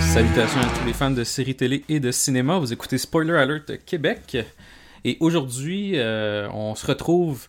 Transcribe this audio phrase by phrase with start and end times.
[0.00, 2.58] Salutations à tous les fans de séries télé et de cinéma.
[2.58, 4.38] Vous écoutez Spoiler Alert Québec.
[5.04, 7.46] Et aujourd'hui, euh, on se retrouve,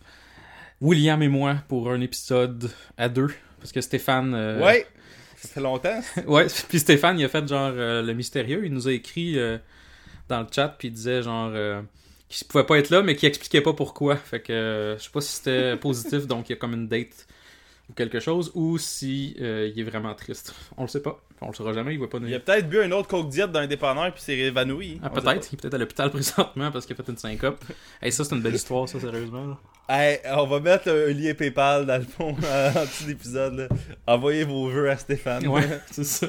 [0.82, 3.28] William et moi, pour un épisode à deux.
[3.60, 4.34] Parce que Stéphane.
[4.34, 4.86] euh, Ouais,
[5.40, 6.00] ça fait longtemps.
[6.26, 8.62] Ouais, puis Stéphane, il a fait genre euh, le mystérieux.
[8.64, 9.58] Il nous a écrit euh,
[10.28, 11.80] dans le chat, puis il disait genre euh,
[12.28, 14.16] qu'il pouvait pas être là, mais qu'il expliquait pas pourquoi.
[14.16, 16.88] Fait que euh, je sais pas si c'était positif, donc il y a comme une
[16.88, 17.26] date
[17.88, 20.54] ou quelque chose, ou si euh, il est vraiment triste.
[20.76, 21.20] On le sait pas.
[21.40, 22.26] On le saura jamais, il va pas nous.
[22.26, 25.00] Il a peut-être bu un autre coke diète d'un dépanneur puis s'est évanoui.
[25.02, 27.64] Ah, peut-être, il est peut-être à l'hôpital présentement parce qu'il a fait une syncope.
[28.02, 29.56] hey, ça, c'est une belle histoire, ça, sérieusement.
[29.88, 32.30] Hey, on va mettre un lien PayPal dans le fond
[32.76, 33.68] en dessous de l'épisode.
[34.06, 35.46] Envoyez vos vœux à Stéphane.
[35.46, 36.26] Ouais, c'est ça.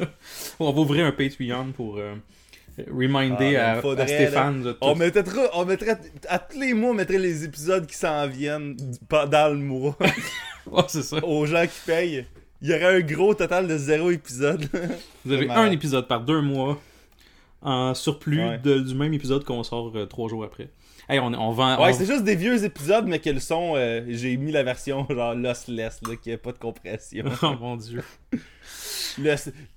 [0.59, 2.15] On va ouvrir un Patreon pour euh,
[2.91, 4.61] reminder Ah, à, faudrait, à Stéphane.
[4.63, 4.77] de tout.
[4.81, 8.75] On mettrait, on mettrait, à tous les mois, on mettrait les épisodes qui s'en viennent
[9.07, 9.97] pendant le mois
[10.67, 11.17] Ouais, c'est ça.
[11.23, 12.25] aux gens qui payent.
[12.61, 14.67] Il y aurait un gros total de zéro épisode.
[15.25, 16.79] Vous avez un épisode par deux mois
[17.61, 18.57] en surplus Ouais.
[18.59, 20.69] de- du même épisode qu'on sort euh, trois jours après.
[21.09, 21.81] Hey, on, on vend.
[21.83, 24.61] Ouais, on- c'est juste des vieux épisodes, mais que le son, euh, j'ai mis la
[24.63, 27.25] version genre lossless, là, qui a pas de compression.
[27.41, 28.03] Oh mon dieu.
[29.17, 29.35] Le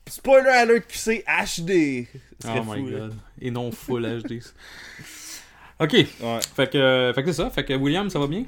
[0.09, 2.07] spoiler alert QC HD.
[2.45, 2.99] Oh my fou, là.
[2.99, 3.15] god.
[3.41, 4.41] Et non full HD.
[5.81, 5.93] Ok.
[5.95, 6.39] Ouais.
[6.55, 7.51] Fait que, euh, fait que c'est ça.
[7.51, 8.45] Fait que William, ça va bien?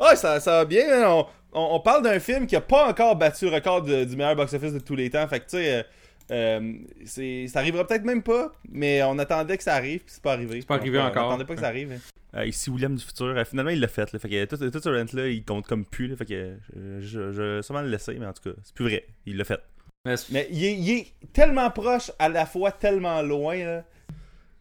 [0.00, 0.84] Ouais, ça, ça va bien.
[0.90, 1.06] hein.
[1.08, 4.16] On, on- on parle d'un film qui a pas encore battu le record de- du
[4.16, 5.26] meilleur box-office de tous les temps.
[5.28, 5.84] Fait que, tu sais,
[6.30, 6.72] euh, euh,
[7.04, 10.32] c'est- ça arrivera peut-être même pas, mais on attendait que ça arrive, puis c'est pas
[10.32, 10.60] arrivé.
[10.60, 11.24] C'est pas arrivé Donc, euh, encore.
[11.26, 11.92] On attendait pas que ça arrive.
[12.34, 12.44] hein.
[12.44, 14.12] ici, William du futur, euh, finalement, il l'a fait.
[14.12, 16.06] Là, fait que tout, tout ce rent-là, il compte comme plus.
[16.08, 16.34] Là, fait que
[16.76, 19.06] euh, je, je vais sûrement le laisser, mais en tout cas, c'est plus vrai.
[19.26, 19.60] Il l'a fait.
[20.30, 23.56] Mais il est, il est tellement proche, à la fois tellement loin.
[23.56, 23.84] Là.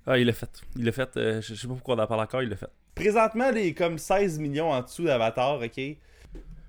[0.05, 0.49] Ah, il l'a fait.
[0.75, 1.15] Il l'a fait.
[1.17, 2.69] euh, je je sais pas pourquoi on en parle encore, il l'a fait.
[2.95, 5.81] Présentement, il est comme 16 millions en dessous d'Avatar, ok?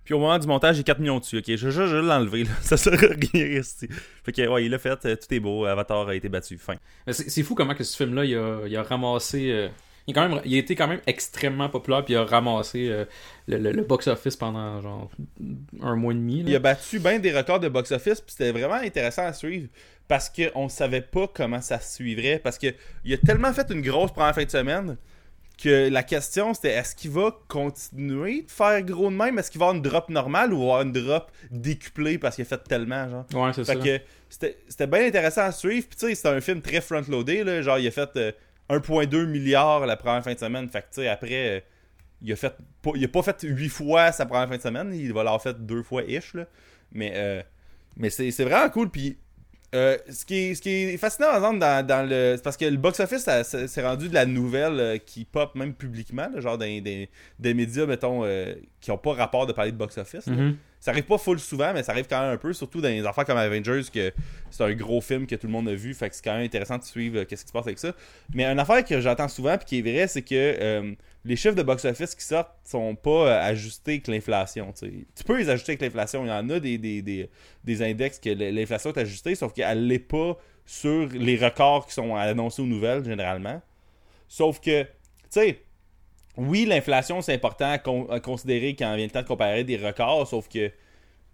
[0.09, 1.45] Puis au moment du montage, j'ai 4 millions dessus, ok?
[1.49, 2.51] Je, je, je vais l'enlever, là.
[2.63, 3.91] Ça sert à rien rester.
[4.25, 5.05] Fait que, ouais, il l'a fait.
[5.05, 5.67] euh, Tout est beau.
[5.67, 6.57] Avatar a été battu.
[6.57, 6.77] Fin.
[7.07, 9.51] mais c'est c'est fou comment que ce film-là, il a, il a ramassé.
[9.51, 9.69] euh,
[10.07, 12.89] il, a quand même, il a été quand même extrêmement populaire, puis il a ramassé
[12.89, 13.05] euh,
[13.49, 15.11] le, le- le box-office pendant genre
[15.83, 16.43] un mois et demi.
[16.43, 16.49] là.
[16.49, 19.69] Il a battu bien des records de box-office, puis c'était vraiment intéressant à suivre
[20.09, 22.41] parce qu'on savait pas comment ça se suivrait.
[22.43, 22.69] Parce que
[23.05, 24.97] il a tellement fait une grosse première fin de semaine
[25.61, 29.39] que la question c'était est-ce qu'il va continuer de faire gros de même?
[29.39, 32.47] Est-ce qu'il va avoir une drop normale ou avoir une drop décuplée parce qu'il a
[32.47, 33.27] fait tellement, genre?
[33.35, 33.75] Ouais, c'est ça.
[33.77, 35.87] Que c'était bien intéressant à suivre.
[35.89, 37.45] Puis tu sais, c'était un film très front-loadé.
[37.45, 37.61] là.
[37.63, 38.33] Genre, il a fait euh,
[38.71, 40.69] 1,2 milliard la première fin de semaine.
[40.69, 41.61] Fait que tu sais, après, euh,
[42.23, 44.93] il a fait pas, il a pas fait 8 fois sa première fin de semaine.
[44.95, 46.35] Il va l'avoir fait deux fois ish.
[46.35, 46.47] Là.
[46.93, 47.43] Mais, euh,
[47.97, 48.91] mais c'est c'est vraiment cool.
[48.91, 49.19] Puis
[49.75, 52.35] euh, ce, qui est, fascinant, par exemple, dans, le.
[52.37, 56.29] C'est parce que le box-office, c'est rendu de la nouvelle euh, qui pop même publiquement.
[56.33, 57.09] là, genre, des,
[57.43, 60.29] médias, mettons, euh, qui ont pas rapport de parler de box-office.
[60.81, 63.05] Ça arrive pas full souvent, mais ça arrive quand même un peu, surtout dans les
[63.05, 64.13] affaires comme Avengers, que
[64.51, 66.45] c'est un gros film que tout le monde a vu, fait que c'est quand même
[66.45, 67.93] intéressant de suivre euh, qu'est-ce qui se passe avec ça.
[68.33, 70.95] Mais une affaire que j'entends souvent, puis qui est vrai, c'est que euh,
[71.25, 74.73] les chiffres de box-office qui sortent sont pas euh, ajustés avec l'inflation.
[74.73, 77.29] tu peux les ajuster avec l'inflation, il y en a des, des, des,
[77.65, 82.15] des index que l'inflation est ajustée, sauf qu'elle l'est pas sur les records qui sont
[82.15, 83.61] annoncés aux nouvelles, généralement.
[84.29, 84.89] Sauf que, tu
[85.31, 85.61] sais,
[86.39, 89.77] oui, l'inflation, c'est important à, con- à considérer quand vient le temps de comparer des
[89.77, 90.71] records, sauf que,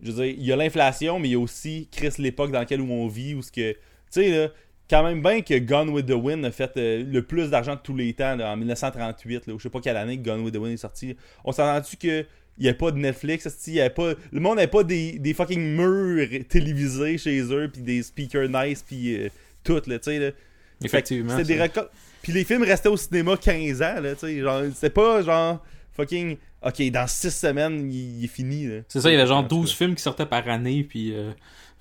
[0.00, 2.58] je veux dire, il y a l'inflation, mais il y a aussi, Chris, l'époque dans
[2.58, 3.78] laquelle on vit, où ce que, tu
[4.10, 4.50] sais,
[4.88, 7.80] quand même bien que Gone with the Wind a fait euh, le plus d'argent de
[7.80, 10.40] tous les temps, là, en 1938, là, ou je sais pas quelle année que Gone
[10.42, 11.16] with the Wind est sorti.
[11.44, 12.24] On s'entend-tu que
[12.56, 16.28] il n'y avait pas de Netflix, y pas, le monde n'avait pas des, fucking murs
[16.48, 19.28] télévisés chez eux, puis des speakers nice, puis euh,
[19.64, 20.30] tout, tu sais, là.
[20.82, 21.36] Effectivement.
[21.36, 21.88] C'était des records.
[22.22, 24.40] Puis les films restaient au cinéma 15 ans, là, tu sais.
[24.40, 25.62] Genre, c'était pas genre
[25.92, 26.36] fucking.
[26.62, 28.80] Ok, dans 6 semaines, il, il est fini, là.
[28.88, 31.12] C'est ça, il y avait genre En tout 12 films qui sortaient par année, puis.
[31.14, 31.30] euh,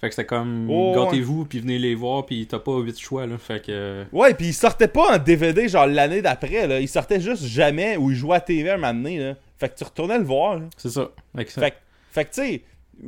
[0.01, 0.67] fait que c'était comme.
[0.69, 3.37] Oh, Gâtez-vous, puis venez les voir, puis t'as pas 8 choix, là.
[3.37, 4.03] Fait que.
[4.11, 6.81] Ouais, puis il sortait pas en DVD, genre l'année d'après, là.
[6.81, 9.35] Il sortait juste jamais, ou il jouait à TV un moment donné, là.
[9.57, 10.59] Fait que tu retournais le voir.
[10.75, 11.09] C'est ça.
[11.37, 11.75] Fait que ça- Fait, que-
[12.11, 12.61] fait que, tu sais,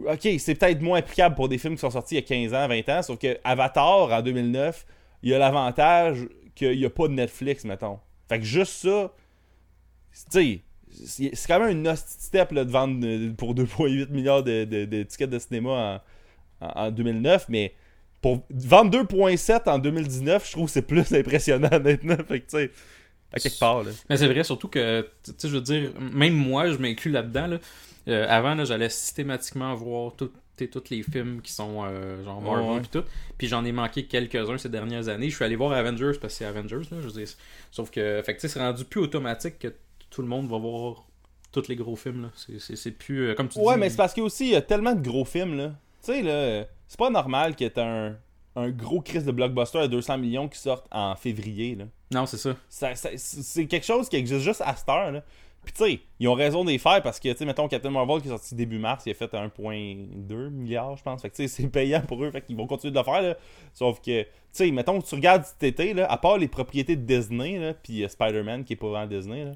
[0.07, 2.53] ok, c'est peut-être moins applicable pour des films qui sont sortis il y a 15
[2.53, 4.85] ans, 20 ans, sauf que Avatar, en 2009,
[5.23, 7.99] il y a l'avantage qu'il n'y a pas de Netflix, mettons.
[8.29, 9.11] Fait que juste ça,
[10.31, 14.43] tu sais, c'est quand même une hostie step là, de vendre euh, pour 2,8 milliards
[14.43, 16.01] de, de- de tickets de cinéma
[16.61, 17.73] en, en- en 2009, mais
[18.21, 22.17] pour vendre 2,7 en 2019, je trouve que c'est plus impressionnant maintenant.
[22.27, 22.71] Fait que, tu sais,
[23.33, 23.91] à quelque part, là.
[24.09, 27.47] Mais c'est vrai, surtout que, tu sais, je veux dire, même moi, je m'inclus là-dedans.
[27.47, 27.57] Là.
[28.07, 30.31] Euh, avant, là, j'allais systématiquement voir tout-
[30.71, 32.79] tous les films qui sont euh, genre Marvel ouais.
[32.79, 33.03] puis tout.
[33.37, 35.29] Puis j'en ai manqué quelques-uns ces dernières années.
[35.29, 37.25] Je suis allé voir Avengers parce que c'est Avengers, là, je.
[37.71, 39.73] Sauf que, fait que, c'est rendu plus automatique que
[40.09, 41.05] tout le monde va voir
[41.51, 42.29] tous les gros films, là.
[42.35, 43.65] C'est- plus, euh, comme tu dis...
[43.65, 45.55] Ouais, mais c'est parce qu'il y a aussi il y a tellement de gros films,
[45.57, 45.73] là.
[46.03, 48.15] Tu sais, là, c'est pas normal qu'il y ait un,
[48.55, 51.85] un gros crise de blockbuster à 200 millions qui sorte en février, là.
[52.13, 52.55] Non, c'est ça.
[52.69, 55.23] Ça- ça- c'est quelque chose qui existe juste à cette heure, là.
[55.65, 57.89] Puis tu sais, ils ont raison de les faire parce que, tu sais, mettons, Captain
[57.89, 61.21] Marvel qui est sorti début mars, il a fait 1,2 milliard, je pense.
[61.21, 63.21] Fait que, tu sais, c'est payant pour eux, fait qu'ils vont continuer de le faire,
[63.21, 63.35] là.
[63.73, 67.01] Sauf que, tu sais, mettons, tu regardes cet été, là, à part les propriétés de
[67.01, 69.51] Disney, là, puis euh, Spider-Man qui est pas vraiment Disney, là.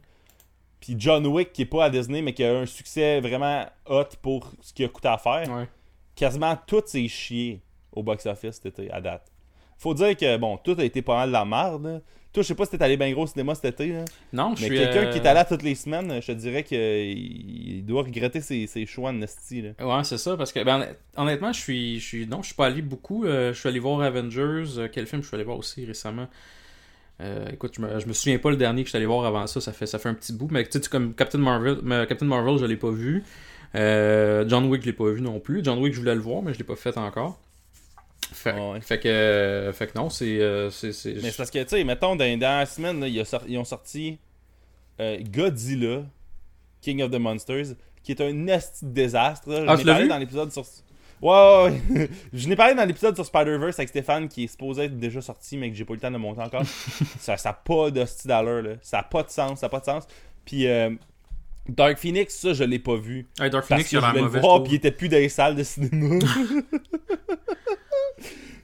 [0.80, 4.06] Puis John Wick qui est pas à Disney, mais qui a un succès vraiment hot
[4.22, 5.68] pour ce qu'il a coûté à faire Ouais.
[6.16, 7.62] quasiment tout s'est chié
[7.92, 9.30] au box-office cet été, à date.
[9.80, 12.04] Faut dire que, bon, tout a été pas mal de la merde.
[12.31, 14.06] Toi, je sais pas si t'es allé bien gros au cinéma cet été, là.
[14.34, 14.78] Non, je mais suis...
[14.78, 18.40] quelqu'un euh, qui est allé à toutes les semaines, je te dirais qu'il doit regretter
[18.40, 19.70] ses, ses choix de Nasty, là.
[19.98, 22.28] Ouais, c'est ça, parce que ben, honnêt- honnêtement, je suis, je suis.
[22.28, 23.26] Non, je suis pas allé beaucoup.
[23.26, 24.78] euh, je suis allé voir Avengers.
[24.78, 26.28] euh, quel film je suis allé voir aussi récemment
[27.22, 29.25] Euh, Écoute, je me, je me souviens pas le dernier que je suis allé voir
[29.25, 29.60] avant ça.
[29.60, 30.50] Ça fait, ça fait un petit bout.
[30.52, 33.24] Mais tu sais, comme Captain Marvel, mais Captain Marvel, je l'ai pas vu.
[33.75, 35.64] Euh, John Wick, je l'ai pas vu non plus.
[35.64, 37.40] John Wick, je voulais le voir, mais je l'ai pas fait encore.
[38.31, 38.80] Fait, Ouais.
[38.81, 40.40] fait que, fait que non, c'est.
[40.40, 43.08] euh, c'est, c'est- Mais c'est parce que, tu sais, mettons, dans les dernières semaines, là,
[43.08, 44.20] il a sor- ils ont sorti
[45.00, 46.04] euh, Godzilla,
[46.81, 49.50] King of the Monsters, qui est un nasty de désastre.
[49.50, 49.66] là.
[49.68, 50.10] Ah, Je n'ai l'as parlé vu?
[50.10, 50.64] dans l'épisode sur...
[51.22, 52.10] Ouais, ouais, ouais.
[52.34, 55.58] Je n'ai parlé dans l'épisode sur Spider-Verse avec Stéphane, qui est supposé être déjà sorti,
[55.58, 56.64] mais que j'ai pas eu le temps de monter encore.
[57.20, 58.72] ça n'a pas de style d'allure, là.
[58.82, 60.08] Ça n'a pas de sens, ça n'a pas de sens.
[60.46, 60.68] Puis...
[60.68, 60.92] euh,
[61.68, 63.28] Dark Phoenix, ça, je l'ai pas vu.
[63.40, 64.40] Hey, Dark Parce Phoenix, que il a l'air mauvais.
[64.40, 66.16] voir, puis il était plus dans les salles de cinéma.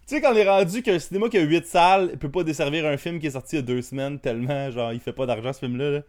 [0.08, 2.86] tu sais, quand on est rendu qu'un cinéma qui a 8 salles peut pas desservir
[2.86, 5.26] un film qui est sorti il y a deux semaines tellement, genre, il fait pas
[5.26, 5.92] d'argent ce film-là.
[5.92, 6.02] là.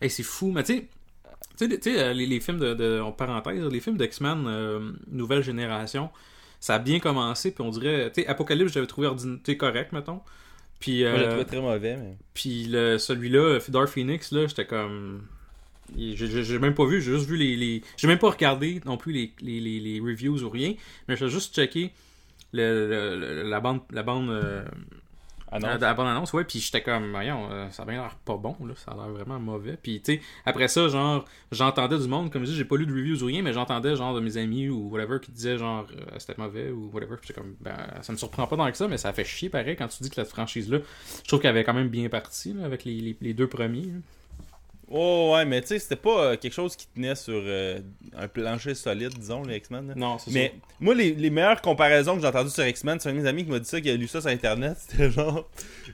[0.00, 1.68] Hey, c'est fou, mais tu sais.
[1.68, 5.42] Tu sais, euh, les, les films de, de- en parenthèse, les films d'X-Men euh, nouvelle
[5.42, 6.10] génération,
[6.58, 9.56] ça a bien commencé, puis on dirait, tu sais, Apocalypse, j'avais trouvé ordin- tu sais,
[9.56, 10.20] correct, mettons.
[10.80, 12.16] Puis, Moi, je euh, trouvais très mauvais, mais.
[12.34, 15.22] puis le, celui-là, Dark Phoenix, là, j'étais comme.
[15.96, 17.56] J'ai même pas vu, j'ai juste vu les.
[17.56, 17.82] les...
[17.96, 20.74] J'ai même pas regardé non plus les, les, les, les reviews ou rien,
[21.08, 21.92] mais j'ai juste checké
[22.62, 23.80] le, la bande.
[23.90, 24.64] La bande euh,
[25.52, 25.68] non.
[25.68, 28.36] la, la bande annonce, ouais, puis j'étais comme, voyons, euh, ça a bien l'air pas
[28.36, 29.78] bon, là, ça a l'air vraiment mauvais.
[29.80, 32.86] Puis, tu sais, après ça, genre, j'entendais du monde, comme je dis, j'ai pas lu
[32.86, 35.86] de reviews ou rien, mais j'entendais, genre, de mes amis ou whatever qui disaient, genre,
[35.92, 37.16] euh, c'était mauvais ou whatever.
[37.22, 39.76] Puis comme, ben, ça me surprend pas tant que ça, mais ça fait chier pareil
[39.76, 40.78] quand tu dis que la franchise-là,
[41.22, 43.82] je trouve qu'elle avait quand même bien parti, là, avec les, les, les deux premiers.
[43.86, 43.98] là.
[44.96, 47.80] Oh, ouais, mais tu sais, c'était pas euh, quelque chose qui tenait sur euh,
[48.16, 49.88] un plancher solide, disons, les X-Men.
[49.88, 49.94] là.
[49.96, 53.12] Non, c'est Mais moi, les, les meilleures comparaisons que j'ai entendues sur X-Men, c'est un
[53.12, 54.76] de mes amis qui m'a dit ça, qui a lu ça sur Internet.
[54.88, 55.48] C'était genre.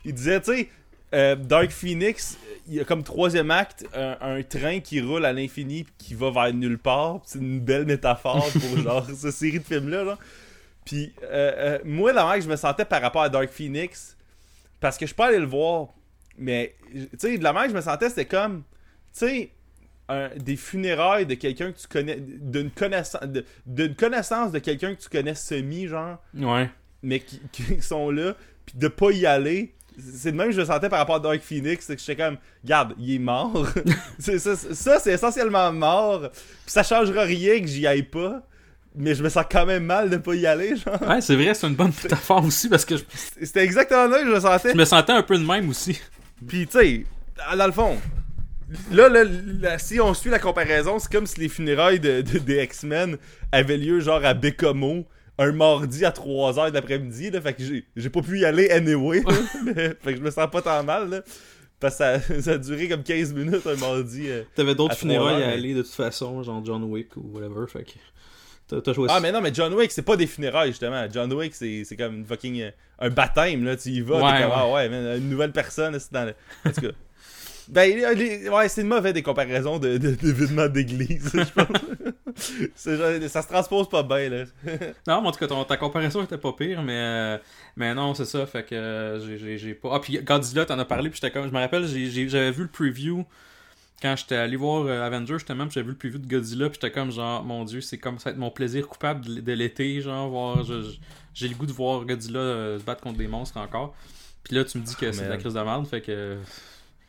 [0.05, 0.69] Il disait, tu sais,
[1.15, 2.37] euh, Dark Phoenix,
[2.69, 6.15] il y a comme troisième acte un, un train qui roule à l'infini pis qui
[6.15, 7.21] va vers nulle part.
[7.25, 10.05] C'est une belle métaphore pour genre cette série de films-là.
[10.05, 10.19] Genre.
[10.85, 14.17] Puis euh, euh, moi, la manière que je me sentais par rapport à Dark Phoenix,
[14.79, 15.89] parce que je peux aller le voir,
[16.37, 18.63] mais tu sais, de la manière que je me sentais, c'était comme,
[19.13, 19.51] sais,
[20.37, 25.01] des funérailles de quelqu'un que tu connais, d'une connaissance, de- d'une connaissance de quelqu'un que
[25.01, 26.69] tu connais semi, genre, Ouais.
[27.03, 28.35] mais qui, qui sont là,
[28.67, 29.73] puis de pas y aller.
[29.99, 32.17] C'est de même que je me sentais par rapport à Dark Phoenix, c'est que j'étais
[32.23, 33.67] comme, regarde, il est mort.
[34.19, 36.31] C'est ça, ça, c'est essentiellement mort.
[36.31, 38.43] Puis ça changera rien que j'y aille pas.
[38.97, 41.01] Mais je me sens quand même mal de pas y aller, genre.
[41.03, 43.05] Ouais, c'est vrai, c'est une bonne métaphore aussi, parce que je,
[43.43, 44.73] C'était exactement là que je me sentais.
[44.73, 46.01] je me sentais un peu de même aussi.
[46.49, 47.05] Puis, tu sais,
[47.57, 47.97] dans le fond,
[48.93, 52.39] là, là, là, si on suit la comparaison, c'est comme si les funérailles de, de-
[52.39, 53.17] des X-Men
[53.53, 55.05] avaient lieu genre à Bécomo
[55.39, 57.31] un mardi à 3h de l'après-midi.
[57.43, 57.63] Fait que
[57.97, 59.23] j'ai- pas pu y aller anyway.
[60.03, 61.09] fait que je me sens pas tant mal.
[61.09, 61.23] Là,
[61.81, 64.29] parce que ça, ça a duré comme 15 minutes un mardi.
[64.29, 64.43] euh.
[64.55, 68.81] T'avais d'autres funérailles à aller de toute façon, genre John Wick ou whatever, fait que.
[68.81, 69.13] T'as choisi.
[69.17, 71.05] Ah, mais non, mais John Wick, c'est pas des funérailles, justement.
[71.13, 72.61] John Wick, c'est comme une fucking.
[72.61, 73.77] euh, un baptême, là.
[73.77, 74.57] Tu y vas, Ouais, t'es comme, ouais.
[74.57, 76.35] ah ouais, man, une nouvelle personne, c'est dans le.
[76.65, 76.89] En tout cas.
[77.71, 82.87] Ben, les- ouais, c'est une mauvaise des comparaisons de, de, d'église, je pense.
[82.87, 84.45] Genre- ça se transpose pas bien, là.
[85.07, 87.39] Non, mais en tout cas, ton- ta comparaison était pas pire, mais, euh,
[87.77, 88.45] mais non, c'est ça.
[88.47, 89.91] Fait que euh, j'ai- pas.
[89.95, 91.47] Ah, puis Godzilla, t'en as parlé, puis j'étais comme.
[91.49, 93.25] Je me rappelle, j'avais vu le preview
[94.03, 96.93] quand j'étais allé voir euh, Avengers, justement, j'avais vu le preview de Godzilla, puis j'étais
[96.93, 100.29] comme, genre, mon dieu, c'est comme ça va être mon plaisir coupable de, l'été, genre,
[100.29, 100.65] voir.
[101.35, 103.95] J'ai le goût de voir Godzilla euh, se battre contre des monstres encore.
[104.43, 106.39] Puis là, tu me dis que Ah, c'est de la crise de merde, fait que.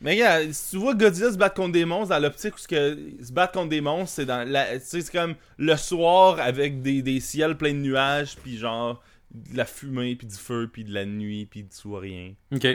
[0.02, 2.68] Mais regarde, si tu vois Godzilla se battre contre des monstres dans l'optique où ce
[2.68, 6.82] que se battre contre des monstres, c'est dans la, tu c'est comme le soir avec
[6.82, 9.02] des, des ciels pleins de nuages, puis genre
[9.34, 12.34] de la fumée, puis du feu, puis de la nuit, puis du soir rien.
[12.54, 12.68] Ok.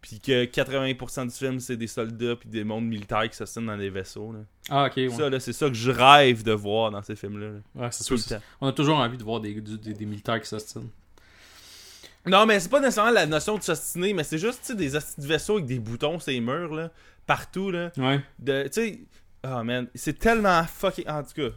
[0.00, 3.78] Puis que 80% du film, c'est des soldats puis des mondes militaires qui s'assinent dans
[3.78, 4.32] des vaisseaux.
[4.32, 4.40] Là.
[4.68, 5.08] Ah, ok, ouais.
[5.10, 7.50] Ça, là, c'est ça que je rêve de voir dans ces films-là.
[7.50, 7.58] là.
[7.76, 8.18] Ouais, c'est sûr.
[8.60, 10.90] On a toujours envie de voir des, des, des militaires qui s'ostinent.
[12.26, 14.90] Non, mais c'est pas nécessairement la notion de s'ostiner, mais c'est juste, tu sais, des
[15.18, 16.90] vaisseaux avec des boutons sur les murs, là,
[17.26, 17.90] partout, là.
[17.96, 18.20] Ouais.
[18.44, 18.98] Tu sais,
[19.44, 21.08] oh man, c'est tellement fucking.
[21.08, 21.54] En tout cas,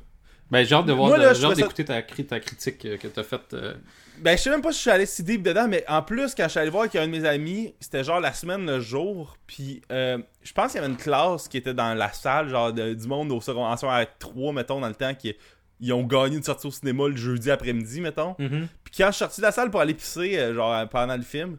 [0.50, 3.54] Ben, j'ai hâte de voir, ça- d'écouter ta, ta critique euh, que t'as faite.
[3.54, 3.76] euh,
[4.20, 6.34] Ben, je sais même pas si je suis allé si deep dedans, mais en plus,
[6.34, 8.80] quand je suis allé voir avec un de mes amis, c'était genre la semaine, le
[8.80, 12.50] jour, puis euh, je pense qu'il y avait une classe qui était dans la salle,
[12.50, 15.36] genre de- du monde au secondaire en secondaire 3, mettons, dans le temps, qui
[15.80, 18.36] ils ont gagné une sortie au cinéma le jeudi après-midi, mettons.
[18.40, 18.68] mhm.
[18.84, 21.16] Puis quand je suis sorti de la salle pour aller pisser, euh, genre euh, pendant
[21.18, 21.58] le film,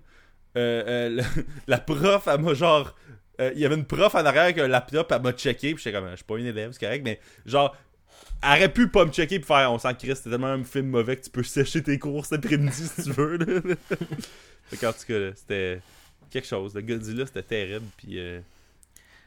[0.57, 2.95] euh, euh, le- la prof, elle m'a genre.
[3.39, 5.95] Il y avait une prof en arrière avec un laptop, elle m'a checké, puis j'étais
[5.95, 7.77] comme, je suis pas une élève, c'est correct, mais genre,
[8.43, 10.87] elle aurait pu pas me checker puis faire, on s'en crisse, c'était tellement un film
[10.87, 13.37] mauvais que tu peux sécher tes cours cet après-midi si tu veux.
[13.37, 13.61] Là.
[14.81, 15.81] qu'en tout cas, c'était
[16.31, 16.75] quelque chose.
[16.75, 18.19] Le Godzilla, c'était terrible, puis.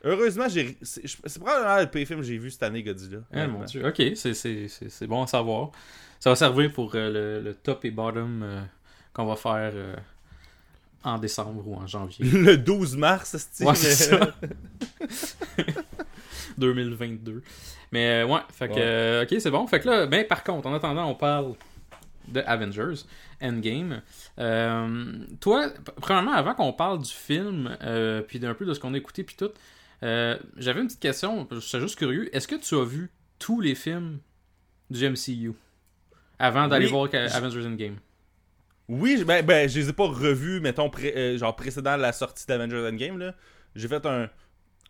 [0.03, 0.77] Heureusement, j'ai.
[0.82, 3.20] C'est c'est probablement le pire film que j'ai vu cette année, Godzilla.
[3.34, 3.86] Ah, mon dieu.
[3.86, 5.72] Ok, c'est- c'est c'est- bon à savoir.
[6.20, 8.62] Ça va servir pour euh, le, le top et bottom euh,
[9.13, 9.96] qu'on va faire euh,
[11.03, 14.36] en décembre ou en janvier Le 12 mars, c'est Ouais, c'est ça.
[16.58, 17.41] 2022.
[17.91, 18.74] Mais ouais, fait que,
[19.20, 19.27] Ouais.
[19.29, 19.65] ok, c'est bon.
[19.68, 21.53] Fait que là, ben par contre, en attendant, on parle
[22.27, 23.01] de Avengers
[23.41, 24.01] Endgame.
[24.38, 25.70] Euh, toi,
[26.01, 29.24] premièrement, avant qu'on parle du film, euh, puis d'un peu de ce qu'on a écouté,
[29.24, 29.50] puis tout,
[30.03, 31.48] euh, j'avais une petite question.
[31.51, 32.34] Je suis juste curieux.
[32.36, 34.20] Est-ce que tu as vu tous les films
[34.89, 35.53] du MCU
[36.39, 36.91] avant d'aller Oui.
[36.91, 37.98] voir Avengers Endgame?
[38.88, 42.12] Oui, je- ben, ben, je les ai pas revus, mettons, pré- euh, genre précédant la
[42.12, 43.36] sortie d'Avengers Endgame, là.
[43.75, 44.29] J'ai fait un,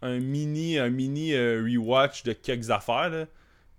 [0.01, 3.25] un mini, un mini euh, rewatch de quelques affaires, là.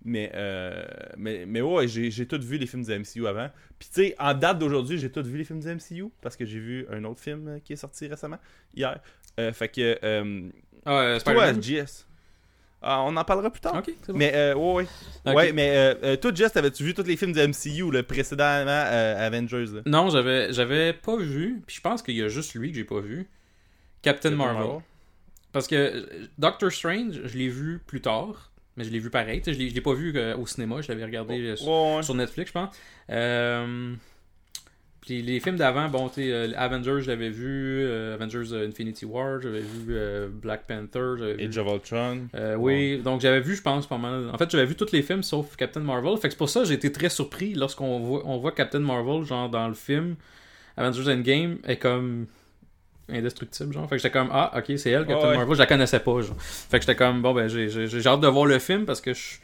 [0.03, 0.83] Mais, euh,
[1.17, 3.49] mais, mais ouais, j'ai j'ai tout vu les films du MCU avant.
[3.77, 6.43] Puis tu sais, en date d'aujourd'hui, j'ai tout vu les films du MCU parce que
[6.45, 8.39] j'ai vu un autre film qui est sorti récemment,
[8.75, 8.99] hier.
[9.39, 10.49] Euh, fait que, euh,
[10.85, 11.61] Ah, euh, toi, Spider-Man?
[11.63, 12.07] Jess,
[12.83, 13.75] ah, on en parlera plus tard.
[13.75, 14.17] Ok, c'est bon.
[14.17, 14.85] Mais, euh, ouais, ouais.
[15.27, 15.35] Ok.
[15.35, 18.71] Ouais, mais euh, euh, toi, Jess, avais-tu vu tous les films du MCU, le précédemment
[18.71, 19.81] euh, Avengers, là?
[19.85, 22.83] Non, j'avais j'avais pas vu, puis je pense qu'il y a juste lui que j'ai
[22.83, 23.29] pas vu.
[24.01, 24.81] Captain, Marvel.
[25.51, 26.07] Parce que
[26.39, 29.41] Doctor Strange, je l'ai vu plus tard, mais je l'ai vu pareil.
[29.41, 31.55] Tu sais, Je l'ai je l'ai pas vu euh, au cinéma, je l'avais regardé euh,
[31.55, 32.03] sur, Ouais, ouais.
[32.03, 32.75] sur Netflix, je pense.
[33.11, 33.93] Euh,
[35.01, 38.67] puis les films d'avant, bon, tu sais, euh, Avengers, je l'avais vu, euh, Avengers euh,
[38.67, 41.47] Infinity War, j'avais vu euh, Black Panther, j'avais vu.
[41.47, 42.27] Age of Ultron.
[42.35, 44.29] Euh, oui, donc j'avais vu, je pense, pas mal.
[44.31, 46.15] En fait, j'avais vu tous les films sauf Captain Marvel.
[46.17, 48.79] Fait que c'est pour ça que j'ai été très surpris lorsqu'on voit, on voit Captain
[48.79, 50.15] Marvel, genre dans le film
[50.77, 52.27] Avengers Endgame, est comme
[53.09, 53.89] indestructible, genre.
[53.89, 55.37] Fait que j'étais comme, ah, ok, c'est elle, Captain ouais.
[55.37, 55.55] Marvel.
[55.55, 56.35] Je la connaissais pas, genre.
[56.39, 59.01] Fait que j'étais comme, bon, ben, j'ai j'ai- j'ai hâte de voir le film parce
[59.01, 59.37] que je.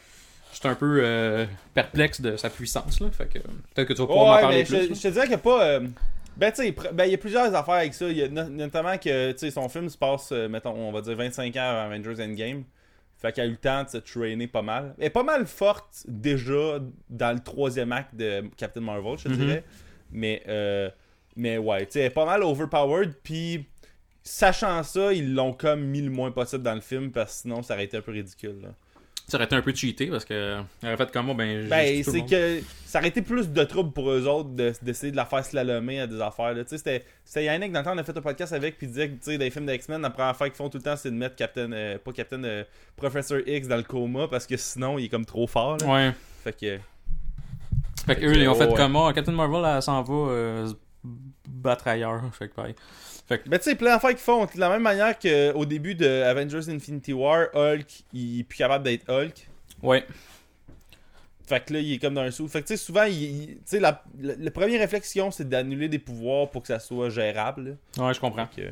[0.57, 1.45] J'étais un peu euh,
[1.75, 3.11] perplexe de sa puissance, là.
[3.11, 4.95] Fait que peut-être que tu vas pouvoir m'en Ouais, parler plus.
[4.95, 5.63] je, te dirais qu'il n'y a pas.
[5.63, 5.87] euh,
[6.35, 8.07] ben, tu sais, ben, il y a plusieurs affaires avec ça.
[8.09, 10.91] Il y a no- notamment que, tu sais, son film se passe, euh, mettons, on
[10.91, 12.63] va dire 25 ans avant Avengers Endgame.
[13.21, 14.95] Fait qu'elle a eu le temps de se trainer pas mal.
[14.97, 16.79] Elle est pas mal forte déjà
[17.11, 19.35] dans le troisième acte de Captain Marvel, je te Mhm.
[19.35, 19.63] dirais.
[20.11, 20.89] Mais, euh,
[21.35, 23.13] mais ouais, tu sais, elle est pas mal overpowered.
[23.21, 23.67] Puis,
[24.23, 27.61] sachant ça, ils l'ont comme mis le moins possible dans le film parce que sinon,
[27.61, 28.57] ça aurait été un peu ridicule.
[28.63, 28.69] là.
[29.29, 30.57] Ça aurait été un peu cheaté parce que.
[30.81, 31.67] Elle aurait fait comme moi, ben.
[31.67, 35.17] Ben, c'est que ça aurait été plus de trouble pour eux autres de- d'essayer de
[35.17, 36.53] la faire slalomer à des affaires.
[36.55, 38.87] Tu sais, c'était c'était Yannick, dans le temps, on a fait un podcast avec, puis
[38.87, 40.83] disait que, tu sais, dans les films d'X-Men, la première affaire qu'ils font tout le
[40.83, 42.63] temps, c'est de mettre Captain, euh, pas Captain, euh,
[42.95, 45.75] Professor X dans le coma, parce que sinon, il est comme trop fort.
[45.81, 45.85] là.
[45.87, 46.11] Ouais.
[46.45, 46.77] Fait que,
[48.05, 48.75] Fait que Fait eux, que, ils ont fait ouais.
[48.75, 49.11] comme moi.
[49.11, 50.71] Captain Marvel, elle s'en va euh,
[51.49, 52.21] battre ailleurs.
[52.31, 52.75] Fait que pareil.
[53.29, 54.45] Ben, tu sais, plein d'affaires qu'ils font.
[54.45, 58.85] De la même manière qu'au début de Avengers Infinity War, Hulk, il est plus capable
[58.85, 59.47] d'être Hulk.
[59.83, 60.05] Ouais.
[61.45, 62.47] Fait que là, il est comme dans un sou.
[62.47, 65.47] Fait que, tu sais, souvent, il, il- tu sais, la- le, le premier réflexion, c'est
[65.47, 67.77] d'annuler des pouvoirs pour que ça soit gérable.
[67.97, 68.05] là.
[68.07, 68.47] Ouais, je comprends.
[68.47, 68.67] Fait que,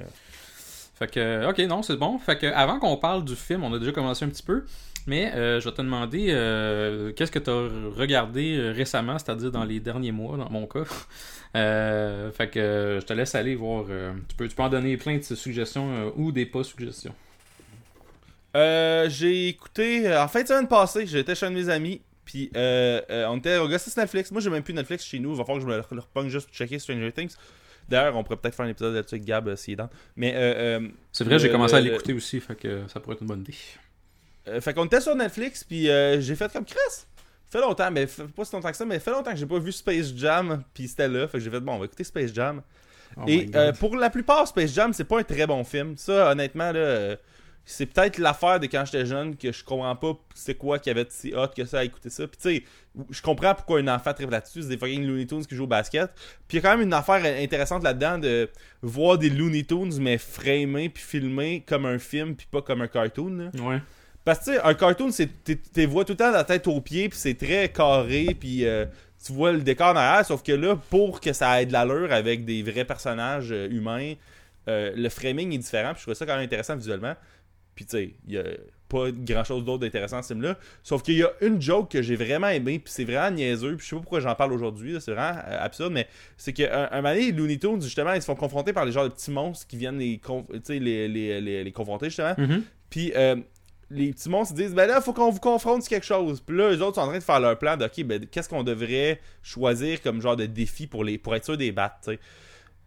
[0.99, 2.17] Fait que, ok, non, c'est bon.
[2.19, 4.65] Fait que, avant qu'on parle du film, on a déjà commencé un petit peu.
[5.07, 9.51] Mais euh, je vais te demander, euh, qu'est-ce que tu as regardé euh, récemment, c'est-à-dire
[9.51, 10.83] dans les derniers mois, dans mon cas?
[11.55, 13.85] Euh, fait que je te laisse aller voir.
[14.27, 17.15] tu, peux, tu peux en donner plein de suggestions ou des pas suggestions.
[18.53, 23.37] J'ai écouté en fin de semaine passée, j'étais chez un de mes amis, puis on
[23.37, 24.33] était au gars, c'est Netflix.
[24.33, 26.27] Moi, j'ai même plus Netflix chez nous, il va falloir que je me le repogne
[26.27, 27.33] juste pour checker Stranger Things.
[27.87, 29.89] D'ailleurs, on pourrait peut-être faire un épisode là-dessus avec Gab s'il est dans.
[30.17, 30.33] Mais
[31.13, 33.55] C'est vrai, j'ai commencé à l'écouter aussi, fait que ça pourrait être une bonne idée.
[34.47, 37.05] Euh, fait qu'on était sur Netflix, puis euh, j'ai fait comme Chris.
[37.49, 39.59] Fait longtemps, mais fait pas si longtemps que ça, mais fait longtemps que j'ai pas
[39.59, 41.27] vu Space Jam, puis c'était là.
[41.27, 42.61] Fait que j'ai fait bon, on va écouter Space Jam.
[43.17, 45.95] Oh Et euh, pour la plupart, Space Jam, c'est pas un très bon film.
[45.95, 47.15] Ça, honnêtement, là,
[47.65, 51.03] c'est peut-être l'affaire de quand j'étais jeune que je comprends pas c'est quoi qui avait
[51.03, 52.27] de si hot que ça à écouter ça.
[52.27, 52.63] Puis tu sais,
[53.09, 55.67] je comprends pourquoi un enfant tripe là-dessus, c'est des fucking Looney Tunes qui jouent au
[55.67, 56.11] basket.
[56.47, 58.49] Puis il y a quand même une affaire intéressante là-dedans de
[58.83, 62.87] voir des Looney Tunes mais framés puis filmés comme un film puis pas comme un
[62.87, 63.35] cartoon.
[63.35, 63.63] là.
[63.63, 63.81] Ouais.
[64.25, 66.43] Parce que tu sais, un cartoon, c'est t'es- t'es vois tout le temps de la
[66.43, 68.85] tête aux pieds, puis c'est très carré, puis euh,
[69.23, 72.43] tu vois le décor derrière, sauf que là, pour que ça ait de l'allure avec
[72.43, 74.15] des vrais personnages euh, humains,
[74.67, 77.13] euh, le framing est différent, puis je trouvais ça quand même intéressant visuellement.
[77.75, 78.43] Puis tu sais, il y a
[78.89, 80.57] pas grand chose d'autre d'intéressant ce film-là.
[80.83, 83.83] Sauf qu'il y a une joke que j'ai vraiment aimé, puis c'est vraiment niaiseux, puis
[83.85, 87.01] je sais pas pourquoi j'en parle aujourd'hui, c'est vraiment euh, absurde, mais c'est qu'un un
[87.01, 89.67] moment donné, Looney Tunes, justement, ils se font confronter par les genres de petits monstres
[89.67, 90.19] qui viennent les,
[90.65, 92.33] tu les, les, les, les confronter, justement.
[92.37, 92.63] Mhm.
[92.89, 93.35] Puis euh,
[93.91, 96.41] les petits monstres ils disent ben là faut qu'on vous confronte sur quelque chose.
[96.41, 98.49] Puis là les autres sont en train de faire leur plan de ok ben qu'est-ce
[98.49, 101.95] qu'on devrait choisir comme genre de défi pour les pour être sûr des battre.
[102.03, 102.19] tu sais.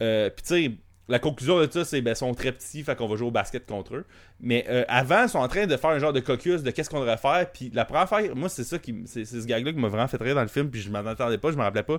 [0.03, 0.73] Euh, Puis tu sais
[1.11, 3.31] la conclusion de ça c'est ben ils sont très petits fait qu'on va jouer au
[3.31, 4.05] basket contre eux.
[4.41, 6.91] Mais euh, avant ils sont en train de faire un genre de caucus de qu'est-ce
[6.91, 7.51] qu'on devrait faire.
[7.53, 10.09] Puis la première fois moi c'est ça qui c'est ce gag là qui m'a vraiment
[10.09, 11.99] fait rire dans le film puis je m'en attendais pas je me rappelais pas.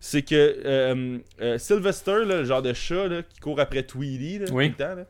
[0.00, 4.40] C'est que euh, euh, Sylvester, là, le genre de chat là, qui court après Tweety
[4.40, 4.70] là, Oui.
[4.72, 5.04] tout le temps, là,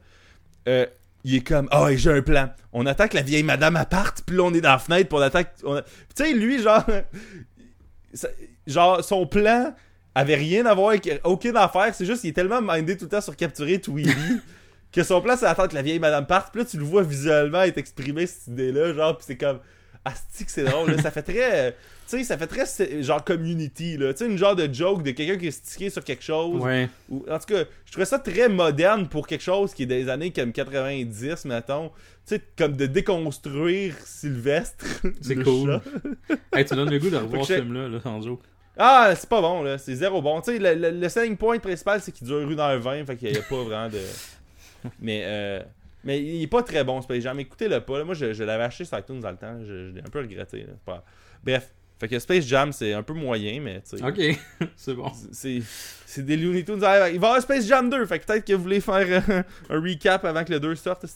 [0.69, 0.87] euh,
[1.25, 2.51] il est comme Ah, j'ai un plan.
[2.73, 5.19] On attend que la vieille madame apparte, puis là, on est dans la fenêtre, puis
[5.19, 5.49] on attend que.
[5.65, 6.85] on a- Puis Tu sais, lui, genre.
[8.67, 9.75] genre, son plan
[10.15, 11.95] avait rien à voir avec aucune affaire.
[11.95, 14.15] C'est juste qu'il est tellement mindé tout le temps sur capturer Tweety
[14.93, 16.53] que son plan, c'est d'attendre que la vieille madame parte.
[16.53, 19.59] Puis là, tu le vois visuellement être exprimé cette idée-là, genre, puis c'est comme.
[20.05, 21.03] Asti que c'est drôle, là.
[21.03, 21.69] ça fait très.
[21.69, 21.71] euh,
[22.09, 24.13] Tu sais, ça fait très genre community, là.
[24.13, 26.61] Tu sais, une genre de joke de quelqu'un qui est stické sur quelque chose.
[26.63, 26.89] Ouais.
[27.09, 30.09] Ou, en tout cas, je trouvais ça très moderne pour quelque chose qui est des
[30.09, 31.89] années comme 90, mettons.
[32.27, 34.85] Tu sais, comme de déconstruire Sylvestre.
[35.23, 35.81] C'est cool.
[36.55, 38.41] Hey, tu donnes le goût de revoir ce film-là, là, sans joke.
[38.77, 39.79] Ah, c'est pas bon, là.
[39.79, 40.41] C'est zéro bon.
[40.41, 43.39] Tu sais, le, le, le selling point principal, c'est qu'il dure 1h20, fait qu'il y
[43.39, 44.01] a pas vraiment de.
[45.01, 45.61] Mais, euh,
[46.05, 47.39] mais il est pas très bon, Space Jam.
[47.41, 47.99] Écoutez-le pas.
[47.99, 48.05] là.
[48.05, 49.59] Moi, je, je l'avais acheté sur iTunes dans le temps.
[49.61, 50.67] Je, je l'ai un peu regretté.
[50.85, 51.05] pas-
[51.43, 51.73] Bref.
[52.01, 54.05] Fait que Space Jam, c'est un peu moyen, mais tu sais.
[54.05, 54.39] Ok,
[54.77, 55.11] c'est bon.
[55.33, 56.81] C'est des Looney Tunes.
[56.83, 58.05] Ah, Il va y avoir Space Jam 2.
[58.07, 61.07] Fait que peut-être que vous voulez faire euh, un recap avant que le 2 sorte.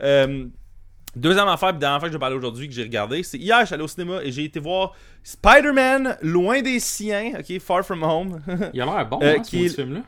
[0.00, 0.46] Euh,
[1.14, 3.60] deuxième affaire, puis dernière affaire que je vais parler aujourd'hui que j'ai regardé, c'est hier,
[3.60, 7.84] je suis allé au cinéma et j'ai été voir Spider-Man, loin des siens, ok, Far
[7.84, 8.40] From Home.
[8.72, 10.00] Il a l'air bon, Euh, hein, ce qui film-là.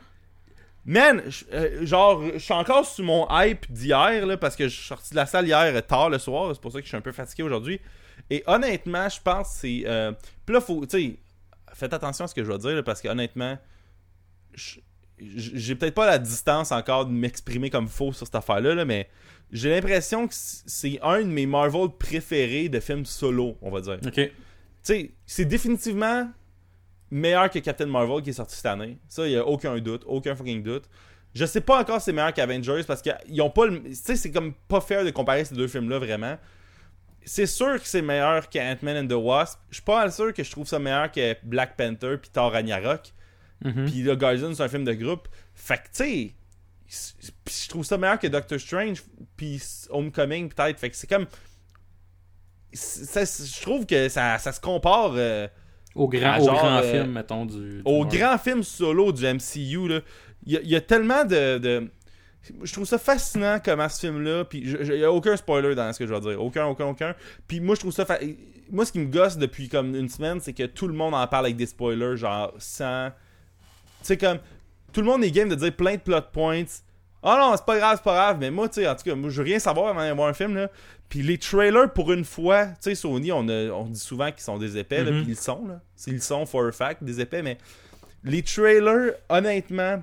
[0.85, 4.87] Man, euh, genre, je suis encore sur mon hype d'hier, là, parce que je suis
[4.87, 6.97] sorti de la salle hier euh, tard le soir, c'est pour ça que je suis
[6.97, 7.81] un peu fatigué aujourd'hui.
[8.29, 9.83] Et honnêtement, je pense que c'est.
[9.85, 10.11] Euh...
[10.45, 10.85] Puis là, faut.
[10.85, 11.19] Tu sais,
[11.73, 13.57] faites attention à ce que je vais dire, là, parce que honnêtement,
[15.17, 19.09] j'ai peut-être pas la distance encore de m'exprimer comme faux sur cette affaire-là, là, mais
[19.51, 23.99] j'ai l'impression que c'est un de mes Marvel préférés de films solo, on va dire
[24.05, 24.13] Ok.
[24.13, 24.31] tu
[24.83, 26.29] sais, c'est définitivement
[27.11, 28.97] meilleur que Captain Marvel qui est sorti cette année.
[29.07, 30.85] Ça, il y a aucun doute, aucun fucking doute.
[31.33, 33.83] Je sais pas encore si c'est meilleur qu'Avengers parce qu'ils ont pas le.
[33.83, 36.37] Tu sais, c'est comme pas fair de comparer ces deux films-là vraiment.
[37.25, 39.59] C'est sûr que c'est meilleur qu'Ant-Man and the Wasp.
[39.69, 43.11] Je suis pas sûr que je trouve ça meilleur que Black Panther puis Thor Ragnarok.
[43.63, 43.85] Mhm.
[43.85, 45.27] Puis là, Guardians, c'est un film de groupe.
[45.55, 46.33] Fait que, tu
[46.87, 47.25] sais,
[47.63, 49.03] je trouve ça meilleur que Doctor Strange,
[49.35, 50.79] puis Homecoming, peut-être.
[50.79, 51.25] Fait que c'est comme.
[52.73, 55.47] ça- je trouve que ça, ça se compare euh,
[55.95, 57.53] Au grand, au genre, grand euh, film, mettons, du.
[57.77, 58.19] du au Marvel.
[58.19, 59.87] grand film solo du MCU.
[59.87, 60.01] Là.
[60.45, 61.89] Il, y a, il y a tellement de, de-
[62.63, 64.43] Je trouve ça fascinant comment ce film-là.
[64.45, 66.41] Puis il y a aucun spoiler dans ce que je vais dire.
[66.43, 67.15] Aucun, aucun, aucun.
[67.47, 68.05] Puis moi, je trouve ça.
[68.05, 68.19] fa-
[68.69, 71.25] Moi, ce qui me gosse depuis comme une semaine, c'est que tout le monde en
[71.27, 73.09] parle avec des spoilers, genre sans.
[74.01, 74.39] Tu sais, comme.
[74.91, 76.63] Tout le monde est game de dire plein de plot points.
[77.25, 78.37] Ah non, c'est pas grave, c'est pas grave.
[78.39, 80.27] Mais moi, tu sais, en tout cas, moi, je veux rien savoir avant d'aller voir
[80.29, 80.69] un film, là.
[81.09, 84.41] Puis les trailers, pour une fois, tu sais, Sony, on, a- on dit souvent qu'ils
[84.43, 85.21] sont des épais, là, Mhm.
[85.23, 85.79] puis ils le sont, là.
[86.07, 87.57] Ils le sont, for a fact, des épais, mais
[88.23, 90.01] les trailers, honnêtement,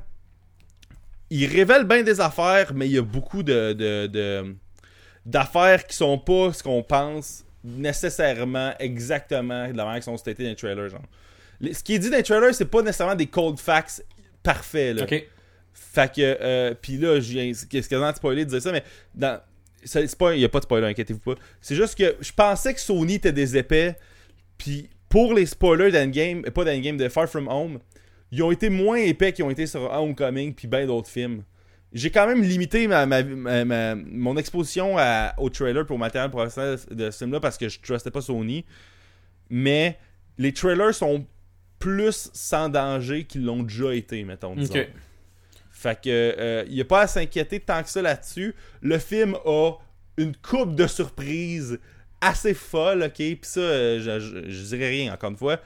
[1.30, 4.54] ils révèlent bien des affaires, mais il y a beaucoup de, de, de-
[5.24, 10.42] d'affaires qui sont pas ce qu'on pense nécessairement exactement de la manière qu'ils sont statées
[10.44, 11.02] dans les trailers, genre.
[11.60, 14.04] Les- ce qui est dit dans les trailers, c'est pas nécessairement des cold facts
[14.42, 15.02] parfaits, là.
[15.74, 18.82] Fait que, euh, puis là, je viens, c'est quasiment spoiler de dire ça, mais
[19.14, 19.40] dans,
[19.84, 21.34] c'est pas, a pas de spoiler, inquiétez-vous pas.
[21.60, 23.96] C'est juste que je pensais que Sony était des épais,
[24.58, 27.78] puis pour les spoilers d'Endgame, euh, pas d'Endgame, de Far From Home,
[28.30, 31.42] ils ont été moins épais qu'ils ont été sur Homecoming puis bien d'autres films.
[31.92, 37.10] J'ai quand même limité ma, ma- mon exposition à- au trailer pour matériel professionnel de
[37.10, 38.64] ce film-là parce que je trustais pas Sony.
[39.50, 39.98] Mais
[40.38, 41.26] les trailers sont
[41.78, 44.54] plus sans danger qu'ils l'ont déjà été, mettons.
[44.56, 44.72] disons.
[45.82, 48.54] Fait que euh, il n'y a pas à s'inquiéter tant que ça là-dessus.
[48.82, 49.72] Le film a
[50.16, 51.80] une coupe de surprises
[52.20, 53.16] assez folle, ok?
[53.16, 55.58] Puis ça, euh, je, je, dirais rien, encore une fois.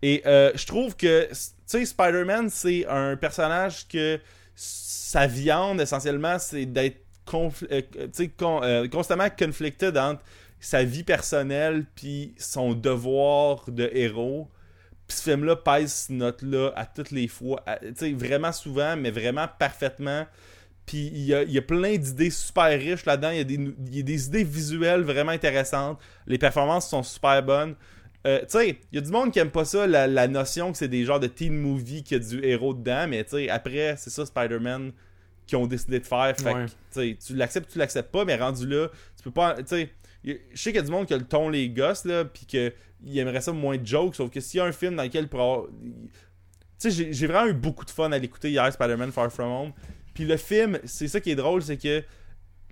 [0.00, 4.18] Et euh, je trouve que, tu sais, Spider-Man, c'est un personnage que
[4.54, 10.22] sa viande, essentiellement, c'est d'être constamment conflicted entre
[10.58, 14.48] sa vie personnelle puis son devoir de héros.
[15.10, 17.64] Puis ce film-là pèse cette note-là à toutes les fois.
[17.82, 20.24] Tu sais, vraiment souvent, mais vraiment parfaitement.
[20.86, 23.30] Puis il y a, il y a plein d'idées super riches là-dedans.
[23.30, 25.98] Il y, a des, il y a des idées visuelles vraiment intéressantes.
[26.28, 27.74] Les performances sont super bonnes.
[28.26, 30.70] Euh, tu sais, il y a du monde qui aime pas ça, la, la notion
[30.70, 33.06] que c'est des genres de teen movie qui a du héros dedans.
[33.08, 34.92] Mais tu sais, après, c'est ça Spider-Man
[35.46, 36.34] qui ont décidé de faire.
[36.38, 36.66] Fait Ouais.
[36.94, 39.56] que, tu l'acceptes ou tu l'acceptes pas, mais rendu là, tu peux pas.
[39.56, 39.90] Tu sais,
[40.24, 42.46] je sais qu'il y a du monde qui a le ton les gosses, là, puis
[42.46, 44.16] qu'il aimerait ça moins de jokes.
[44.16, 45.28] Sauf que s'il y a un film dans lequel.
[45.28, 49.72] Tu sais, j'ai- vraiment eu beaucoup de fun à l'écouter hier, Spider-Man Far From Home.
[50.14, 52.02] Puis le film, c'est ça qui est drôle, c'est que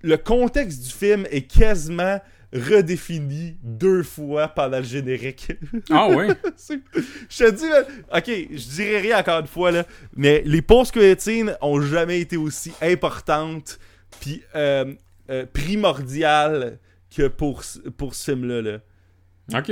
[0.01, 2.19] le contexte du film est quasiment
[2.51, 5.51] redéfini deux fois pendant le générique.
[5.91, 6.29] Ah ouais?
[6.55, 6.79] C'est-
[7.29, 7.65] je te dis,
[8.11, 9.85] ok, je dirais rien encore une fois, là,
[10.15, 13.77] mais les post-creditines ont jamais été aussi importantes
[14.19, 14.93] puis euh,
[15.29, 16.79] euh, primordiales
[17.15, 18.61] que pour, ce- pour ce film-là.
[18.61, 18.79] Là.
[19.59, 19.71] Ok.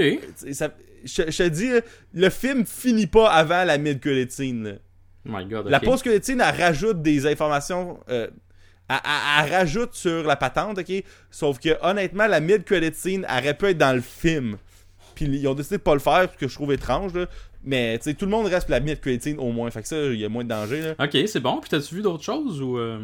[0.53, 0.71] Ça-
[1.03, 1.69] Je, je te dis,
[2.13, 4.73] le film finit pas avant la là.
[5.25, 5.67] My god.
[5.67, 5.83] La ok.
[5.85, 7.99] post-creditine, elle rajoute des informations.
[8.09, 8.27] euh,
[8.89, 11.03] elle, elle- elle rajoute sur la patente, ok?
[11.29, 14.57] Sauf que, honnêtement, la mid-creditine, elle aurait pu être dans le film.
[15.13, 17.25] Puis ils ont décidé de pas le faire, ce que je trouve étrange, là.
[17.63, 19.69] Mais, tu sais, tout le monde reste pour la mid-creditine au moins.
[19.71, 20.95] Fait que ça, il y a moins de danger, là.
[21.05, 21.59] Ok, c'est bon.
[21.59, 22.77] Puis t'as-tu vu d'autres choses ou.
[22.77, 22.99] euh,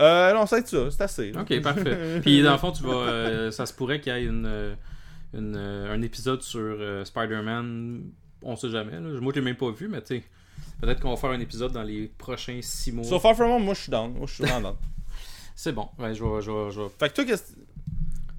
[0.00, 1.32] Euh, non, c'est ça, c'est assez.
[1.32, 1.42] là.
[1.42, 2.20] Ok, parfait.
[2.22, 2.92] Puis dans le fond, tu vas.
[2.94, 4.74] euh, ça se pourrait qu'il y ait une, euh,
[5.34, 8.02] une, euh, un épisode sur euh, Spider-Man.
[8.42, 8.92] On sait jamais.
[8.92, 9.20] Là.
[9.20, 10.24] Moi, je l'ai même pas vu, mais tu sais.
[10.80, 13.04] Peut-être qu'on va faire un épisode dans les prochains six mois.
[13.04, 14.12] So far from home, moi, je suis down.
[14.14, 14.76] Moi, je suis vraiment down.
[15.54, 15.88] C'est bon.
[15.98, 16.40] Ouais, je vais.
[16.40, 17.24] Je vais, je vais- Fait que toi,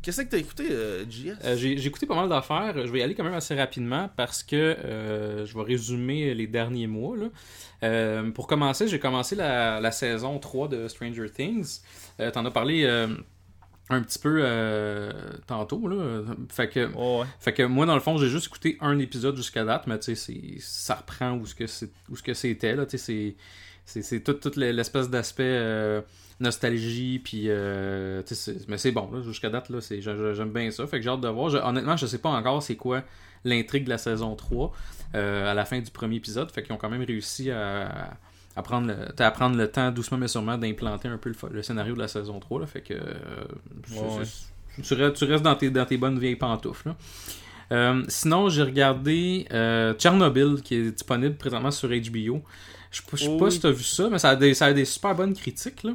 [0.02, 1.34] qu'est-ce que t'as écouté, euh, JS?
[1.44, 2.74] Euh, j'ai j'ai écouté pas mal d'affaires.
[2.86, 6.48] Je vais y aller quand même assez rapidement parce que euh, je vais résumer les
[6.48, 7.16] derniers mois.
[7.18, 7.28] là.
[7.84, 11.80] Euh, pour commencer, j'ai commencé la, la saison 3 de Stranger Things.
[12.20, 13.08] Euh, T'en as parlé euh,
[13.90, 15.12] un petit peu euh,
[15.48, 15.88] tantôt.
[15.88, 16.24] Là.
[16.50, 17.28] Fait que Oh, ouais.
[17.40, 20.16] Fait que moi, dans le fond, j'ai juste écouté un épisode jusqu'à date, mais tu
[20.16, 23.36] sais, c'est- ça reprend où ce que c'est- où ce que c'était, là, tu sais,
[23.86, 26.02] c'est- toute toute l'espèce d'aspect euh,
[26.40, 28.22] nostalgie, puis, euh,
[28.68, 31.22] mais c'est bon, jusqu'à date, là, c'est- j'ai- j'aime bien ça, fait que j'ai hâte
[31.22, 31.50] de voir.
[31.50, 33.04] Je- honnêtement, je sais pas encore c'est quoi
[33.44, 34.72] l'intrigue de la saison 3
[35.16, 38.18] euh, à la fin du premier épisode, fait qu'ils ont quand même réussi à,
[38.56, 41.94] à, prendre le, à prendre le temps doucement mais sûrement d'implanter un peu le, scénario
[41.96, 44.24] de la saison 3, là, fait que Ouais,
[44.84, 46.90] tu, restes, tu restes dans tes, dans tes bonnes vieilles pantoufles.
[46.90, 46.96] là.
[47.72, 52.42] Euh, sinon, j'ai regardé euh, Tchernobyl qui est disponible présentement sur HBO.
[52.92, 54.86] Je sais pas- si tu as vu ça, mais ça a des, ça a des
[54.86, 55.84] super bonnes critiques.
[55.84, 55.92] Là.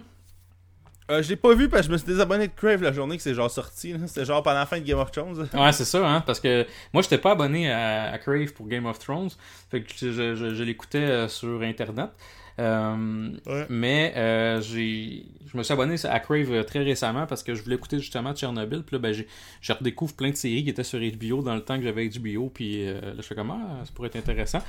[1.09, 3.17] Euh, je l'ai pas vu parce que je me suis désabonné de Crave la journée
[3.17, 3.95] que c'est genre sorti.
[4.09, 5.49] C'était genre pendant la fin de Game of Thrones.
[5.55, 8.87] Ouais, c'est ça, hein, parce que moi, j'étais pas abonné à, à Crave pour Game
[8.87, 9.31] of Thrones.
[9.71, 12.11] Fait que je, je- je- je l'écoutais euh, sur Internet.
[12.59, 13.67] Euh, Ouais.
[13.69, 17.63] Mais euh, j'ai, je me suis abonné à Crave euh, très récemment parce que je
[17.63, 18.83] voulais écouter justement Tchernobyl.
[18.83, 19.27] Puis là, ben, j'ai,
[19.61, 22.51] je redécouvre plein de séries qui étaient sur HBO dans le temps que j'avais HBO.
[22.53, 24.61] Puis là, je fais comment ça pourrait être intéressant.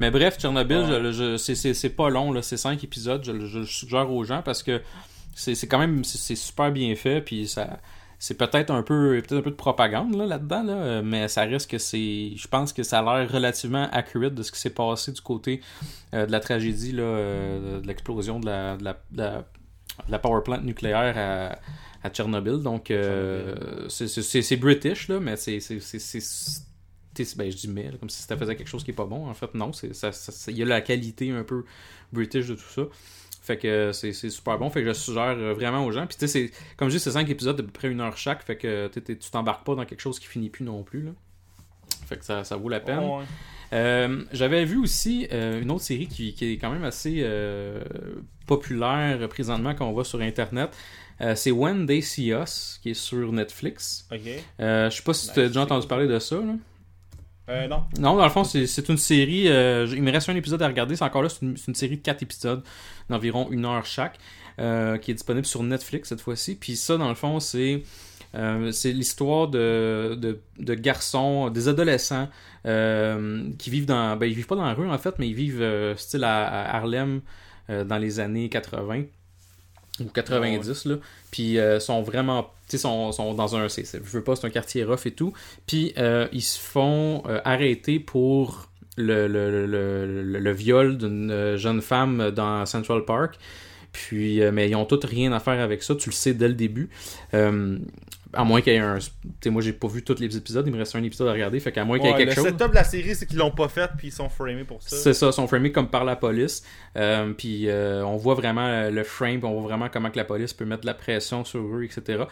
[0.00, 0.86] Mais bref, Tchernobyl, Ouais.
[1.04, 3.22] je- je- c'est, c'est, c'est pas long, là, c'est cinq épisodes.
[3.24, 4.82] Je, le- je le suggère aux gens parce que
[5.34, 7.20] c'est, c'est quand même c'est, c'est super bien fait.
[7.20, 7.78] Puis ça.
[8.18, 11.70] C'est peut-être un peu peut-être un peu de propagande là, là-dedans, là, mais ça reste
[11.70, 12.32] que c'est.
[12.34, 15.60] Je pense que ça a l'air relativement accurate de ce qui s'est passé du côté
[16.14, 19.44] euh, de la tragédie, là, euh, de l'explosion de la, de, la, de la-
[20.06, 22.58] de la power plant nucléaire à, à Tchernobyl.
[22.62, 25.58] Donc, euh, c'est- British, là, mais c'est.
[27.36, 29.26] Ben, je dis mais, comme si ça faisait quelque chose qui est pas bon.
[29.26, 29.72] En fait, non.
[29.72, 31.64] c'est ça- ça- ça- Il y a la qualité un peu
[32.12, 32.82] British de tout ça.
[33.46, 34.68] Fait que c'est super bon.
[34.70, 36.06] Fait que je suggère euh, vraiment aux gens.
[36.06, 38.16] Puis, tu sais, c'est- comme je dis, c'est 5 épisodes d'à peu près une heure
[38.16, 38.42] chaque.
[38.44, 41.02] Fait que tu t'embarques pas dans quelque chose qui finit plus non plus.
[41.02, 41.10] Là.
[42.08, 42.98] Fait que ça, ça vaut la peine.
[42.98, 43.24] Ouais.
[43.72, 47.82] Euh, J'avais vu aussi euh, une autre série qui, qui est quand même assez euh,
[48.46, 50.70] populaire présentement quand on va sur Internet.
[51.34, 54.06] C'est When They See Us, qui est sur Netflix.
[54.12, 54.20] Ok.
[54.60, 56.36] Euh, je sais pas si tu as déjà entendu parler de ça.
[56.36, 56.54] Là.
[57.48, 57.84] Euh, non.
[57.98, 59.44] Non, dans le fond, c'est une série.
[59.44, 60.94] il me reste un épisode à regarder.
[60.96, 62.62] C'est encore là, c'est une, c'est une série de 4 épisodes
[63.08, 64.18] d'environ une heure chaque,
[64.58, 66.54] euh, qui est disponible sur Netflix cette fois-ci.
[66.54, 67.82] Puis ça, dans le fond, c'est.
[68.34, 70.18] euh, l'histoire de,
[70.58, 72.28] de, garçons, des adolescents
[72.66, 74.16] euh, qui vivent dans.
[74.16, 77.20] Ben, ils vivent pas dans la rue en fait, mais ils vivent style à, Harlem
[77.68, 79.02] dans les années 80
[79.98, 80.96] ou 90 là
[81.32, 84.84] puis sont vraiment tu sais sont, sont dans un je veux pas c'est un quartier
[84.84, 85.32] rough et tout
[85.66, 92.64] puis ils se font arrêter pour le, le, le, le, viol d'une jeune femme dans
[92.66, 93.38] Central Park.
[93.96, 95.94] Puis euh, mais ils ont tous rien à faire avec ça.
[95.94, 96.90] Tu le sais dès le début.
[97.32, 97.78] Euh,
[98.32, 98.98] À moins qu'il y ait un.
[98.98, 99.08] Tu
[99.40, 101.60] sais, moi, j'ai pas vu tous les épisodes, il me reste un épisode à regarder,
[101.60, 102.44] fait qu'à moins qu'il y ait quelque le chose.
[102.46, 104.96] setup de la série, c'est qu'ils l'ont pas fait, puis ils sont framés pour ça.
[104.96, 106.62] C'est ça, sont framés comme par la police.
[106.96, 110.24] Euh, puis euh, on voit vraiment euh, le frame, on voit vraiment comment que la
[110.24, 112.24] police peut mettre de la pression sur eux, etc.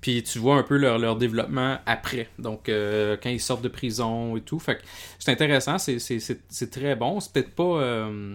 [0.00, 2.28] Puis tu vois un peu leur, leur développement après.
[2.38, 4.58] Donc euh, quand ils sortent de prison et tout.
[4.58, 4.82] Fait que
[5.18, 7.20] c'est intéressant, c'est, c'est, c'est, c'est très bon.
[7.20, 8.34] C'est peut-être pas euh,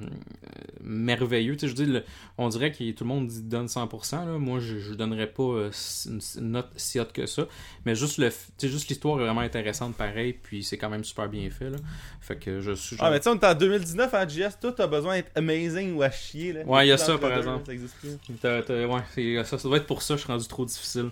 [0.84, 1.56] merveilleux.
[1.56, 2.03] Tu sais, je dis, le-
[2.38, 4.12] on dirait que tout le monde donne 100%.
[4.25, 4.38] Là.
[4.38, 5.71] Moi, je, je donnerais pas euh,
[6.08, 7.43] une note si haute que ça.
[7.86, 8.30] Mais juste le,
[8.62, 10.34] juste l'histoire est vraiment intéressante pareil.
[10.34, 11.70] Puis c'est quand même super bien fait.
[11.70, 11.78] Là.
[12.22, 12.96] Fait que je suis.
[13.00, 15.96] Ah, mais tu sais, on est en 2019 en JS, tout a besoin d'être amazing
[15.96, 16.54] ou à chier.
[16.54, 16.63] Là.
[16.65, 17.65] Ouais, il y a ça, par exemple.
[17.65, 18.17] Ça existe plus.
[18.41, 21.10] T'as- t'as- ouais, c'est- ça, ça doit être pour ça je suis rendu trop difficile.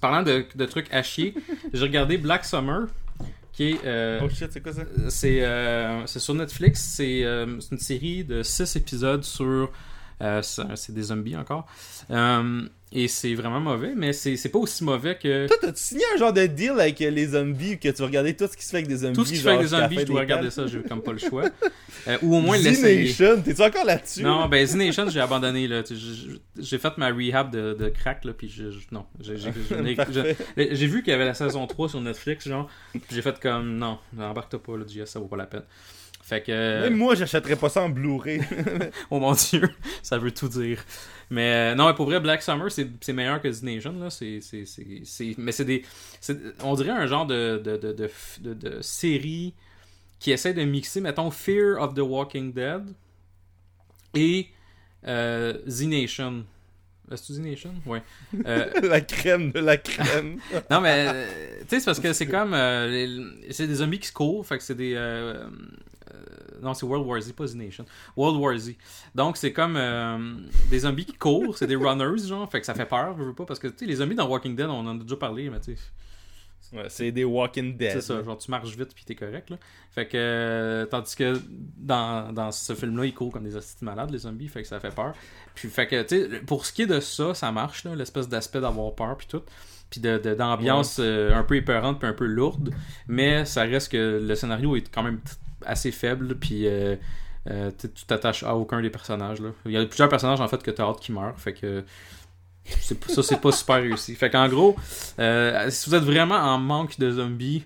[0.00, 1.34] Parlant de, de trucs à chier,
[1.72, 2.88] j'ai regardé Black Summer,
[3.52, 3.80] qui est.
[3.84, 4.82] euh, Oh shit, c'est quoi ça?
[5.08, 6.80] c'est euh, c'est sur Netflix.
[6.80, 9.70] C'est euh, c'est une série de 6 épisodes sur.
[10.20, 11.66] euh, c'est des zombies encore.
[12.96, 15.48] Et c'est vraiment mauvais, mais c'est pas aussi mauvais que.
[15.48, 18.46] Toi, t'as-tu signé un genre de deal avec les zombies que tu vas regarder tout
[18.46, 19.14] ce qui se fait avec des zombies?
[19.14, 21.12] Tout ce qui se fait avec des zombies, je dois regarder ça, j'ai comme pas
[21.12, 21.44] le choix.
[22.06, 23.06] Euh, ou au moins l'essayer.
[23.06, 24.22] Z-Nation, t'es-tu encore là-dessus?
[24.22, 25.66] Non, ben Z Nation, j'ai abandonné.
[26.58, 29.06] j'ai- fait ma rehab de, de crack, là, puis je, je- non.
[29.22, 33.78] J'ai vu qu'il y avait la saison 3 sur Netflix, genre, puis j'ai fait comme,
[33.78, 35.62] non, embarque-toi pas, là, JS, ça vaut pas la peine.
[36.22, 38.40] Fait que, Même moi, j'achèterais pas ça en Blu-ray.
[39.10, 39.68] oh mon dieu,
[40.02, 40.84] ça veut tout dire.
[41.34, 44.08] Mais euh, non, pour vrai, Black Summer, c'est meilleur que Z Nation, là.
[44.08, 44.38] C'est-
[45.36, 45.82] mais c'est des.
[46.62, 49.52] on dirait un genre de, de, de, de, série
[50.20, 52.84] qui essaie de mixer, mettons, Fear of the Walking Dead
[54.14, 54.46] et
[55.08, 56.44] euh, Z Nation.
[57.10, 57.74] Que Z Nation?
[57.86, 58.02] Ouais.
[58.46, 60.38] Euh, la crème de la crème.
[60.70, 61.26] non, mais euh,
[61.60, 62.52] tu sais, c'est parce que c'est comme.
[62.54, 64.94] euh, les- c'est des zombies qui se courent, fait que c'est des.
[64.96, 65.46] euh,
[66.62, 67.84] non, c'est World War Z, pas Z Nation.
[68.16, 68.74] World War Z.
[69.14, 69.78] Donc, c'est comme
[70.70, 73.34] des zombies qui courent, c'est des runners, genre, fait que ça fait peur, je veux
[73.34, 75.50] pas, parce que tu sais, les zombies dans Walking Dead, on en a déjà parlé,
[75.50, 75.82] mais tu sais.
[76.74, 77.92] Ouais, c'est des Walking Dead.
[77.92, 79.56] C'est ça, genre tu marches vite puis t'es correct là.
[79.92, 81.40] Fait que euh, tandis que
[81.76, 84.80] dans, dans ce film-là, ils courent comme des hosties malades les zombies, fait que ça
[84.80, 85.14] fait peur.
[85.54, 88.60] Puis fait que tu sais, pour ce qui est de ça, ça marche l'espèce d'aspect
[88.60, 89.42] d'avoir peur puis tout.
[89.88, 92.74] Puis de, d'ambiance euh, un peu épeurante puis un peu lourde,
[93.06, 95.20] mais ça reste que le scénario est quand même
[95.64, 96.96] assez faible puis euh,
[97.48, 99.50] euh, tu t'attaches à aucun des personnages là.
[99.66, 101.84] Il y a plusieurs personnages en fait que t'as hâte qu'ils meurent, fait que
[102.64, 104.14] ça c'est pas super réussi.
[104.14, 104.76] Fait qu'en gros,
[105.18, 107.64] euh, si vous êtes vraiment en manque de zombies,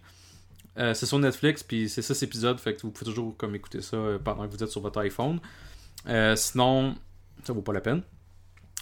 [0.78, 3.80] euh, c'est sur Netflix, puis c'est 6 épisodes, fait que vous pouvez toujours comme écouter
[3.80, 5.40] ça euh, pendant que vous êtes sur votre iPhone.
[6.36, 6.94] Sinon,
[7.44, 8.02] ça vaut pas la peine.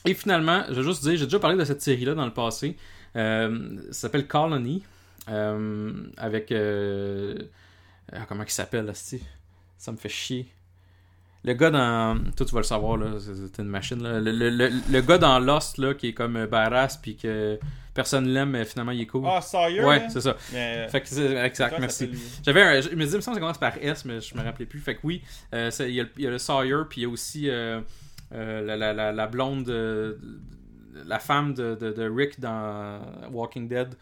[0.04, 2.76] Et finalement, je vais juste dire, j'ai déjà parlé de cette série-là dans le passé.
[3.14, 3.48] Ça
[3.90, 4.84] s'appelle Colony,
[5.26, 6.52] avec...
[6.52, 8.92] ah, comment il s'appelle, là?
[8.94, 10.48] Ça me fait chier.
[11.46, 12.18] Le gars dans...
[12.36, 14.18] Toi, tu vas le savoir, là, c'est une machine, là.
[14.20, 17.58] Le, le- le- le gars dans Lost, là, qui est comme euh, badass, puis que
[17.94, 19.22] personne l'aime, mais finalement, il est cool.
[19.26, 20.36] Ah, Sawyer, ouais, c'est ça.
[20.52, 22.10] Mais, Fait que c'est exact, merci.
[22.44, 24.36] J'avais un, je me disais, il me semble que ça commence par S, mais je
[24.36, 24.80] me rappelais plus.
[24.80, 25.22] Fait que oui,
[25.54, 27.48] euh, il y, a le- il y a le Sawyer, puis il y a aussi
[27.48, 27.80] euh,
[28.34, 30.40] euh, la, la, la, la blonde, de- de-
[31.08, 33.94] la femme de, de, de Rick dans Walking Dead,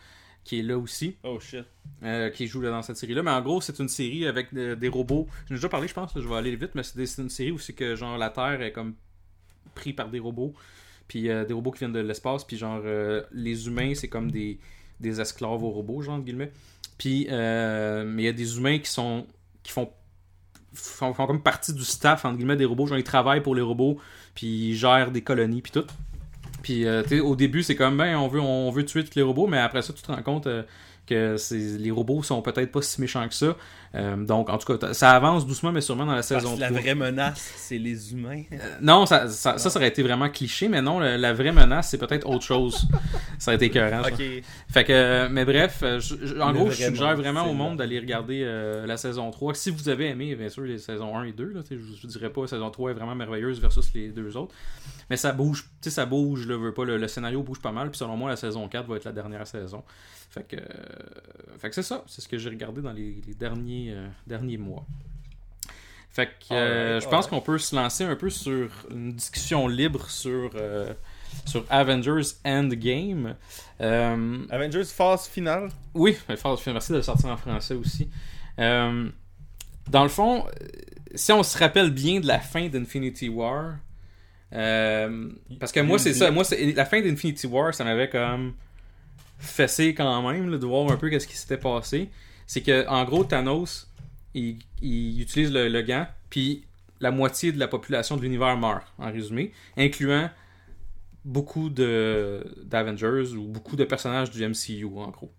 [0.45, 1.65] qui est là aussi, Oh shit.
[2.03, 3.23] euh, qui joue là dans cette série-là.
[3.23, 5.27] Mais en gros, c'est une série avec de- des robots.
[5.49, 7.59] J'en ai déjà parlé, je pense, je vais aller vite, mais c'est une série où
[7.59, 8.95] c'est que genre la Terre est comme
[9.75, 10.53] pris par des robots.
[11.09, 14.31] Puis euh, des robots qui viennent de l'espace, puis genre euh, les humains, c'est comme
[14.31, 14.59] des,
[15.01, 16.53] des esclaves aux robots, genre entre guillemets.
[16.99, 19.27] Puis euh, mais il y a des humains qui sont
[19.63, 19.91] qui font,
[20.75, 23.63] font font comme partie du staff entre guillemets des robots, genre ils travaillent pour les
[23.63, 23.99] robots,
[24.35, 25.85] puis ils gèrent des colonies puis tout.
[26.65, 29.47] Puis euh, au début, c'est comme ben on veut on veut tuer tous les robots,
[29.47, 30.63] mais après ça tu te rends compte euh,
[31.07, 33.55] que les robots sont peut-être pas si méchants que ça.
[33.95, 36.69] Euh, donc en tout cas, ça avance doucement mais sûrement dans la Parce saison la
[36.69, 36.81] 3.
[36.81, 38.43] vraie menace, c'est les humains.
[38.53, 41.53] Euh, Non, ça, ça, ça, ça aurait été vraiment cliché, mais non, la, la vraie
[41.53, 42.89] menace, c'est peut-être autre chose.
[43.39, 44.11] ça aurait été écœurant, ça.
[44.73, 47.77] Fait que, euh, mais bref, je- je- en Le gros, je suggère vraiment au monde
[47.79, 49.55] d'aller regarder euh, la saison 3.
[49.55, 52.31] Si vous avez aimé, bien sûr, les saisons 1 et 2, là, je, je dirais
[52.31, 54.55] pas la saison 3 est vraiment merveilleuse versus les deux autres.
[55.11, 57.91] Mais ça bouge, tu sais, ça bouge, là, pas, le, le scénario bouge pas mal,
[57.91, 59.85] puis selon moi, la saison 4 va être la dernière saison.
[60.31, 60.57] Fait que,
[61.59, 64.59] fait que c'est ça, c'est ce que j'ai regardé dans les, les derniers, euh, derniers
[64.59, 64.85] mois.
[66.11, 69.67] Fait que euh, Alright, je pense qu'on peut se lancer un peu sur une discussion
[69.67, 70.93] libre sur, euh,
[71.45, 73.35] sur Avengers Endgame.
[73.81, 75.71] Euh, Avengers phase finale?
[75.95, 78.09] oui, mais fort- merci de le sortir en français aussi.
[78.61, 79.09] Euh,
[79.91, 80.67] dans le fond, euh,
[81.17, 83.75] si on se rappelle bien de la fin d'Infinity War,
[84.53, 86.45] euh, parce que moi, c'est ça, moi,
[86.77, 88.55] la fin d'Infinity War, ça m'avait comme
[89.39, 92.09] fessé quand même là, de voir un peu qu'est-ce qui s'était passé.
[92.47, 93.89] C'est que, en gros, Thanos,
[94.35, 96.65] il, il utilise le, le gant, puis
[97.01, 100.31] la moitié de la population de l'univers meurt, en résumé, incluant
[101.25, 105.31] beaucoup de d'Avengers ou beaucoup de personnages du MCU, en gros.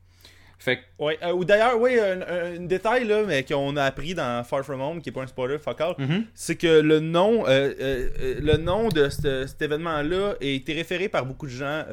[0.57, 3.83] Fait que, Ouais, euh, ou d'ailleurs, oui, un, un- un détail là, mais qu'on a
[3.83, 6.79] appris dans Far From Home, qui est pas un spoiler, fuck all, mhm, c'est que
[6.79, 11.45] le nom, euh, euh, le nom de ce- cet événement-là a été référé par beaucoup
[11.45, 11.83] de gens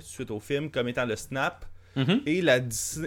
[0.00, 2.60] suite au film comme étant le Snap mhm, et la,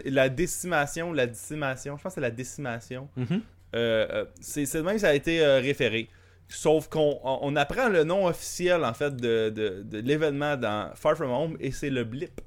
[0.06, 3.08] la décimation, la décimation, je pense que c'est la décimation.
[3.16, 3.42] mhm.
[3.76, 6.10] Euh, euh, c'est de même que ça a été euh, référé.
[6.48, 11.16] Sauf qu'on on apprend le nom officiel en fait de, de, de l'événement dans Far
[11.16, 12.42] From Home et c'est le blip.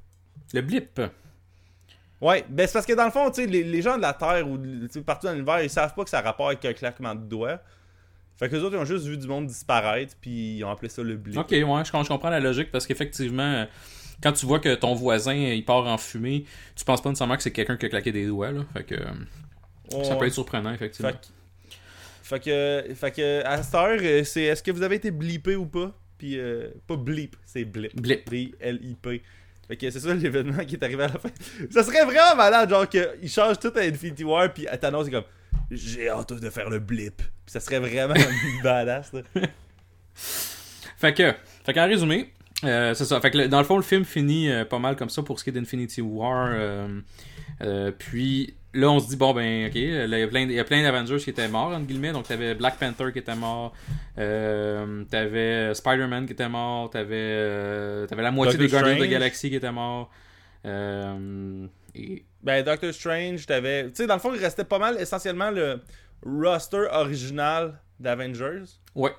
[0.53, 1.01] le blip.
[2.21, 4.13] Ouais, ben c'est parce que dans le fond, tu sais, les, les gens de la
[4.13, 4.59] Terre ou
[5.07, 7.61] partout dans l'univers, ils savent pas que ça a rapport avec un claquement de doigts.
[8.37, 10.89] Fait que les autres, ils ont juste vu du monde disparaître, puis ils ont appelé
[10.89, 11.39] ça le blip.
[11.39, 13.67] Ok, ouais, je, je comprends la logique parce qu'effectivement,
[14.23, 16.45] quand tu vois que ton voisin il part en fumée,
[16.77, 18.53] tu penses pas nécessairement que c'est quelqu'un qui a claqué des doigts.
[18.53, 18.65] Là.
[18.73, 21.11] Fait que euh, ça peut être surprenant, effectivement.
[22.23, 24.97] Fait que, fait que, fait que à cette heure, euh, c'est est-ce que vous avez
[24.97, 25.93] été blippé ou pas?
[26.19, 28.01] Puis, euh, pas blip, c'est blip.
[28.01, 28.31] Blip.
[28.31, 29.23] B-L-I-P.
[29.67, 31.31] Fait que c'est ça l'événement qui est arrivé à la fin.
[31.71, 35.11] Ça serait vraiment malade, genre qu'ils changent tout à Infinity War, puis à Thanos, c'est
[35.11, 35.25] comme
[35.71, 37.17] j'ai hâte de faire le blip.
[37.17, 38.15] Puis ça serait vraiment
[38.63, 39.23] badass, là.
[40.15, 42.33] Fait que, fait qu'en résumé,
[42.65, 43.21] euh, c'est ça.
[43.21, 45.39] Fait que le- dans le fond, le film finit euh, pas mal comme ça pour
[45.39, 46.51] ce qui est d'Infinity War.
[46.53, 47.01] euh,
[47.63, 50.53] euh, puis là, on se dit, bon, ben, ok, là, il y a plein, il
[50.53, 52.13] y a plein d'Avengers qui étaient morts, entre guillemets.
[52.13, 53.75] Donc, t'avais Black Panther qui était mort,
[54.19, 58.95] euh, t'avais Spider-Man qui était mort, t'avais, euh, t'avais la moitié Doctor des Guardians of
[58.95, 59.11] the Strange.
[59.13, 60.11] Galaxy qui étaient morts.
[60.65, 63.85] Euh, et Ben, Doctor Strange, t'avais.
[63.89, 65.81] Tu sais, dans le fond, il restait pas mal essentiellement le
[66.25, 68.65] roster original d'Avengers.
[68.95, 69.17] ouais, Tu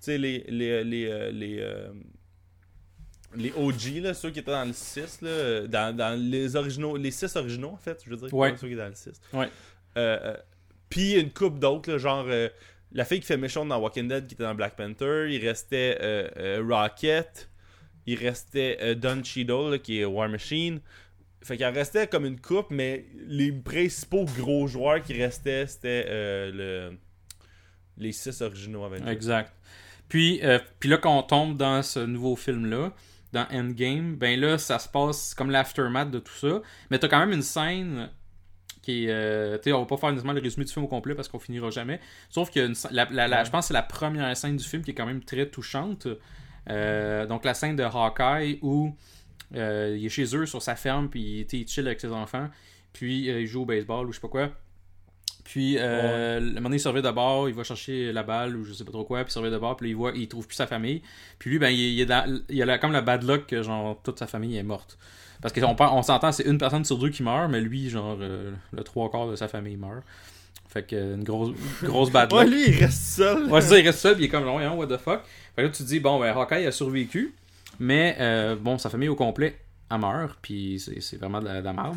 [0.00, 0.44] sais, les.
[0.48, 0.84] Les.
[0.84, 1.06] Les.
[1.10, 1.88] euh, les, euh,
[3.34, 7.10] les OG, là, ceux qui étaient dans le 6, là, dans, dans les originaux, les
[7.10, 8.50] 6 originaux, en fait, je veux dire, Ouais.
[8.56, 9.12] ceux qui étaient dans le 6.
[9.32, 9.48] Ouais.
[9.96, 10.36] Euh, euh,
[10.88, 12.48] Puis une coupe d'autres, genre euh,
[12.92, 15.98] la fille qui fait méchante dans Walking Dead qui était dans Black Panther, il restait
[16.02, 17.48] euh, Rocket,
[18.06, 20.80] il restait Don Cheadle là, qui est War Machine.
[21.42, 26.04] Fait qu'il en restait comme une coupe, mais les principaux gros joueurs qui restaient, c'était
[26.52, 26.92] le...
[27.96, 29.10] les 6 originaux Avengers.
[29.10, 29.52] Exact.
[30.08, 30.40] Puis,
[30.78, 32.92] puis là, quand on tombe dans ce nouveau film-là,
[33.32, 36.60] dans Endgame, ben là, ça se passe comme l'aftermath de tout ça.
[36.90, 38.10] Mais t'as quand même une scène
[38.82, 39.10] qui est.
[39.10, 41.28] euh, tu sais, on va pas faire nécessairement le résumé du film au complet parce
[41.28, 42.00] qu'on finira jamais.
[42.30, 44.90] Sauf que la, la- la- je pense que c'est la première scène du film qui
[44.90, 46.06] est quand même très touchante.
[46.68, 48.94] Euh, donc, la scène de Hawkeye où
[49.54, 52.48] euh, il est chez eux sur sa ferme, puis il chill avec ses enfants,
[52.92, 54.50] puis il joue au baseball ou je sais pas quoi.
[55.44, 58.64] Puis, euh, le moment donné, il surveille de bord, il va chercher la balle ou
[58.64, 60.28] je sais pas trop quoi, puis il surveille de bord, puis là, il voit, il
[60.28, 61.02] trouve plus sa famille.
[61.38, 63.62] Puis lui, ben, il, il est dans- il a la- comme la bad luck que,
[63.62, 64.96] genre, toute sa famille est morte.
[65.40, 68.16] Parce qu'on on, on s'entend, c'est une personne sur deux qui meurt, mais lui, genre,
[68.20, 70.04] euh, le trois quarts de sa famille meurt.
[70.68, 71.50] Fait que, une grosse,
[71.82, 72.54] grosse bad Ouais, luck.
[72.54, 73.50] lui, il reste seul.
[73.50, 75.22] Ouais, ça, il reste seul, puis il est comme, non, hein, what the fuck.
[75.56, 77.34] Fait que là, tu te dis, bon, ben, Hawkeye a survécu,
[77.80, 79.58] mais, euh, bon, sa famille au complet,
[79.90, 81.96] elle meurt, puis c'est c'est vraiment de la, de la merde.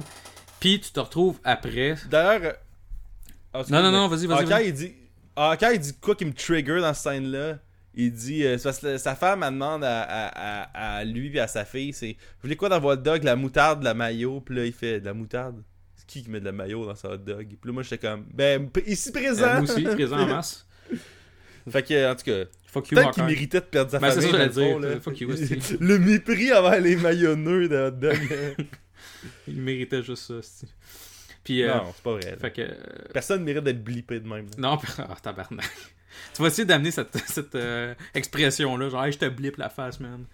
[0.60, 1.96] Puis tu te retrouves après.
[2.10, 2.56] D'ailleurs.
[3.60, 4.38] Ah, Non, non, non, vas-y, vas-y.
[4.40, 4.68] Hawkeye, vas-y.
[4.68, 4.94] il dit.
[5.36, 7.60] Hawkeye, il dit quoi qui me trigger dans cette scène-là?
[7.94, 8.46] Il dit.
[8.46, 11.64] euh, parce que sa femme, elle demande à, à, à, à lui et à sa
[11.66, 12.12] fille c'est.
[12.14, 13.24] Vous voulez quoi dans votre dog?
[13.24, 15.62] La moutarde, la maillot Puis là, il fait de la moutarde.
[15.96, 17.48] C'est qui qui met de la maillot dans sa hot dog?
[17.48, 18.26] Puis là, moi, j'étais comme.
[18.34, 20.66] Ben, ici présent Euh, moi aussi, présent en masse.
[21.70, 22.44] Fait que, en tout cas.
[22.68, 24.38] Fuck you, Peut-être qu'il méritait de perdre sa Ben, c'est famille.
[24.38, 24.80] ça, dire.
[24.80, 25.00] là.
[25.00, 25.30] Fuck you.
[25.80, 28.18] Le mépris envers les maillonneux de hot dog.
[29.48, 30.68] Il méritait juste ça.
[31.46, 32.38] C'est- Puis, euh, non, c'est pas vrai.
[32.42, 32.62] fait que.
[32.62, 32.74] euh,
[33.14, 34.46] Personne mérite d'être blippé de même.
[34.46, 34.52] là.
[34.58, 35.66] Non, ah, tabarnak.
[36.34, 40.00] tu vas essayer d'amener cette, cette euh, expression-là, genre, hey, je te blippe la face,
[40.00, 40.26] man.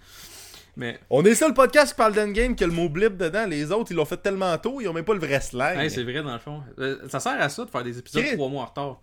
[0.78, 3.46] Mais, On est le seul podcast qui parle d'Endgame qui a le mot blip dedans.
[3.46, 5.78] Les autres, ils l'ont fait tellement tôt, ils ont même pas le vrai slang.
[5.78, 6.64] hey, c'est vrai, dans le fond.
[7.10, 9.02] Ça sert à ça de faire des épisodes trois mois en retard.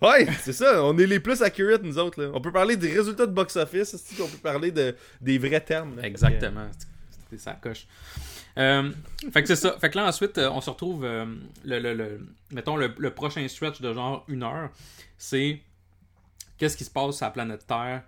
[0.00, 0.82] ouais, c'est ça.
[0.82, 2.22] On est les plus accurate, nous autres.
[2.22, 2.30] Là.
[2.32, 5.96] On peut parler des résultats de box-office, qu'on peut parler de, des vrais termes.
[5.96, 6.04] là?
[6.06, 6.68] Exactement.
[7.10, 7.86] C'était ça coche.
[8.58, 8.90] Euh,
[9.32, 9.76] fait que c'est ça.
[9.80, 11.04] Fait que là, ensuite, euh, on se retrouve.
[11.04, 11.24] euh,
[11.64, 14.70] le, le- le- mettons, le, le prochain stretch de genre une heure,
[15.16, 15.60] c'est
[16.58, 18.02] qu'est-ce qui se passe sur la planète Terre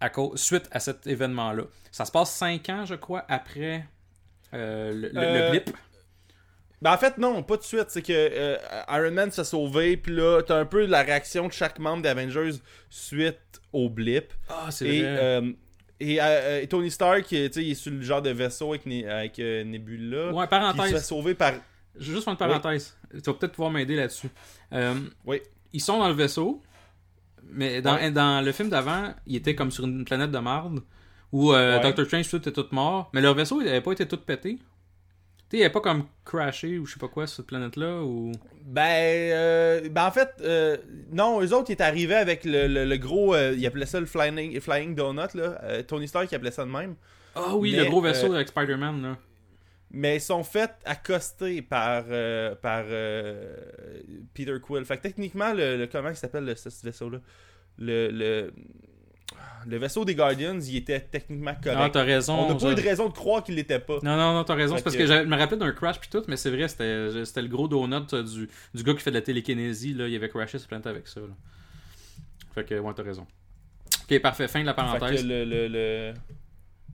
[0.00, 1.64] à cause, suite à cet événement-là.
[1.92, 3.84] Ça se passe cinq ans, je crois, après
[4.54, 5.70] euh, le, blip.
[6.80, 7.86] Ben, en fait, non, pas de suite.
[7.88, 8.56] C'est que euh,
[8.88, 12.52] Iron Man s'est sauvé, puis là, t'as un peu la réaction de chaque membre d'Avengers
[12.88, 14.32] suite au blip.
[14.48, 15.02] Ah, c'est vrai.
[15.04, 15.52] euh,
[16.00, 19.38] et, euh, et Tony Stark, tu sais, il est sur le genre de vaisseau avec,
[19.38, 20.32] euh, Nebula.
[20.32, 21.04] ouais, Puis il se fait parenthèse.
[21.06, 21.52] sauver par.
[21.98, 22.96] Je vais juste faire une parenthèse.
[23.10, 24.28] Tu vas peut-être pouvoir m'aider là-dessus.
[24.72, 24.94] Euh,
[25.26, 25.40] Oui.
[25.72, 26.62] Ils sont dans le vaisseau,
[27.50, 28.10] mais dans, Ouais.
[28.10, 30.80] dans le film d'avant, ils étaient comme sur une planète de marde
[31.32, 31.82] où euh, Ouais.
[31.82, 34.58] Doctor Strange tout était tout mort, mais leur vaisseau il avait pas été tout pété.
[35.50, 38.02] Tu sais, il avait pas comme crashé ou je sais pas quoi sur cette planète-là
[38.02, 38.32] ou.
[38.64, 38.82] Ben,
[39.32, 40.76] euh, ben en fait, euh,
[41.10, 43.34] non, eux autres, ils étaient arrivés avec le, le, le gros.
[43.34, 45.58] euh, ils appelaient ça le Flying, flying Donut, là.
[45.64, 46.96] Euh, Tony Stark, il appelait ça de même.
[47.34, 49.16] Ah oui, Mais, le gros vaisseau avec Spider-Man, là.
[49.90, 52.84] Mais ils sont faits accostés par, euh, par
[54.34, 54.84] Peter Quill.
[54.84, 57.20] Fait que techniquement, le, le- comment il s'appelle le- ce, ce vaisseau-là?
[57.78, 58.52] Le, le,
[59.66, 61.92] le vaisseau des Guardians, il était techniquement correct.
[61.92, 62.34] t'as raison.
[62.34, 63.98] On n'a pas eu de raison de croire qu'il l'était pas.
[64.02, 64.76] Non, non, non, t'as raison.
[64.76, 67.24] C'est parce que- que je me rappelais d'un crash puis tout, mais c'est vrai, c'était
[67.24, 69.94] c'était le gros donut euh, du, du gars qui fait de la télékinésie.
[69.94, 70.06] Là.
[70.08, 71.20] Il avait crashé cette planète avec ça.
[71.20, 71.26] Là.
[72.54, 73.26] Fait que, ouais, t'as raison.
[74.10, 74.48] Ok, parfait.
[74.48, 75.24] Fin de la Fait que parenthèse.
[75.26, 76.14] le, le, le,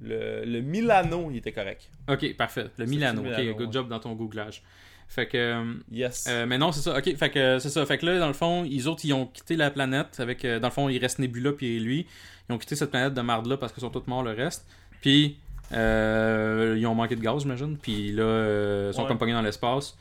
[0.03, 1.89] le, le Milano, il était correct.
[2.09, 2.67] Ok, parfait.
[2.77, 3.21] Le Milano.
[3.21, 3.73] Ok, Milano, good ouais.
[3.73, 4.63] job dans ton googlage.
[5.09, 5.37] Fait que.
[5.37, 6.27] euh, Yes.
[6.29, 6.97] Euh, mais non, c'est ça.
[6.99, 7.85] Ok, fait que euh, c'est ça.
[7.87, 10.45] Fait que là, dans le fond, ils autres, ils ont quitté la planète avec.
[10.45, 12.07] dans le fond, il reste Nebula puis lui.
[12.49, 14.67] Ils ont quitté cette planète de marde là parce qu'ils sont tous morts le reste.
[15.01, 15.39] Puis
[15.73, 17.77] euh, ils ont manqué de gaz, j'imagine.
[17.79, 19.09] Puis là, euh, ils sont Ouais.
[19.09, 19.97] comme pognés dans l'espace.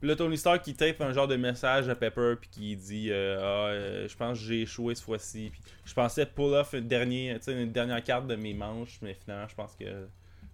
[0.00, 3.38] Le Tony Stark qui tape un genre de message à Pepper puis qui dit euh,
[3.40, 6.86] ah euh, je pense que j'ai échoué ce fois-ci puis je pensais pull off une
[6.86, 9.86] dernière une dernière carte de mes manches mais finalement je pense que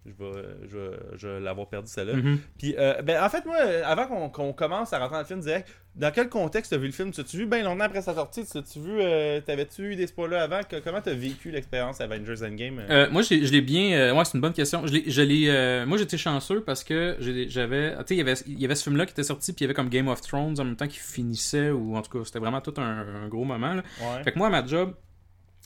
[0.07, 2.39] je vais je vais, je vais l'avoir perdu celle-là Mhm.
[2.59, 5.69] puis euh, ben en fait moi avant qu'on commence à rentrer dans le film direct
[5.97, 7.11] dans quel contexte t'as vu le film?
[7.11, 8.45] Tu tu vu bien longtemps après sa sortie?
[8.47, 10.61] Tu tu vu euh, t'avais-tu eu des spoilers avant?
[10.63, 12.81] Que- comment t'as vécu l'expérience Avengers Endgame?
[12.89, 13.09] Euh?
[13.11, 13.93] Moi, je l'ai bien.
[13.99, 14.87] euh, ouais, c'est une bonne question.
[14.87, 17.91] Je l'ai, moi, j'étais chanceux parce que j'avais.
[17.91, 19.67] Tu sais, il y avait, il y avait ce film-là qui était sorti, puis il
[19.67, 22.25] y avait comme Game of Thrones en même temps qui finissait, ou en tout cas,
[22.25, 23.75] c'était vraiment tout un, un gros moment.
[23.75, 23.83] là.
[24.01, 24.95] ouais Fait que moi, à ma job,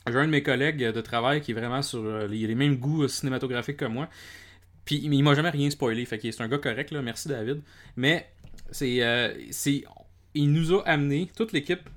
[0.07, 2.77] j'ai un de mes collègues de travail qui est vraiment sur euh, les, les mêmes
[2.77, 4.07] goûts cinématographiques que moi.
[4.85, 6.05] Puis il m'a jamais rien spoilé.
[6.05, 7.01] Fait que c'est un gars correct, là.
[7.01, 7.61] Merci David.
[7.95, 8.29] Mais
[8.71, 9.03] c'est.
[9.03, 9.83] euh, c'est
[10.35, 11.89] il nous a amené, toute l'équipe,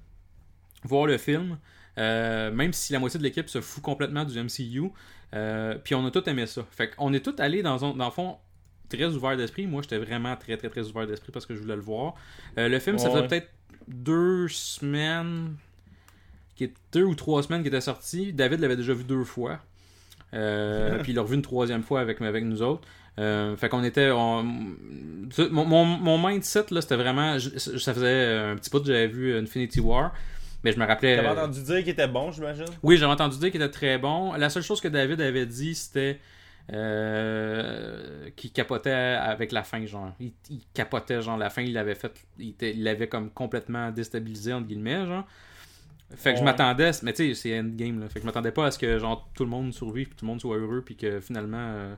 [0.85, 1.59] voir le film.
[1.99, 4.91] euh, même si la moitié de l'équipe se fout complètement du MCU.
[5.35, 6.65] euh, puis on a tous aimé ça.
[6.71, 8.37] Fait qu'on est tous allés dans, un- dans le fond
[8.89, 9.67] très ouvert d'esprit.
[9.67, 12.15] Moi, j'étais vraiment très, très, très ouvert d'esprit parce que je voulais le voir.
[12.57, 13.51] Le film, ça faisait peut-être
[13.89, 15.57] deux semaines
[16.59, 18.33] qui est deux ou trois semaines qu'il était sorti.
[18.35, 19.61] David l'avait déjà vu deux fois.
[20.35, 22.87] Euh, puis il l'a revu une troisième fois avec, avec nous autres.
[23.19, 24.11] Euh, fait qu'on était.
[24.11, 27.39] on- mon, mon, mon mindset, là, c'était vraiment.
[27.39, 30.13] je- ça faisait un petit peu que j'avais vu Infinity War.
[30.65, 31.17] Mais je me rappelais.
[31.17, 32.65] t'avais entendu dire qu'il était bon j'imagine?
[32.83, 34.33] Oui, j'avais entendu dire qu'il était très bon.
[34.35, 36.19] La seule chose que David avait dit, c'était
[36.73, 40.13] euh, qu'il capotait avec la fin, genre.
[40.21, 42.13] Il, il capotait, genre, la fin, il l'avait fait.
[42.39, 45.25] Il était- il l'avait comme complètement déstabilisé, entre guillemets, genre.
[46.17, 48.09] Fait que je m'attendais, mais tu sais, c'est Endgame, là.
[48.09, 50.25] Fait que je m'attendais pas à ce que, genre, tout le monde survive, puis tout
[50.25, 51.95] le monde soit heureux, puis que finalement, euh,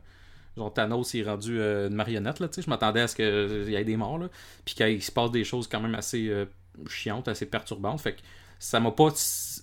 [0.57, 2.63] genre, Thanos est rendu euh, une marionnette, là, tu sais.
[2.63, 4.29] Je m'attendais à ce qu'il y ait des morts, là.
[4.65, 6.45] Puis qu'il se passe des choses quand même assez euh,
[6.89, 8.01] chiantes, assez perturbantes.
[8.01, 8.21] Fait que
[8.59, 9.09] ça m'a pas.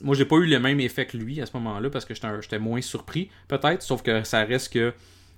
[0.01, 2.59] Moi, j'ai pas eu le même effet que lui à ce moment-là parce que j'étais
[2.59, 3.81] moins surpris, peut-être.
[3.81, 4.93] Sauf que ça reste que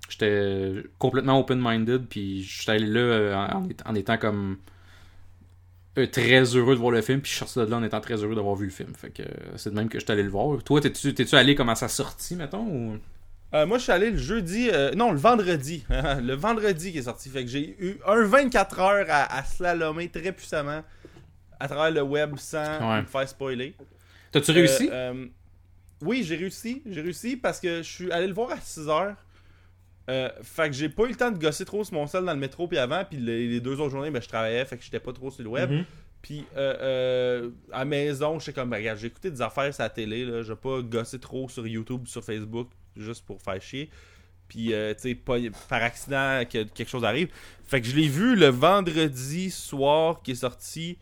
[0.09, 2.05] j'étais complètement open-minded.
[2.07, 4.57] Puis j'étais allé là euh, en, en étant comme.
[5.99, 8.01] Euh, très heureux de voir le film, puis je suis sorti de là en étant
[8.01, 8.93] très heureux d'avoir vu le film.
[8.95, 9.25] Fait que euh,
[9.57, 10.61] c'est de même que j'étais allé le voir.
[10.63, 12.97] Toi, t'es-tu t'es-tu allé comme à sa sortie, mettons ou...
[13.55, 15.83] Euh, moi, je suis allé le jeudi, euh, non, le vendredi.
[15.89, 17.29] le vendredi qui est sorti.
[17.29, 20.83] Fait que j'ai eu un 24 heures à, à slalomer très puissamment
[21.59, 23.01] à travers le web sans Ouais.
[23.01, 23.73] me faire spoiler.
[24.31, 24.87] T'as-tu réussi?
[24.91, 25.25] Euh,
[26.03, 26.83] oui, j'ai réussi.
[26.85, 29.15] J'ai réussi parce que je suis allé le voir à 6 heures.
[30.09, 32.33] Euh, fait que j'ai pas eu le temps de gosser trop sur mon sel dans
[32.33, 34.83] le métro puis avant puis les, les deux autres journées ben, je travaillais fait que
[34.83, 35.69] j'étais pas trop sur le web.
[35.69, 35.85] Mhm.
[36.21, 39.89] puis euh, euh, à maison j'étais comme ben, regarde j'ai écouté des affaires sur la
[39.89, 43.89] télé là je vais pas gosser trop sur YouTube sur Facebook juste pour faire chier.
[44.47, 45.37] Puis euh, tu sais pas
[45.69, 47.29] par accident que quelque chose arrive.
[47.65, 50.97] Fait que je l'ai vu le vendredi soir qui est sorti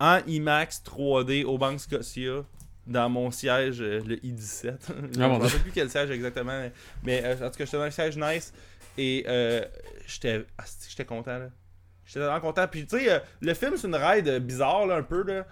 [0.00, 2.44] en IMAX 3D au Banque Scotia
[2.86, 4.74] dans mon siège, euh, le I-17.
[5.14, 6.72] je Ah, ne sais plus quel siège exactement, mais,
[7.02, 8.52] mais, euh, en tout cas, j'étais dans un siège nice
[8.98, 9.64] et euh,
[10.06, 11.38] j'étais ah, j'étais content.
[11.38, 11.48] là?
[12.04, 12.66] J'étais vraiment content.
[12.68, 15.46] Puis, tu sais, euh, le film, c'est une ride bizarre, là, un peu, là,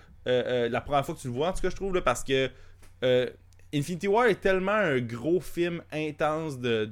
[0.69, 2.49] la première fois que tu le vois, en tout cas, je trouve, là, parce que
[3.75, 6.85] Infinity War est tellement un gros film intense de,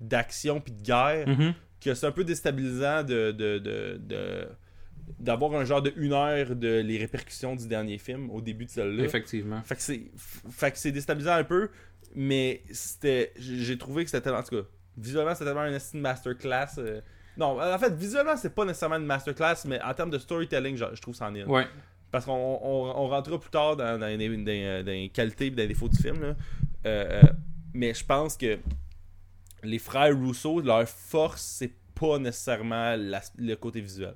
[0.00, 1.54] d'action puis de guerre Mhm.
[1.80, 4.48] que c'est un peu déstabilisant de, de, de, de-
[5.18, 8.70] d'avoir un genre de une heure de les répercussions du dernier film au début de
[8.70, 9.04] celle-là.
[9.04, 9.62] Effectivement.
[9.62, 10.02] Fait que c'est
[10.50, 11.68] fait que c'est déstabilisant un peu,
[12.14, 16.78] mais c'était j'ai trouvé que c'était tellement en tout cas, visuellement c'était tellement un masterclass.
[16.78, 17.00] euh,
[17.36, 21.00] non, en fait, visuellement c'est pas nécessairement une masterclass, mais en termes de storytelling, je
[21.02, 21.44] trouve ça en est.
[21.44, 21.66] Ouais.
[22.10, 25.50] Parce qu'on on, on rentrera plus tard dans, dans, les, dans- dans les qualités et
[25.50, 26.20] dans les défauts du film.
[26.22, 26.28] là.
[26.28, 26.34] Euh,
[26.86, 27.22] euh,
[27.74, 28.58] mais je pense que
[29.62, 34.14] les frères Rousseau, leur force, c'est pas nécessairement la- le côté visuel.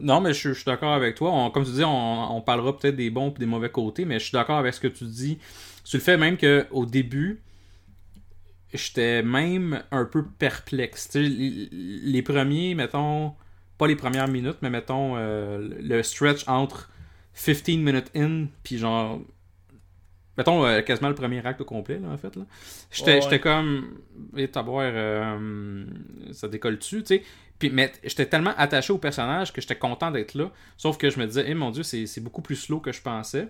[0.00, 1.50] Non, mais je, suis d'accord avec toi.
[1.52, 4.32] Comme tu dis, on, parlera peut-être des bons et des mauvais côtés, mais je suis
[4.32, 5.38] d'accord avec ce que tu dis.
[5.84, 7.42] Sur le fait même qu'au début,
[8.72, 11.10] j'étais même un peu perplexe.
[11.14, 13.34] Les premiers, mettons,
[13.78, 16.88] pas les premières minutes, mais mettons euh, le stretch entre
[17.34, 19.20] 15 minutes in, puis genre.
[20.38, 22.34] Mettons euh, quasiment le premier acte au complet, là, en fait.
[22.36, 22.42] là.
[22.90, 23.20] J'étais ouais.
[23.20, 23.98] j'étais comme.
[24.36, 24.90] Et t'avoir.
[24.94, 25.84] Euh,
[26.32, 27.22] ça décolle-tu, tu sais.
[27.58, 30.50] Puis, mais j'étais tellement attaché au personnage que j'étais content d'être là.
[30.76, 33.02] Sauf que je me disais, eh mon dieu, c'est c'est beaucoup plus slow que je
[33.02, 33.48] pensais.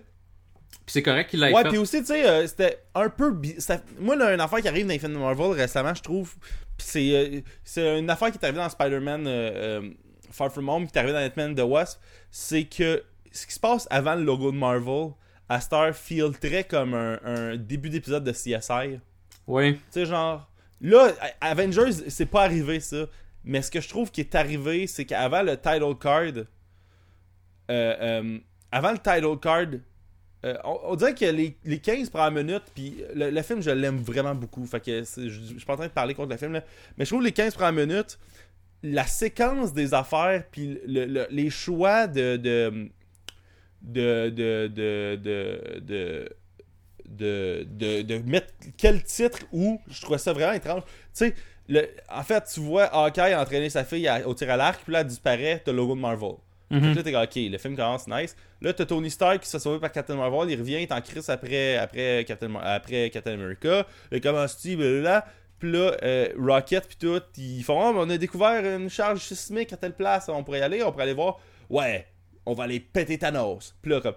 [0.85, 1.69] Puis c'est correct qu'il l'ait Ouais, fait.
[1.69, 3.33] puis aussi, tu sais, euh, c'était un peu.
[3.59, 6.35] ça- Moi, là, une affaire qui arrive dans les films de Marvel récemment, je trouve.
[6.77, 9.93] Puis c'est, euh, c'est une affaire qui est arrivée dans Spider-Man
[10.31, 12.01] Far From Home, qui est arrivée dans Ant-Man The Wasp.
[12.31, 15.11] C'est que ce qui se passe avant le logo de Marvel,
[15.53, 18.99] à Star feel très comme un, un début d'épisode de CSI.
[19.47, 19.73] Ouais.
[19.73, 20.49] Tu sais, genre.
[20.81, 23.05] Là, Avengers, c'est pas arrivé ça.
[23.45, 26.23] Mais ce que je trouve qui est arrivé, c'est qu'avant le title card.
[26.35, 26.45] euh,
[27.69, 28.37] euh,
[28.71, 29.67] avant le title card.
[30.45, 33.69] euh, on, on dirait que les, les 15 premières minutes, puis le, le film, je
[33.71, 34.65] l'aime vraiment beaucoup.
[34.65, 36.63] Fait que je, je suis pas en train de parler contre le film, là.
[36.97, 38.17] Mais je trouve les 15 premières minutes,
[38.81, 42.37] la séquence des affaires, puis le- le- les choix de.
[42.37, 42.89] de
[43.83, 46.29] de de de de, de
[47.05, 50.81] de, de, de mettre quel titre où je trouvais ça vraiment étrange.
[50.85, 51.35] Tu sais,
[51.67, 54.93] le- en fait, tu vois Hawkeye entraîner sa fille à- au tir à l'arc, puis
[54.93, 56.31] là, elle disparaît, t'as le logo de Marvel.
[56.71, 56.95] Que Mhm.
[56.95, 58.35] là, t'es ok, le film commence nice.
[58.61, 60.91] Là, t'as Tony Stark qui se fait sauver par Captain Marvel, il revient, il est
[60.91, 63.85] en crise après, après, Captain, après Captain America.
[64.11, 65.25] Il commence-tu, là.
[65.59, 69.19] Puis là, euh, Rocket, puis tout, ils font, oh, mais on a découvert une charge
[69.21, 71.39] sismique à telle place, on pourrait y aller, on pourrait aller voir.
[71.69, 72.07] Ouais,
[72.45, 73.75] on va aller péter Thanos.
[73.81, 74.15] Puis là, comme.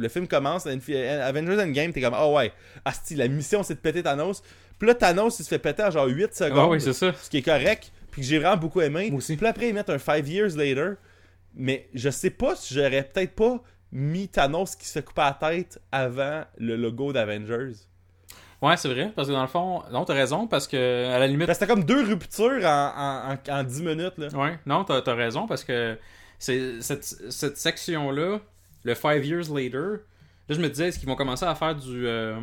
[0.00, 2.52] Le film commence, Avengers Endgame, t'es comme, oh ouais,
[2.84, 4.42] asti, la mission c'est de péter Thanos.
[4.78, 7.12] Puis là, Thanos il se fait péter en genre 8 secondes Ah ouais, c'est ça.
[7.12, 9.10] ce qui est correct, puis que j'ai vraiment beaucoup aimé.
[9.10, 9.36] Moi aussi.
[9.36, 10.92] Puis après, ils mettent un 5 years later,
[11.54, 15.32] mais je sais pas si j'aurais peut-être pas mis Thanos qui se fait couper la
[15.38, 17.72] tête avant le logo d'Avengers.
[18.60, 21.26] Ouais, c'est vrai, parce que dans le fond, non, t'as raison, parce que à la
[21.28, 21.46] limite.
[21.46, 24.28] Que c'était comme deux ruptures en, en, en, en 10 minutes, là.
[24.34, 25.96] Ouais, non, t'as as raison, parce que
[26.40, 28.40] c'est cette, cette section-là,
[28.82, 30.00] le Five Years Later,
[30.48, 32.06] là, je me disais, est-ce qu'ils vont commencer à faire du.
[32.06, 32.40] euh,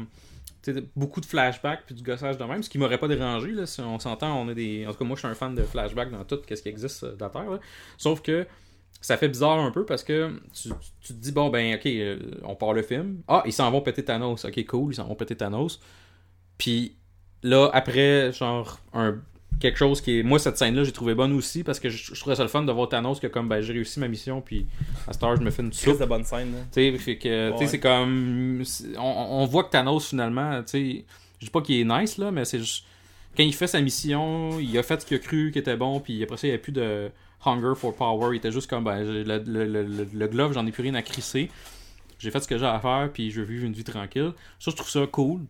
[0.64, 3.52] tu sais, beaucoup de flashbacks puis du gossage de même, ce qui m'aurait pas dérangé,
[3.52, 4.86] là, si on s'entend, on est des.
[4.88, 7.04] En tout cas, moi, je suis un fan de flashbacks dans tout, qu'est-ce qui existe
[7.04, 7.60] dans la Terre, là.
[7.98, 8.48] Sauf que.
[9.02, 10.70] Ça fait bizarre un peu parce que tu,
[11.02, 13.22] tu te dis, bon, ben, ok, euh, on part le film.
[13.28, 14.46] Ah, ils s'en vont péter Thanos.
[14.46, 15.80] Ok, cool, ils s'en vont péter Thanos.
[16.58, 16.96] Puis
[17.44, 19.18] là, après, genre, un,
[19.60, 20.24] quelque chose qui est.
[20.24, 22.64] Moi, cette scène-là, j'ai trouvé bonne aussi parce que je, je trouvais ça le fun
[22.64, 24.66] de voir Thanos que, comme, ben, j'ai réussi ma mission, puis
[25.08, 26.00] à cette heure, je me fais une soupe.
[26.00, 26.60] de bonne scène, là.
[26.74, 27.68] Tu sais, que, tu sais, Ouais.
[27.68, 28.62] c'est comme.
[28.66, 31.06] c'est- On, on voit que Thanos, finalement, tu sais,
[31.40, 32.86] je dis pas qu'il est nice, là, mais c'est juste.
[33.36, 36.00] Quand il fait sa mission, il a fait ce qu'il a cru qui était bon,
[36.00, 37.12] puis après ça, il n'y a plus de
[37.46, 38.34] hunger for power.
[38.34, 40.96] Il était juste comme, ben, le, le, le, le- le glove, j'en ai plus rien
[40.96, 41.52] à crisser.
[42.18, 44.32] J'ai fait ce que j'ai à faire, puis je veux vivre une vie tranquille.
[44.58, 45.42] Ça, je trouve ça cool.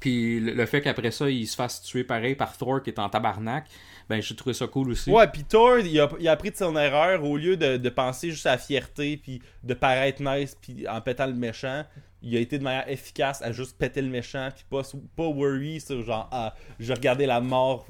[0.00, 3.08] Puis le, fait qu'après ça, il se fasse tuer pareil par Thor qui est en
[3.08, 3.66] tabarnak,
[4.08, 5.10] ben, j'ai trouvé ça cool aussi.
[5.10, 7.88] Ouais, puis Thor, il a, il a appris de son erreur au lieu de, de
[7.88, 11.84] penser juste à la fierté, puis de paraître nice, puis en pétant le méchant.
[12.22, 14.82] Il a été de manière efficace à juste péter le méchant, puis pas,
[15.14, 17.86] pas worry sur genre, ah, je regardais la mort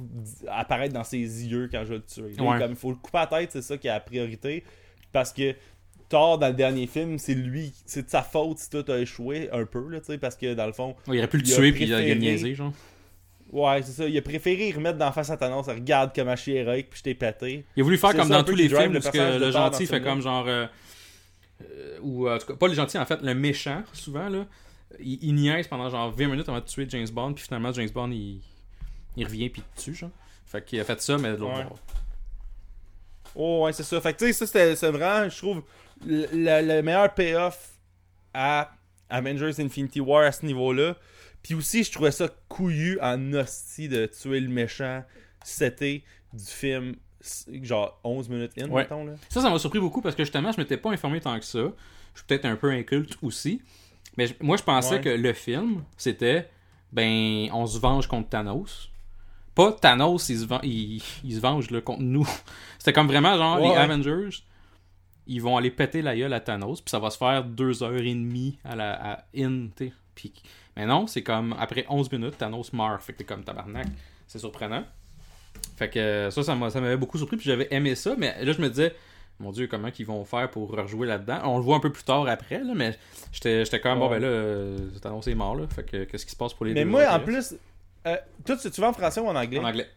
[0.48, 2.34] apparaître dans ses yeux quand je le tuer.
[2.36, 2.58] Là, Ouais.
[2.58, 4.64] Comme il faut le couper à la tête, c'est ça qui est la priorité.
[5.12, 5.54] Parce que
[6.08, 9.48] Thor, dans le dernier film, c'est lui, c'est de sa faute si tout a échoué
[9.52, 11.42] un peu, là, tu sais, parce que dans le fond, Ouais, il aurait pu le
[11.42, 12.72] tuer, puis il a, il a préféré- niaisé, genre.
[13.52, 16.42] ouais, c'est ça, il a préféré remettre dans la face à Thanos, regarde comment je
[16.42, 17.64] suis héroïque, puis je t'ai pété.
[17.76, 19.38] Il a voulu faire comme ça un dans tous les films le où ce que
[19.38, 20.46] le gentil fait comme genre.
[20.46, 20.66] euh,
[21.62, 24.44] euh, ou en tout cas, pas le gentil, en fait, le méchant, souvent, là.
[25.00, 27.88] Il, il niaise pendant genre 20 minutes avant de tuer James Bond, puis finalement, James
[27.92, 28.40] Bond, il,
[29.16, 30.10] il revient, puis il tue, genre.
[30.46, 31.64] Fait qu'il a fait ça, mais de l'autre Ouais.
[33.34, 34.00] Oh, ouais, c'est ça.
[34.00, 35.62] Fait que, tu sais, ça, c'est vraiment, je trouve,
[36.04, 37.78] le, le- le meilleur payoff
[38.34, 38.72] à
[39.08, 40.96] Avengers Infinity War à ce niveau-là.
[41.42, 45.04] Puis aussi, je trouvais ça couillu en hostie de tuer le méchant.
[45.44, 46.96] C'était du film,
[47.62, 48.82] genre 11 minutes in, Ouais.
[48.82, 49.12] mettons, là.
[49.28, 51.60] Ça, ça m'a surpris beaucoup parce que justement, je m'étais pas informé tant que ça.
[51.60, 53.62] Je suis peut-être un peu inculte aussi.
[54.16, 55.00] Mais moi, je pensais Ouais.
[55.00, 56.48] que le film, c'était
[56.92, 58.90] ben, on se venge contre Thanos.
[59.54, 62.26] Pas Thanos, il se, ven- il, il se venge là, contre nous.
[62.78, 63.74] C'était comme vraiment genre les.
[63.74, 64.30] Avengers,
[65.26, 67.96] ils vont aller péter la gueule à Thanos, puis ça va se faire deux heures
[67.96, 69.92] et demie à la à in, tu sais.
[70.14, 70.32] Puis-
[70.76, 73.02] Mais non, c'est comme après 11 minutes, Thanos meurt.
[73.02, 73.86] Fait que t'es comme tabarnak.
[74.26, 74.84] C'est surprenant.
[75.76, 78.34] Fait que euh, ça, ça m'a- ça m'avait beaucoup surpris, puis j'avais aimé ça, mais
[78.44, 78.94] là, je me disais,
[79.40, 81.40] mon Dieu, comment qu'ils vont faire pour rejouer là-dedans?
[81.44, 82.96] On le voit un peu plus tard après, là, mais
[83.32, 85.66] j'étais quand même, bon, ben là, euh, Thanos est mort, là.
[85.68, 87.12] Fait que qu'est-ce qui se passe pour les Mais deux moi, autres?
[87.14, 87.54] en plus,
[88.06, 89.58] euh, toi, tu, tu vas en français ou en anglais?
[89.58, 89.88] En anglais.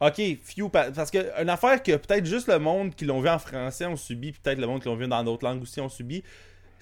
[0.00, 3.28] Ok, few, pa- parce que une affaire que peut-être juste le monde qui l'ont vu
[3.28, 5.88] en français ont subi, peut-être le monde qui l'ont vu dans d'autres langues aussi ont
[5.90, 6.22] subi.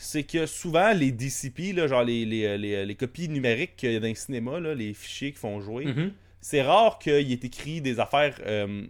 [0.00, 3.96] c'est que souvent les DCP, là, genre les, les, les, les copies numériques qu'il y
[3.96, 6.12] a dans les cinémas, là, les fichiers qui font jouer, Mhm.
[6.40, 8.36] c'est rare qu'il est écrit des affaires.
[8.46, 8.86] euh,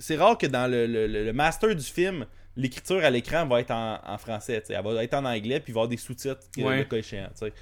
[0.00, 2.26] c'est rare que dans le, le- le- le master du film,
[2.56, 4.60] l'écriture à l'écran va être en, en français.
[4.68, 6.78] Elle va être en anglais, puis il va y avoir des sous-titres, euh, Ouais.
[6.78, 7.28] le cas échéant.
[7.38, 7.52] tu sais.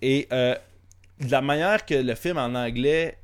[0.00, 0.54] Et euh,
[1.20, 3.16] de la manière que le film en anglais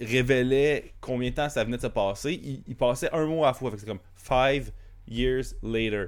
[0.00, 3.54] révélait combien de temps ça venait de se passer, il, passait un mot à la
[3.54, 3.72] fois.
[3.76, 4.70] C'est comme five
[5.06, 6.06] years later.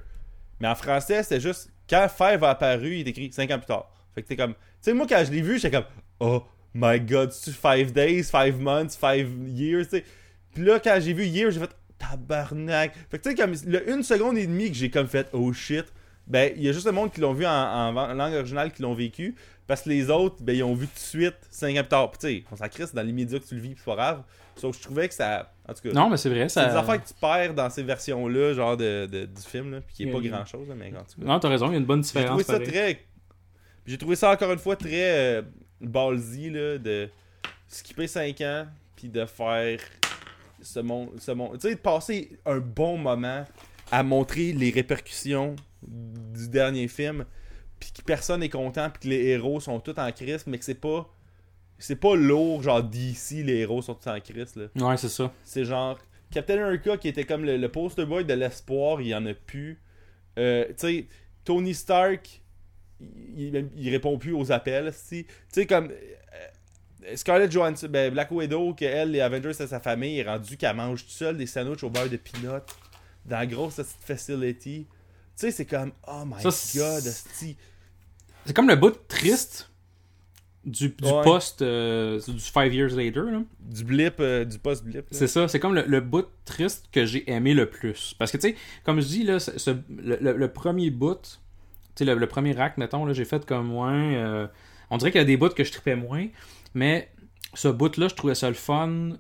[0.61, 3.67] Mais en français, c'était juste quand five a apparu, il est écrit cinq ans plus
[3.67, 3.91] tard.
[4.15, 4.55] Fait que t'es comme.
[4.55, 5.87] Tu sais, moi, quand je l'ai vu, j'étais comme
[6.21, 10.05] Oh my god, c'est-tu five days, five months, five years, tu sais.
[10.55, 12.95] Puis là, quand j'ai vu years, j'ai fait tabarnak.
[13.11, 15.53] Fait que tu sais, comme le une seconde et demie que j'ai comme fait oh
[15.53, 15.85] shit,
[16.31, 18.95] ben, il y a juste le monde qui l'ont vu en, langue originale qui l'ont
[18.95, 19.35] vécu.
[19.67, 22.11] Parce que les autres, ben, ils ont vu tout de suite 5 ans plus tard.
[22.13, 24.23] Tu sais, on s'en crisse dans l'immédiat que tu le vis, puis c'est pas grave.
[24.57, 25.53] Sauf que je trouvais que ça.
[25.69, 26.49] En tout cas, Non, mais c'est vrai.
[26.49, 26.69] c'est Ça...
[26.71, 29.95] des affaires que tu perds dans ces versions-là, genre de, de- du film, là, puis
[29.95, 31.27] qui est pas grand-chose, mais en tout cas.
[31.27, 32.43] Non, t'as raison, il y a une bonne J'ai trouvé différence.
[32.43, 32.95] ça pareil.
[32.97, 33.07] très.
[33.87, 35.43] J'ai trouvé ça encore une fois très euh,
[35.81, 37.09] ballsy là, de
[37.69, 38.67] skipper 5 ans
[38.97, 39.79] puis de faire
[40.63, 41.11] ce monde.
[41.19, 41.55] Ce monde...
[41.61, 43.45] Tu sais, de passer un bon moment
[43.91, 47.25] à montrer les répercussions du dernier film
[47.79, 50.65] puis que personne est content puis que les héros sont tous en crise mais que
[50.65, 51.09] c'est pas.
[51.83, 54.55] C'est pas lourd, genre d'ici, les héros sont tous en crise.
[54.55, 54.67] Là.
[54.87, 55.33] Ouais, c'est ça.
[55.45, 55.99] C'est genre
[56.31, 59.33] Captain America qui était comme le, le poster boy de l'espoir, il y en a
[59.33, 59.81] plus.
[60.39, 61.07] Euh, tu sais,
[61.45, 62.43] Tony Stark,
[63.01, 64.93] il, répond plus aux appels.
[64.93, 65.25] si.
[65.25, 69.81] Tu sais, comme euh, Scarlett Johansson, ben, Black Widow, que elle, les Avengers, c'est sa
[69.81, 72.63] famille, est rendu qu'elle mange tout seul des sandwichs au beurre de peanut
[73.25, 74.87] dans la grosse facility.
[75.41, 77.03] Tu sais, c'est comme, oh my Ça, god.
[78.45, 79.71] C'est comme le bout triste
[80.67, 81.23] du, du Ouais.
[81.25, 83.23] post euh, du Five Years Later.
[83.31, 83.43] là.
[83.59, 84.97] Du blip, euh, du post-blip.
[84.97, 85.03] là.
[85.11, 88.15] C'est ça, c'est comme le, le bout triste que j'ai aimé le plus.
[88.19, 91.39] Parce que, tu sais, comme je dis, là, ce- ce- le, le- le premier bout,
[91.95, 93.95] tu sais, le, premier rack, mettons, là, j'ai fait comme moins.
[94.13, 94.47] euh,
[94.91, 96.27] on dirait qu'il y a des bouts que je tripais moins,
[96.75, 97.11] mais
[97.55, 99.13] ce bout-là, je trouvais ça le fun.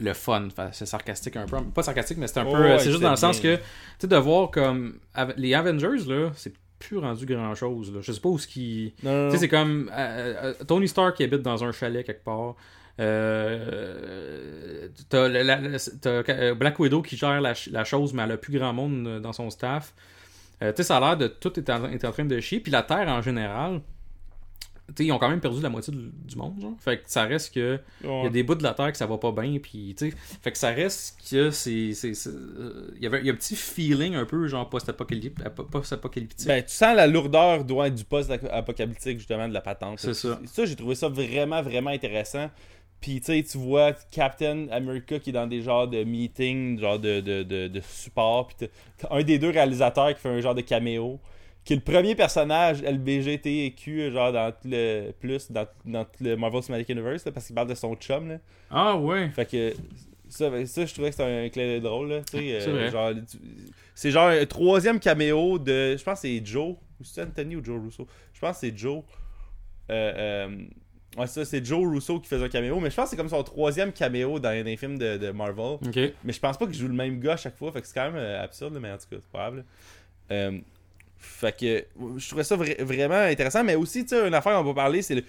[0.00, 1.56] Le fun, Enfin, c'est sarcastique un peu.
[1.74, 2.58] Pas sarcastique, mais c'est un Oh, peu.
[2.58, 3.62] euh, ouais, c'est juste dans le sens que, tu
[4.00, 4.98] sais, de voir comme.
[5.36, 7.94] Les Avengers, là, c'est plus rendu grand-chose.
[7.94, 8.00] là.
[8.02, 8.94] Je sais pas où ce qui.
[9.00, 12.56] Tu sais, c'est comme euh, euh, Tony Stark qui habite dans un chalet quelque part.
[13.54, 18.22] Euh, t'as la- la- t'as, euh, Black Widow qui gère la, ch- la chose, mais
[18.22, 19.94] elle a plus grand monde euh, dans son staff.
[20.62, 22.60] Euh, tu sais, ça a l'air de tout est en, est en train de chier.
[22.60, 23.80] Puis la Terre en général,
[24.98, 26.60] ils ont quand même perdu la moitié du, du monde.
[26.60, 26.74] Genre.
[26.78, 27.78] Fait que ça reste que.
[28.02, 29.58] Il y a des bouts de la Terre que ça va pas bien.
[29.58, 31.92] Puis, tu fait que ça reste que c'est.
[32.26, 36.46] euh, Il y avait il y a un petit feeling un peu genre post-apocalyptique.
[36.46, 39.98] Ben, tu sens la lourdeur doit être du post-apocalyptique, justement, de la patente.
[39.98, 40.40] C'est ça.
[40.46, 42.50] Ça, j'ai trouvé ça vraiment, vraiment intéressant.
[43.00, 46.98] Puis, tu sais, tu vois Captain America qui est dans des genres de meetings, genre
[46.98, 48.48] de, de, de, de support.
[48.48, 48.68] Puis,
[49.10, 51.20] un des deux réalisateurs qui fait un genre de caméo.
[51.64, 55.12] Qui est le premier personnage LBGTQ, genre dans tout le.
[55.18, 58.28] Plus, dans, dans tout le Marvel Cinematic Universe, là, parce qu'il parle de son chum,
[58.28, 58.38] là.
[58.70, 59.30] Ah ouais.
[59.30, 59.72] Fait que
[60.28, 62.08] ça, ça, je trouvais que c'était un d'œil drôle.
[62.10, 63.12] Là, tu sais, C'est euh, genre,
[63.94, 65.96] c'est genre un troisième caméo de.
[65.96, 66.74] Je pense que c'est Joe.
[67.00, 68.06] Ou c'est Anthony ou Joe Russo?
[68.32, 69.02] Je pense que c'est Joe.
[69.90, 70.56] Euh, euh,
[71.16, 72.78] ouais, ça, c'est Joe Russo qui faisait un caméo.
[72.80, 75.30] Mais je pense que c'est comme son troisième caméo dans un des films de, de
[75.30, 75.78] Marvel.
[76.24, 77.72] Mais je pense pas qu'il joue le même gars à chaque fois.
[77.72, 79.62] Fait que c'est quand même absurde, mais en tout cas, c'est pas grave.
[81.42, 83.64] Euh, fait que je trouvais ça vra- vraiment intéressant.
[83.64, 85.24] Mais aussi, tu sais, une affaire qu'on va parler, c'est le,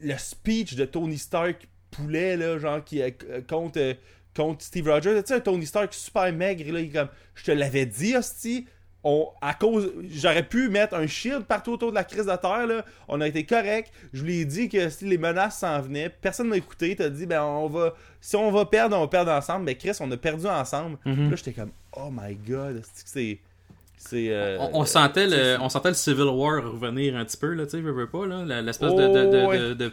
[0.00, 3.10] le speech de Tony Stark poulet, là, genre, qui euh,
[3.48, 3.94] contre, euh,
[4.36, 5.22] contre Steve Rogers.
[5.22, 8.66] Tu sais, Tony Stark super maigre, là, il est comme, je te l'avais dit, hostie.
[9.06, 12.66] On, à cause, j'aurais pu mettre un shield partout autour de la crise de terre,
[12.66, 12.86] là.
[13.06, 13.92] On a été correct.
[14.14, 16.96] Je lui ai dit que si les menaces s'en venaient, personne m'a écouté.
[16.96, 19.66] T'as dit, ben, on va, si on va perdre, on va perdre ensemble.
[19.66, 20.96] Mais Chris, on a perdu ensemble.
[21.04, 21.28] Mhm.
[21.28, 23.38] Là, j'étais comme, oh my god, c'est.
[24.06, 24.30] C'est.
[24.30, 27.64] euh, On, on sentait le, on sentait le Civil War revenir un petit peu, là,
[27.64, 29.58] tu sais, veux, veux pas, là, l'espèce de, de, de, Oh, ouais.
[29.58, 29.92] de- de-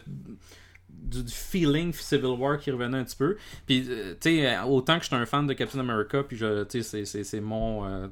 [0.90, 3.36] du, du feeling Civil War qui revenait un petit peu.
[3.66, 6.82] Puis, euh, tu sais, autant que j'étais un fan de Captain America, puis je, tu
[6.82, 8.08] sais, c'est- c'est c'est mon, euh,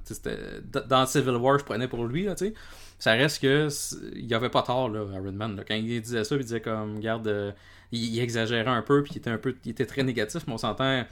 [0.87, 2.53] dans Civil War, je prenais pour lui, là, tu sais.
[2.97, 3.69] Ça reste que,
[4.15, 5.63] il y avait pas tort, là, Iron Man, là.
[5.65, 7.51] Quand il disait ça, il disait comme, regarde, euh,
[7.93, 10.53] il, il exagérait un peu, puis il était un peu, il était très négatif, mais
[10.53, 11.05] on s'entend,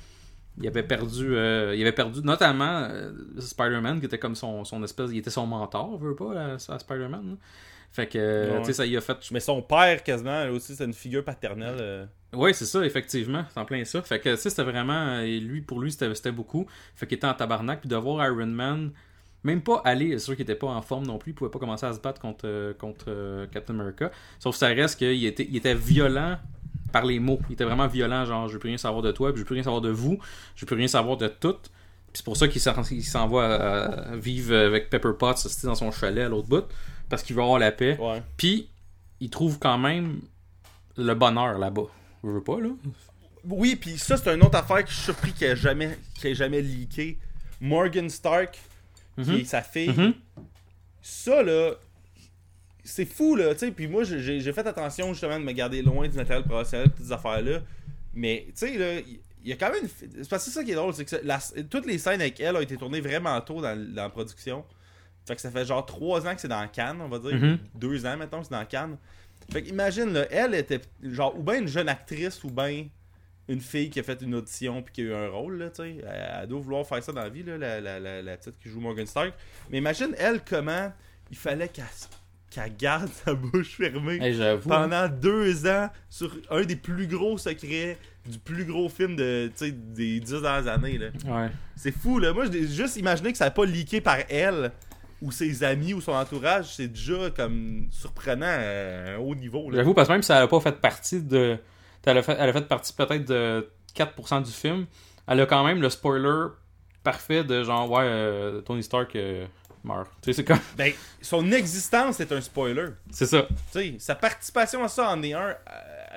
[0.59, 4.83] il avait perdu euh, il avait perdu notamment euh, Spider-Man qui était comme son, son
[4.83, 7.35] espèce il était son mentor veut pas à, à Spider-Man là.
[7.91, 10.75] fait que euh, tu sais ça il a fait Mais son père, quasiment, là aussi,
[10.75, 11.77] c'est une figure paternelle.
[11.79, 12.05] euh.
[12.33, 15.61] ouais c'est ça effectivement c'est en plein ça fait que tu sais, c'était vraiment lui
[15.61, 18.91] pour lui c'était c'était beaucoup fait qu'il était en tabarnak puis de voir Iron Man
[19.43, 21.59] même pas aller, c'est sûr qu'il était pas en forme non plus, il pouvait pas
[21.59, 24.11] commencer à se battre contre, contre Captain America.
[24.39, 26.37] Sauf que ça reste qu'il était, il était violent
[26.91, 27.39] par les mots.
[27.49, 29.45] Il était vraiment violent, genre je veux plus rien savoir de toi, puis je veux
[29.45, 30.17] plus rien savoir de vous,
[30.55, 31.53] je veux plus rien savoir de tout.
[31.53, 35.91] Puis c'est pour ça qu'il s'en, va euh, vivre avec Pepper Potts c'était dans son
[35.91, 36.63] chalet à l'autre bout.
[37.09, 37.97] parce qu'il veut avoir la paix.
[37.99, 38.21] Ouais.
[38.37, 38.69] Puis,
[39.19, 40.19] il trouve quand même
[40.97, 41.87] le bonheur là-bas.
[42.23, 42.69] Je veux pas, là.
[43.45, 46.35] Oui, puis ça, c'est une autre affaire que je suis surpris qu'elle ait jamais, ait
[46.35, 47.17] jamais leaké.
[47.61, 48.59] Morgan Stark,
[49.15, 49.35] qui Mhm.
[49.37, 49.89] est sa fille.
[49.89, 50.13] Mhm.
[51.01, 51.71] Ça, là,
[52.87, 53.71] c'est fou, là, tu sais.
[53.71, 57.11] Puis moi, j'ai fait attention, justement, de me garder loin du matériel professionnel, toutes ces
[57.11, 57.59] affaires-là.
[58.13, 58.99] Mais, tu sais, là,
[59.43, 59.89] il y a quand même une...
[60.23, 62.39] C'est parce que c'est ça qui est drôle, c'est que la- toutes les scènes avec
[62.39, 64.65] elle ont été tournées vraiment tôt dans, dans la production.
[65.25, 67.35] Fait que ça fait genre trois ans que c'est dans Cannes, on va dire.
[67.35, 67.59] Mhm.
[67.75, 68.97] Deux ans, maintenant, que c'est dans Cannes.
[69.51, 72.87] Fait que imagine, là, elle était genre ou bien une jeune actrice ou bien
[73.49, 75.83] une fille qui a fait une audition puis qui a eu un rôle, là, tu
[75.83, 75.97] sais.
[75.99, 78.57] Elle, elle doit vouloir faire ça dans la vie, là, la, la, la, la petite
[78.59, 79.33] qui joue Morgan Stark.
[79.69, 80.91] Mais imagine, elle, comment
[81.29, 81.85] il fallait qu'elle
[82.57, 87.97] qu'elle garde sa bouche fermée Hey, pendant deux ans sur un des plus gros secrets
[88.25, 91.07] du plus gros film de, des dix dernières années, là.
[91.25, 91.49] Ouais.
[91.75, 92.33] C'est fou, là.
[92.33, 94.71] Moi, j'ai juste imaginé que ça n'a pas leaké par elle
[95.21, 96.75] ou ses amis ou son entourage.
[96.75, 99.69] C'est déjà comme surprenant à un haut niveau.
[99.71, 101.57] J'avoue, parce que même si elle a pas fait partie de.
[102.05, 104.85] Elle a fait, elle a fait partie peut-être de 4% du film,
[105.27, 106.47] elle a quand même le spoiler
[107.03, 109.45] parfait de genre, ouais, euh, Tony Stark euh,
[109.83, 110.09] meurt.
[110.21, 110.59] Tu sais, c'est comme.
[110.77, 112.89] Ben, son existence est un spoiler.
[113.11, 113.47] C'est ça.
[113.49, 115.55] Tu sais, sa participation à ça en est un,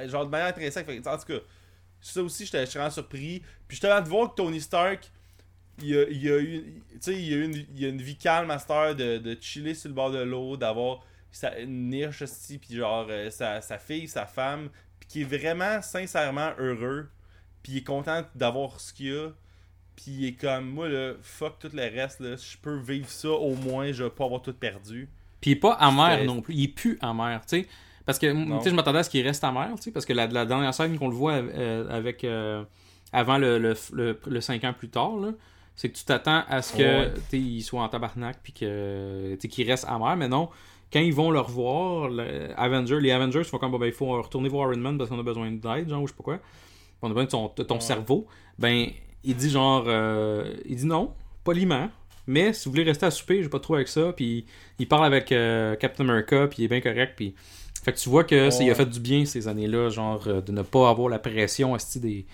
[0.00, 0.86] euh, genre de manière intéressante.
[0.86, 1.38] Fait en tout cas,
[2.00, 3.42] ça aussi, j'étais vraiment surpris.
[3.68, 5.10] Puis j'étais hâte de voir que Tony Stark,
[5.82, 8.58] il a, il a eu, il a eu une, il a une vie calme à
[8.58, 12.58] cette heure de, de chiller sur le bord de l'eau, d'avoir sa, une niche aussi,
[12.58, 17.08] puis genre euh, sa, sa fille, sa femme, puis qui est vraiment sincèrement heureux,
[17.62, 19.30] puis il est content d'avoir ce qu'il a.
[20.02, 23.30] Puis il est comme, moi, là, fuck tout le reste, là, je peux vivre ça,
[23.30, 25.08] au moins, je vais pas avoir tout perdu.
[25.40, 26.54] Puis il est pas amer non plus.
[26.54, 27.66] Il est plus amer, tu sais.
[28.06, 30.12] Parce que, tu sais, je m'attendais à ce qu'il reste amer, tu sais, parce que
[30.12, 32.24] la, la dernière scène qu'on le voit euh, avec.
[32.24, 32.64] euh,
[33.12, 35.32] avant le, le, le, le 5 ans plus tard, là,
[35.74, 37.12] c'est que tu t'attends à ce que Ouais.
[37.32, 40.48] il soit en tabarnak puis que tu sais, qu'il reste amer, mais non.
[40.92, 44.20] Quand ils vont le revoir, le Avenger, les Avengers font comme bon, ben, il faut
[44.22, 46.38] retourner voir Iron Man parce qu'on a besoin d'aide, genre, ou je sais pas quoi.
[47.02, 47.80] On a besoin de ton, de ton Ouais.
[47.80, 48.26] cerveau.
[48.58, 48.88] Ben,
[49.24, 49.84] il dit genre.
[49.86, 51.14] euh, il dit non,
[51.44, 51.90] poliment.
[52.26, 54.12] Mais si vous voulez rester à souper, j'ai pas trop avec ça.
[54.12, 54.46] Puis
[54.78, 57.14] il parle avec euh, Captain America, puis il est bien correct.
[57.16, 57.34] Puis
[57.82, 60.40] fait que tu vois que ça, il a fait du bien ces années-là, genre euh,
[60.40, 62.26] de ne pas avoir la pression des,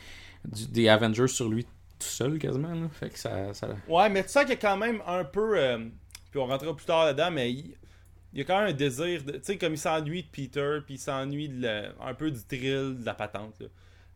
[0.45, 1.71] du- des Avengers sur lui tout
[2.01, 2.75] seul quasiment.
[2.75, 2.89] Là.
[2.93, 3.69] Fait que ça, ça...
[3.89, 5.57] Ouais, mais tu sens qu'il y a quand même un peu.
[5.59, 5.79] euh,
[6.31, 7.75] puis on rentrera plus tard là-dedans, mais il,
[8.35, 9.23] il y a quand même un désir.
[9.25, 11.51] Tu sais, comme il s'ennuie de Peter, puis il s'ennuie
[12.01, 13.55] un peu du thrill, de la patente.
[13.61, 13.67] Là.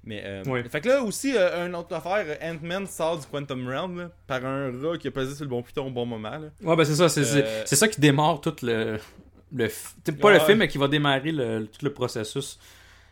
[0.04, 0.42] Mais, euh.
[0.70, 4.44] Fait que là aussi, euh, une autre affaire, Ant-Man sort du Quantum Realm là, par
[4.46, 6.30] un rat qui a pesé sur le bon piton au bon moment.
[6.30, 6.48] Là.
[6.62, 7.08] Ouais, ben c'est ça.
[7.08, 8.98] C'est Euh, ça qui démarre tout le.
[9.52, 9.68] le
[10.20, 12.58] pas le film, mais qui va démarrer le, tout le processus.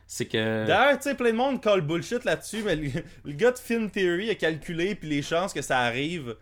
[0.06, 0.66] C'est que.
[0.66, 2.88] D'ailleurs, tu sais, plein de monde colle bullshit là-dessus, mais le,
[3.26, 6.36] le gars de Film Theory a calculé, puis les chances que ça arrive,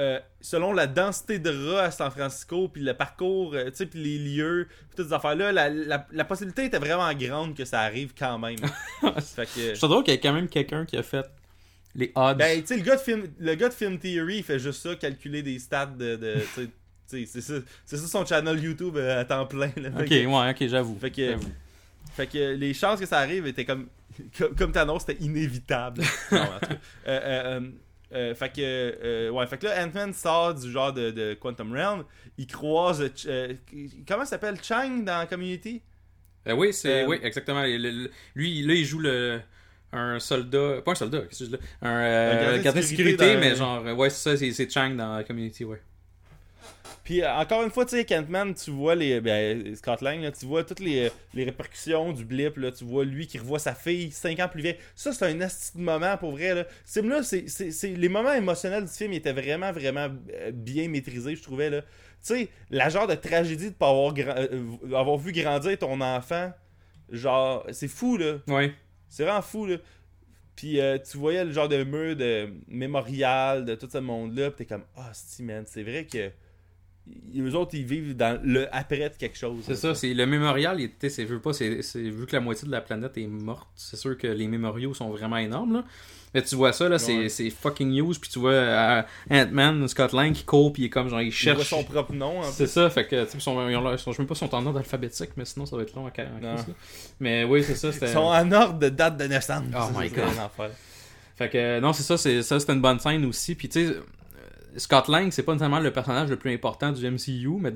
[0.00, 3.86] euh, selon la densité de rats à San Francisco, puis le parcours, euh, tu sais,
[3.86, 7.66] puis les lieux, puis toutes ces affaires-là, la, la, la possibilité était vraiment grande que
[7.66, 8.56] ça arrive quand même.
[9.20, 9.74] fait que...
[9.74, 11.26] Je trouve drôle qu'il y ait quand même quelqu'un qui a fait
[11.94, 12.36] les odds.
[12.38, 14.82] Ben, tu sais, le gars de Film, le gars de Film Theory, il fait juste
[14.82, 16.16] ça, calculer des stats de...
[16.16, 16.36] de
[17.06, 19.72] c'est ça, ça son channel YouTube euh, à temps plein.
[19.76, 19.88] Là.
[19.98, 20.96] Ok, que- ouais, ok, j'avoue.
[21.00, 21.34] Fait que,
[22.14, 23.88] fait que les chances que ça arrive étaient comme.
[24.36, 26.02] Comme, comme t'annonces, c'était inévitable.
[26.32, 26.76] Non, en tout cas.
[27.06, 27.60] Euh,
[28.12, 28.60] euh, fait que.
[28.60, 32.04] euh, ouais, fait que là, Ant-Man sort du genre de, de Quantum Realm.
[32.38, 33.08] Il croise.
[33.26, 33.54] Euh,
[34.06, 34.56] comment s'appelle?
[34.62, 35.82] Chang dans Community?
[36.48, 37.62] Euh, oui, c'est Euh, oui, exactement.
[37.62, 39.40] Le- le- lui, là, il joue le
[39.92, 41.88] un soldat, pas un soldat, qu'est-ce que je dis là?
[41.88, 45.16] Un, Un gardien de sécurité sécurité, mais genre, ouais, c'est ça, c'est- c'est Chang dans
[45.16, 45.80] la community, ouais.
[47.04, 49.20] Puis euh, encore une fois, tu sais, Ant-Man, tu vois les.
[49.20, 52.56] Ben, Scott Lang, là, tu vois toutes les, les répercussions du blip.
[52.56, 54.76] Là, tu vois lui qui revoit sa fille 5 ans plus vieille.
[54.94, 56.54] Ça, c'est un asti de moment pour vrai.
[56.54, 56.64] Là.
[56.84, 60.88] Ce film-là, c'est, c'est, c'est- les moments émotionnels du film étaient vraiment, vraiment euh, bien
[60.88, 61.70] maîtrisés, je trouvais.
[61.70, 61.80] Là.
[61.82, 61.86] Tu
[62.20, 66.52] sais, la genre de tragédie de pas avoir, euh, avoir vu grandir ton enfant.
[67.08, 68.36] Genre, c'est fou, là.
[68.46, 68.72] Ouais.
[69.08, 69.76] C'est vraiment fou, là.
[70.54, 74.50] Puis euh, tu voyais le genre de mur de mémorial de tout ce monde-là.
[74.50, 76.30] Puis t'es comme, ah, si, man, c'est vrai que.
[77.36, 79.62] Eux autres, ils vivent dans le après de quelque chose.
[79.66, 82.40] C'est ça, c'est le mémorial, il c'est, je veux pas, c'est, c'est- vu que la
[82.40, 85.84] moitié de la planète est morte, c'est sûr que les mémoriaux sont vraiment énormes, là.
[86.32, 87.28] Mais tu vois ça, là, c'est, Ouais.
[87.28, 90.88] c'est fucking news, puis tu vois euh, Ant-Man, Scott Lang qui court, puis il est
[90.90, 91.68] comme, genre, il Il cherche.
[91.68, 92.42] son propre nom.
[92.52, 95.30] C'est ça, fait que, tu sais, ils ont je sais même pas en ordre alphabétique,
[95.36, 96.54] mais sinon ça va être long à là.
[97.18, 99.64] Mais oui, c'est ça, Ils sont en ordre de date de naissance.
[99.74, 100.26] Oh my God.
[101.36, 103.54] Fait que non, c'est ça, c'est ça, c'était une bonne scène aussi.
[103.56, 103.96] Puis tu sais,
[104.76, 107.72] Scott Lang, c'est pas nécessairement le personnage le plus important du MCU, mais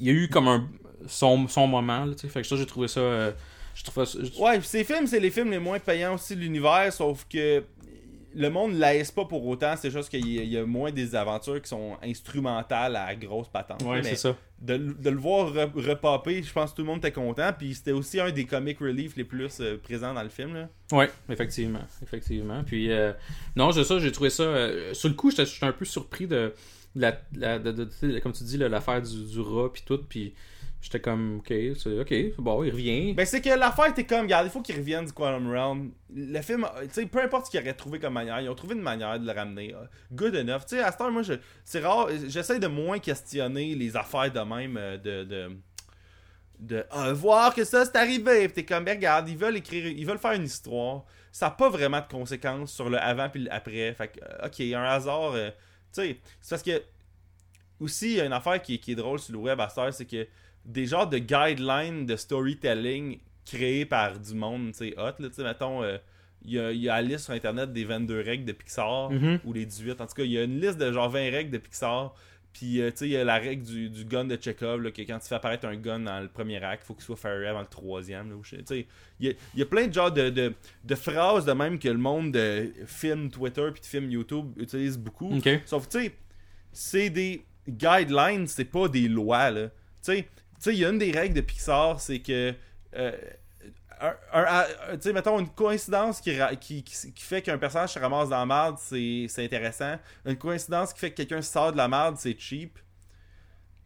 [0.00, 0.68] il y a eu comme un
[1.06, 2.04] son, son moment.
[2.04, 3.00] Là, fait que ça, j'ai trouvé ça.
[3.00, 3.32] euh,
[3.74, 4.18] je trouve ça.
[4.40, 7.62] Ouais, ces films, c'est les films les moins payants aussi de l'univers, sauf que
[8.34, 10.90] le monde laisse pas pour autant, c'est juste qu'il y, a- il y a moins
[10.90, 13.82] des aventures qui sont instrumentales à grosse patente.
[13.82, 14.36] Ouais, c'est ça.
[14.60, 14.74] de,
[15.10, 17.50] le voir re- repopper, je pense que tout le monde était content.
[17.56, 20.54] Puis c'était aussi un des comic relief les plus euh, présents dans le film.
[20.54, 20.68] Là.
[20.92, 22.62] Ouais, effectivement, effectivement.
[22.64, 23.12] Puis euh,
[23.56, 24.42] non, j'ai ça, j'ai trouvé ça.
[24.42, 26.54] euh, sur le coup, j'étais un peu surpris de,
[26.96, 30.00] de la, la- de- comme tu dis, l'affaire du, du rat puis tout.
[30.08, 30.34] Puis
[30.84, 33.14] j'étais comme, ok, c'est ok, bon, il revient.
[33.14, 35.92] Ben c'est que l'affaire était comme, regarde, il faut qu'ils reviennent du Quantum Realm.
[36.14, 38.74] Le film, tu sais, peu importe ce qu'ils auraient trouvé comme manière, ils ont trouvé
[38.74, 39.74] une manière de le ramener.
[39.74, 40.66] euh, Good enough.
[40.68, 41.22] Tu sais, à cette heure, moi,
[41.64, 45.24] c'est rare, j'essaie de moins questionner les affaires de même, euh, de.
[45.24, 45.56] de
[46.60, 50.06] de ah, voir que ça c'est arrivé t'es comme ben, regarde ils veulent écrire ils
[50.06, 53.92] veulent faire une histoire ça n'a pas vraiment de conséquences sur le avant puis l'après
[53.92, 55.40] fait que euh, ok un hasard tu
[55.90, 56.80] sais c'est parce que
[57.80, 59.78] aussi il y a une affaire qui, qui est drôle sur le web à cette
[59.78, 60.26] heure, c'est que
[60.64, 65.34] des genres de guidelines de storytelling créés par du monde, tu sais, hot, là, tu
[65.34, 65.98] sais, mettons, euh,
[66.42, 69.10] il y, a, il y a la liste sur Internet des 22 règles de Pixar,
[69.10, 69.40] Mhm.
[69.44, 71.50] ou les 18, en tout cas, il y a une liste de genre 20 règles
[71.50, 72.14] de Pixar,
[72.54, 74.90] puis, euh, tu sais, il y a la règle du, du gun de Chekhov, là,
[74.92, 77.16] que quand tu fais apparaître un gun dans le premier acte, il faut qu'il soit
[77.16, 78.86] fairy avant le troisième, là, tu sais,
[79.20, 80.54] il y a, il y a plein de genres de, de,
[80.84, 84.96] de phrases de même que le monde de film Twitter puis de film YouTube utilise
[84.98, 85.30] beaucoup.
[85.66, 86.12] Sauf tu sais,
[86.72, 89.68] c'est des guidelines, c'est pas des lois, là.
[89.68, 90.28] Tu sais,
[90.64, 92.54] sais, il y a une des règles de Pixar, c'est que.
[92.96, 93.12] euh,
[94.00, 94.44] un- un-
[94.90, 97.98] un- tu sais, mettons, une coïncidence qui, ra- qui, qui, qui fait qu'un personnage se
[97.98, 99.96] ramasse dans la merde, c'est c'est intéressant.
[100.26, 102.78] Une coïncidence qui fait que quelqu'un sort de la merde, c'est cheap.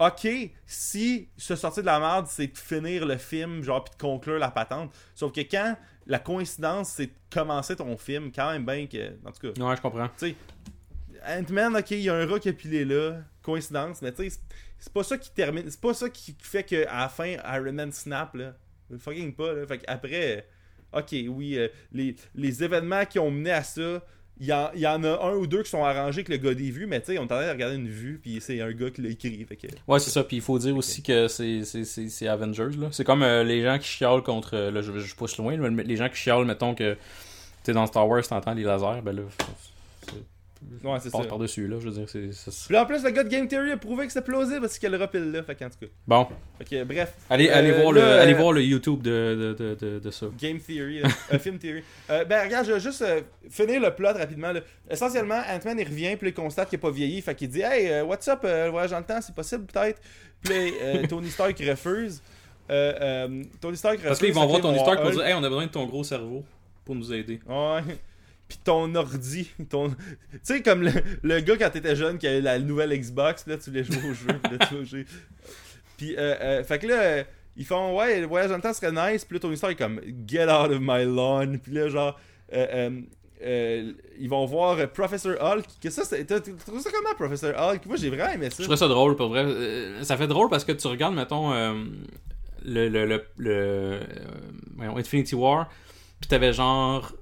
[0.01, 0.29] Ok,
[0.65, 4.39] si se sortir de la merde, c'est de finir le film, genre, puis de conclure
[4.39, 4.93] la patente.
[5.15, 5.77] Sauf que quand
[6.07, 9.15] la coïncidence, c'est de commencer ton film, quand même bien que.
[9.27, 9.61] En tout cas.
[9.63, 10.09] Ouais, je comprends.
[10.17, 10.37] Tu sais,
[11.27, 14.39] Ant-Man, ok, il y a un rat qui a pilé là, coïncidence, mais tu sais,
[14.79, 17.73] c'est- pas ça qui termine, c'est pas ça qui fait que à la fin, Iron
[17.73, 18.55] Man snap, là.
[18.99, 19.67] Fucking pas, là.
[19.67, 20.47] Fait qu'après,
[20.93, 24.03] ok, oui, euh, les, les événements qui ont mené à ça,
[24.41, 26.55] il y, en- y en a un ou deux qui sont arrangés que le gars
[26.55, 28.61] des vues, mais tu sais, on est en train de regarder une vue, puis c'est
[28.61, 29.67] un gars qui l'a écrit, fait que...
[29.89, 30.23] Ouais, c'est ça.
[30.23, 32.71] Puis il faut dire aussi que c'est- Avengers.
[32.79, 32.89] là.
[32.93, 34.55] C'est comme euh, les gens qui chialent contre.
[34.55, 36.97] euh, Là, je, je pousse loin, les gens qui chialent, mettons que
[37.65, 39.23] t'es dans Star Wars, t'entends les lasers, ben là,
[40.85, 41.19] Ouais, c'est ça.
[41.25, 41.77] par-dessus, là.
[41.81, 42.33] Je veux dire, c'est.
[42.33, 44.61] c'est- Puis là, en plus, le gars de Game Theory a prouvé que c'est plausible
[44.61, 45.87] parce qu'elle repile là, fait qu'en tout cas.
[46.07, 46.27] Bon,
[46.59, 47.13] Fait que, bref.
[47.31, 49.99] allez, allez, Euh, voir, là, le, euh, allez voir le YouTube de, de, de, de,
[49.99, 50.27] de ça.
[50.41, 51.09] Game Theory, là.
[51.33, 51.83] Euh, Film Theory.
[52.11, 54.53] Euh, ben regarde, je vais juste euh, finir le plot rapidement.
[54.53, 54.61] là.
[54.91, 57.89] Essentiellement, Ant-Man il revient, puis il constate qu'il a pas vieilli, fait qu'il dit Hey,
[57.91, 60.01] euh, what's up, euh, le voyage dans le temps, c'est possible peut-être
[60.43, 62.23] Puis euh, Tony Stark refuse.
[62.71, 64.09] Euh, euh, Tony Stark refuse.
[64.09, 65.67] Parce qu'ils vont fait voir qu'ils ton vont histoire pour dire Hey, on a besoin
[65.67, 66.45] de ton gros cerveau
[66.85, 67.41] pour nous aider.
[67.47, 67.81] Ouais.
[68.49, 69.91] Puis ton ordi, ton...
[69.91, 69.97] Tu
[70.43, 70.93] sais, comme le,
[71.23, 74.15] le gars quand t'étais jeune qui avait la nouvelle Xbox, là tu voulais jouer au
[74.15, 75.05] jeu, puis là.
[75.99, 77.25] Puis, euh, fait que là,
[77.57, 78.71] ils font, ouais, le voyage dans le temps
[79.11, 82.19] nice, puis là ton histoire est comme, get out of my lawn, puis là, genre,
[82.53, 83.01] euh, euh,
[83.43, 87.85] euh, ils vont voir Professor Hulk, que ça, t'as trouvé ça comment, Professor Hulk?
[87.87, 88.57] Moi j'ai vraiment aimé ça.
[88.59, 89.45] Je trouvais ça drôle, pour vrai.
[89.45, 91.53] Euh, Ça fait drôle parce que tu regardes, mettons,
[92.65, 94.01] le, le, le, le,
[94.97, 95.69] Infinity War,
[96.21, 97.13] puis t'avais genre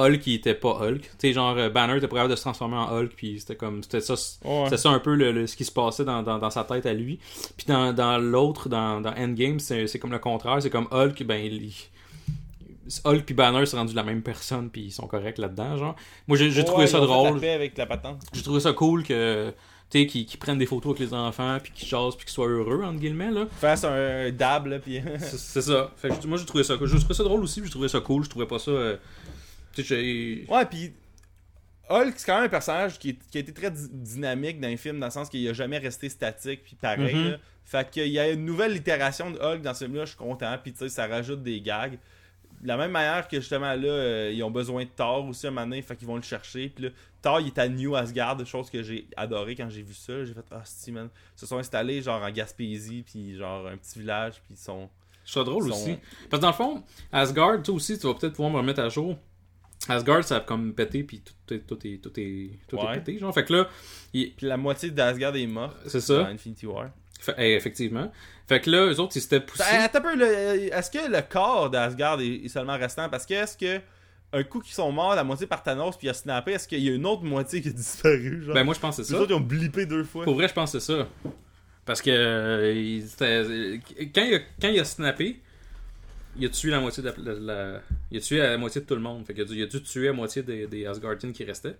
[0.00, 1.02] Hulk qui était pas Hulk.
[1.02, 3.82] Tu sais, genre euh, Banner était capable de se transformer en Hulk, puis c'était comme.
[3.82, 4.14] C'était ça.
[4.44, 4.64] Ouais.
[4.64, 6.86] C'était ça un peu le, le- ce qui se passait dans, dans, dans sa tête
[6.86, 7.18] à lui.
[7.56, 10.60] Puis dans, dans l'autre, dans, dans Endgame, c'est comme le contraire.
[10.62, 11.72] C'est comme Hulk, ben, il-
[13.04, 15.96] Hulk puis Banner sont rendus la même personne, puis ils sont corrects là-dedans, genre.
[16.26, 17.34] Moi, j'ai Ouais, trouvé ça drôle.
[17.34, 18.20] la paix avec la patente.
[18.32, 19.52] J'ai trouvé ça cool que.
[19.90, 22.46] Tu sais, qu'ils prennent des photos avec les enfants, puis qu'ils jasent, puis qu'ils soient
[22.46, 23.46] heureux, entre guillemets, là.
[23.60, 25.00] Fasse un, dab, là, puis.
[25.18, 25.90] C'est ça.
[25.96, 26.86] Fait que moi, j'ai trouvé ça cool.
[26.88, 28.22] J'ai trouvé ça drôle aussi, j'ai trouvé ça cool.
[28.24, 28.70] Je trouvais pas ça.
[28.70, 28.96] euh.
[30.48, 30.92] Ouais, puis
[31.88, 34.68] Hulk, c'est quand même un personnage qui, est- qui a été très dy- dynamique dans
[34.68, 37.14] les films, dans le sens qu'il a jamais resté statique, puis pareil.
[37.14, 37.38] Mhm.
[37.64, 40.56] Fait qu'il y a une nouvelle itération de Hulk dans ce film-là, je suis content,
[40.62, 41.98] puis tu sais, ça rajoute des gags.
[42.60, 45.50] De la même manière que justement là, euh, ils ont besoin de Thor aussi un
[45.50, 46.68] moment donné, fait qu'ils vont le chercher.
[46.68, 46.90] Puis là,
[47.22, 50.24] Thor, il est à New Asgard, chose que j'ai adoré quand j'ai vu ça.
[50.24, 51.08] J'ai fait, ah, si, man.
[51.36, 54.88] Ils se sont installés genre en Gaspésie, puis genre un petit village, puis ils sont.
[55.24, 55.96] Je trouve drôle aussi.
[56.28, 58.88] Parce que dans le fond, Asgard, toi aussi, tu vas peut-être pouvoir me remettre à
[58.88, 59.16] jour.
[59.88, 63.18] Asgard, ça a comme pété, puis tout est, tout est, tout est, tout est pété,
[63.18, 63.32] genre.
[63.32, 63.68] Fait que là,
[64.12, 66.26] il- Puis la moitié d'Asgard est morte c'est dans ça.
[66.28, 66.90] Infinity War.
[67.18, 68.10] Fait- eh, effectivement.
[68.48, 69.62] Fait que là, eux autres, ils s'étaient poussés.
[69.92, 73.08] Peu, le- est-ce que le corps d'Asgard est, seulement restant?
[73.08, 73.80] Parce que est-ce que
[74.32, 76.78] un coup qu'ils sont morts, la moitié par Thanos puis il a snappé, est-ce qu'il
[76.80, 78.42] y a une autre moitié qui a disparu?
[78.44, 78.54] Genre?
[78.54, 79.22] Ben, moi, je pense que c'est Les ça.
[79.22, 80.24] autres, ils ont blippé deux fois.
[80.24, 81.08] Pour vrai, je pense que c'est ça.
[81.84, 83.80] Parce que euh, il- c'était-
[84.14, 85.40] quand, il a, quand il a snappé,
[86.36, 87.40] il a tué la moitié de la, la-
[87.74, 89.24] la- il a tué la moitié de tout le monde.
[89.26, 91.76] Fait qu'il a dû, il a dû tuer la moitié des, des Asgardiens qui restaient.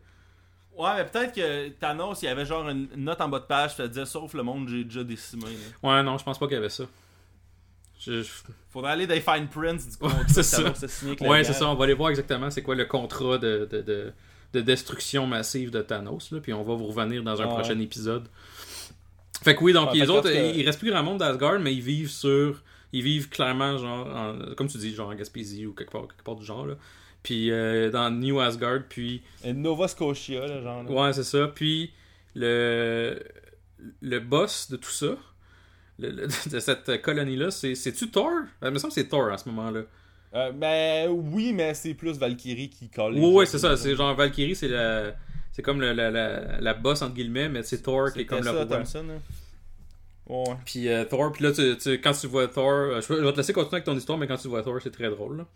[0.77, 3.77] Ouais, mais peut-être que Thanos, il y avait genre une note en bas de page
[3.77, 5.45] qui disait sauf le monde, j'ai déjà décimé.
[5.83, 5.89] là.
[5.97, 6.85] Ouais, non, je pense pas qu'il y avait ça.
[8.01, 8.23] Je-
[8.71, 10.63] Faudrait aller dans les fine prints du Ouais, contrat c'est ça.
[10.63, 11.69] Ouais, c'est ça.
[11.69, 14.13] On va aller voir exactement c'est quoi le contrat de, de, de,
[14.55, 16.31] de destruction massive de Thanos.
[16.31, 17.51] Là, puis on va vous revenir dans un ouais.
[17.53, 18.27] prochain épisode.
[19.43, 21.83] Fait que oui, donc les autres, que- il reste plus grand monde d'Asgard, mais ils
[21.83, 22.63] vivent sur.
[22.93, 26.25] Ils vivent clairement, genre, en- comme tu dis, genre en Gaspésie ou quelque part, quelque
[26.25, 26.67] part du genre.
[26.67, 26.75] Là.
[27.23, 30.83] Puis euh, dans New Asgard, puis Et Nova Scotia, là, genre.
[30.83, 30.91] là.
[30.91, 31.49] Ouais, c'est ça.
[31.55, 31.93] Puis
[32.35, 33.21] le,
[34.01, 35.17] le boss de tout ça,
[35.99, 38.31] le- le- de cette colonie-là, c'est, c'est-tu Thor?
[38.63, 39.83] Euh, Il me semble que c'est Thor à ce moment-là.
[40.35, 43.17] Euh, ben oui, mais c'est plus Valkyrie qui colle.
[43.17, 43.45] gens.
[43.47, 43.77] c'est ça.
[43.77, 45.13] C'est genre Valkyrie, c'est la.
[45.53, 48.39] C'est comme le- la, la, la boss entre guillemets, mais c'est Thor qui est comme
[48.39, 48.65] le ça, roi.
[48.67, 49.05] Thompson.
[50.31, 50.55] Ouais.
[50.65, 53.37] Puis euh, Thor, puis là, tu, tu- quand tu vois Thor, euh, je vais te
[53.37, 55.39] laisser continuer avec ton histoire, mais quand tu vois Thor, c'est très drôle.
[55.39, 55.47] Là.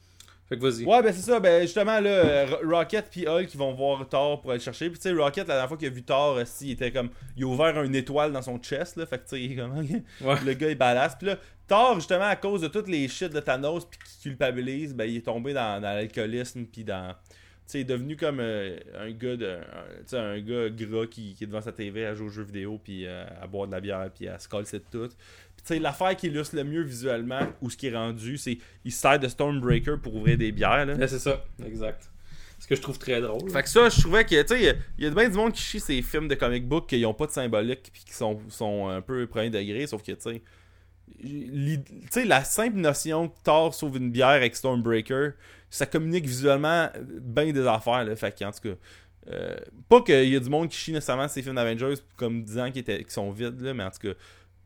[0.48, 0.84] Fait que vas-y.
[0.84, 1.40] Ouais, ben c'est ça.
[1.40, 4.64] Ben justement, là, euh, Ro- Rocket puis Hulk qui vont voir Thor pour aller le
[4.64, 4.90] chercher.
[4.90, 7.08] Puis tu sais, Rocket, la dernière fois qu'il a vu Thor, il était comme.
[7.36, 9.06] Il a ouvert une étoile dans son chest, là.
[9.06, 9.72] Fait que tu sais, il est comme.
[10.20, 10.34] Ouais.
[10.44, 11.16] Le gars est badass.
[11.16, 14.92] Puis là, Thor, justement, à cause de toutes les shit de Thanos puis qui culpabilise,
[14.94, 17.14] ben il est tombé dans, dans l'alcoolisme puis dans.
[17.66, 19.46] Tu sais, il est devenu comme euh, un gars de.
[19.46, 22.30] un- Tu sais, un gars gras qui, qui est devant sa TV à jouer aux
[22.30, 25.08] jeux vidéo puis euh, à boire de la bière puis à se coller de tout.
[25.08, 28.58] Puis tu sais, l'affaire qui illustre le mieux visuellement ou ce qui est rendu, c'est
[28.84, 31.08] il se sert de Stormbreaker pour ouvrir des bières, là.
[31.08, 32.10] C'est ça, exact.
[32.58, 33.50] Ce que je trouve très drôle.
[33.50, 35.60] Fait que ça, je trouvais que, tu sais, il y a bien du monde qui
[35.62, 38.88] chie ces films de comic book qui ont pas de symbolique puis qui sont, sont
[38.88, 40.42] un peu premier degré, sauf que, tu sais,
[41.22, 45.32] tu sais, la simple notion que Thor sauve une bière avec Stormbreaker,
[45.76, 46.88] ça communique visuellement
[47.20, 48.14] bien des affaires, là.
[48.16, 48.74] Fait que, en tout cas,
[49.32, 49.56] euh,
[49.88, 52.80] pas qu'il y a du monde qui chie nécessairement ces films d'Avengers comme disant qu'ils
[52.82, 54.14] étaient- qu'ils sont vides, là, mais en tout cas,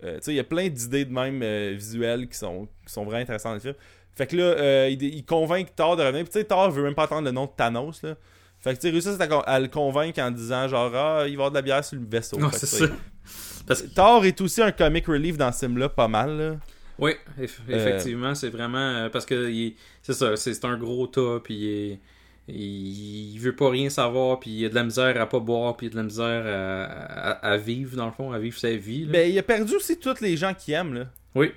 [0.05, 2.93] euh, tu sais, il y a plein d'idées de même euh, visuelles qui sont, qui
[2.93, 3.75] sont vraiment intéressantes dans le film.
[4.15, 6.25] Fait que là, euh, il, il convainc Thor de revenir.
[6.25, 8.17] Puis tu sais, Thor veut même pas entendre le nom de Thanos, là.
[8.61, 11.29] Fait que tu sais, réussissent à, à le convaincre en disant genre, ah, il va
[11.31, 12.37] y avoir de la bière sur le vaisseau.
[12.39, 13.65] Non, Fait que, c'est tu sais, ça.
[13.69, 16.57] Parce que, Thor est aussi un comic relief dans ce film-là, pas mal, là.
[16.99, 18.79] Oui, eff- effectivement, c'est vraiment.
[18.79, 23.39] euh, parce que il est- c'est ça, c'est un gros tas, puis il, il, il
[23.39, 25.91] veut pas rien savoir, puis il a de la misère à pas boire, puis il
[25.91, 26.85] a de la misère à,
[27.31, 29.05] à- à vivre, dans le fond, à vivre sa vie.
[29.05, 29.13] là.
[29.13, 31.07] Ben, il a perdu aussi tous les gens qui aiment, là.
[31.35, 31.53] Oui.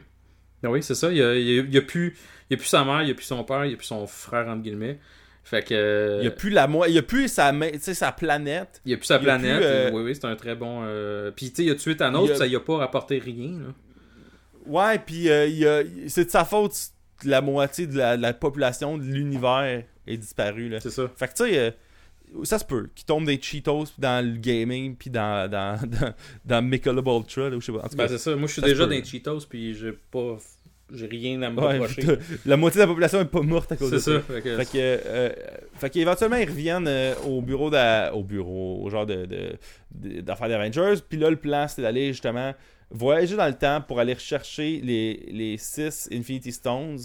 [0.64, 1.12] Ah Oui, c'est ça.
[1.12, 2.16] Il a, il a- il plus,
[2.50, 4.48] il a plus sa mère, il a plus son père, il a plus son frère,
[4.48, 5.00] entre guillemets.
[5.44, 5.74] Fait que.
[5.74, 8.80] euh, Il a plus la mo- il y a plus sa, sa planète.
[8.86, 9.56] il a plus sa il planète.
[9.58, 10.82] plus, euh, Oui, oui, c'est un très bon.
[10.84, 13.18] euh, Puis, tu sais, il a tué Thanos, il a- ça y a pas rapporté
[13.18, 13.54] rien.
[13.60, 13.74] Là.
[14.72, 16.74] Ouais, puis euh, c'est de sa faute
[17.24, 20.74] la moitié de la, de la population de l'univers est disparue.
[20.80, 21.04] C'est ça.
[21.16, 21.72] Fait que tu sais, euh,
[22.44, 26.14] ça se peut qu'il tombe des Cheetos dans le gaming puis dans, dans, dans,
[26.46, 27.80] dans Michelob Ultra, là, ou je sais pas.
[27.86, 28.36] En tout Ben, c'est ça.
[28.36, 30.38] Moi, je suis déjà dans les Cheetos, puis j'ai pas.
[30.94, 32.02] J'ai rien à me reprocher.
[32.46, 34.12] la moitié de la population est pas morte à cause C'est de ça.
[34.14, 34.34] ça.
[34.34, 34.70] Fait que- Fait que,
[35.06, 35.30] euh,
[35.76, 39.54] fait qu'éventuellement, ils reviennent euh, au bureau, d'a- au bureau, au genre de, de-
[39.92, 40.96] de- d'affaires d'Avengers.
[41.08, 42.54] Puis là, le plan, c'était d'aller justement
[42.92, 47.00] voyager dans le temps pour aller rechercher les, les 6 Infinity Stones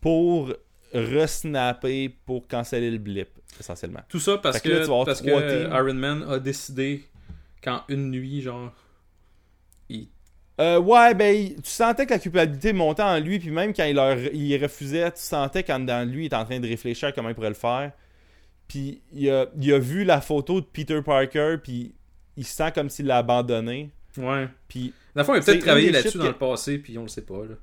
[0.00, 0.52] pour
[0.92, 3.28] resnapper, pour canceller le blip,
[3.58, 4.00] essentiellement.
[4.08, 5.28] Tout ça parce Fait que, là, parce que.
[5.68, 7.04] Iron Man a décidé
[7.62, 8.72] qu'en une nuit, genre.
[9.88, 10.08] Il...
[10.60, 13.94] Euh, ouais, ben, tu sentais que la culpabilité montait en lui, puis même quand il,
[13.94, 17.30] leur, il refusait, tu sentais qu'en lui, il était en train de réfléchir à comment
[17.30, 17.92] il pourrait le faire.
[18.68, 21.94] Puis il a, il a vu la photo de Peter Parker, puis
[22.36, 23.90] il sent comme s'il l'a abandonné.
[24.16, 24.48] Ouais.
[24.68, 26.96] Puis, Dans le fond, il a peut-être travaillé des là-dessus dans que- le passé, puis
[26.98, 27.38] on le sait pas.
[27.38, 27.54] Là.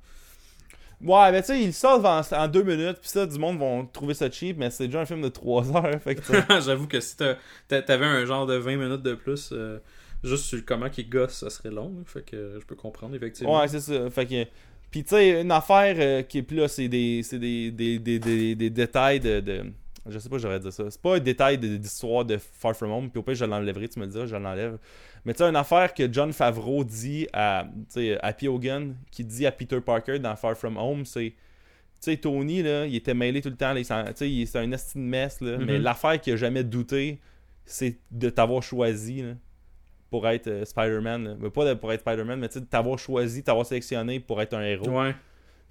[1.01, 3.85] ouais, ben tu sais, il sort en, en deux minutes, puis ça, du monde vont
[3.85, 5.99] trouver ça cheap, mais c'est déjà un film de trois heures.
[6.61, 7.15] J'avoue que si
[7.67, 9.79] t'avais un genre de 20 minutes de plus, euh,
[10.23, 11.93] juste sur comment qu'il gosse, ça serait long.
[12.05, 13.59] Fait que euh, je peux comprendre, effectivement.
[13.61, 14.09] Ouais, c'est ça.
[14.09, 14.45] Fait que.
[14.89, 17.99] Puis tu sais, une affaire euh, qui est plus là, c'est des, c'est des, des,
[17.99, 19.65] des, des, des détails de, de-
[20.07, 20.85] Je sais pas, j'aurais dire ça.
[20.89, 23.89] C'est pas un détail de- d'histoire de Far From Home, puis au pire, je l'enlèverai,
[23.89, 24.77] tu me le diras, je l'enlève.
[25.25, 27.67] Mais tu sais, une affaire que John Favreau dit à,
[28.21, 28.47] à P.
[28.47, 31.33] Hogan, qui dit à Peter Parker dans Far From Home, c'est.
[31.99, 33.73] Tu sais, Tony, là, il était mêlé tout le temps.
[33.83, 35.57] c'est un estime mess, là.
[35.57, 35.83] Mais Mhm.
[35.83, 37.19] l'affaire qu'il a jamais douté,
[37.65, 39.33] c'est de t'avoir choisi, là,
[40.11, 41.37] pour être euh, Spider-Man.
[41.41, 44.19] Mais pas de- pour être Spider-Man, mais tu sais, de t'avoir choisi, de t'avoir sélectionné
[44.19, 44.89] pour être un héros.
[44.89, 45.15] Ouais.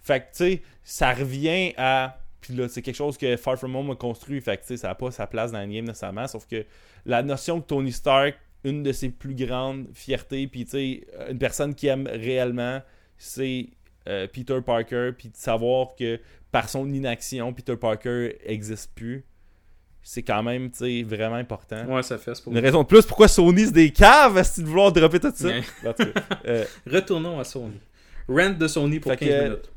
[0.00, 2.18] Fait que, tu sais, ça revient à.
[2.40, 4.40] Puis là, c'est quelque chose que Far From Home a construit.
[4.40, 6.26] Fait que, tu sais, ça n'a pas sa place dans le game nécessairement.
[6.26, 6.64] Sauf que
[7.04, 8.36] la notion que Tony Stark,
[8.66, 12.82] une de ses plus grandes fiertés, puis, tu sais, une personne qui aime réellement,
[13.16, 13.68] c'est
[14.08, 15.10] euh, Peter Parker.
[15.16, 16.18] Puis de savoir que
[16.50, 19.24] par son inaction, Peter Parker existe plus.
[20.02, 21.84] C'est quand même, tu sais, vraiment important.
[21.86, 22.32] Ouais, ça fait.
[22.42, 25.32] pour Une raison de plus pourquoi Sony se des caves, c'est de vouloir dropper tout
[25.34, 25.48] ça?
[26.46, 27.80] Euh, Retournons à Sony.
[28.28, 29.70] Rent de Sony pour Fait que- 15 minutes.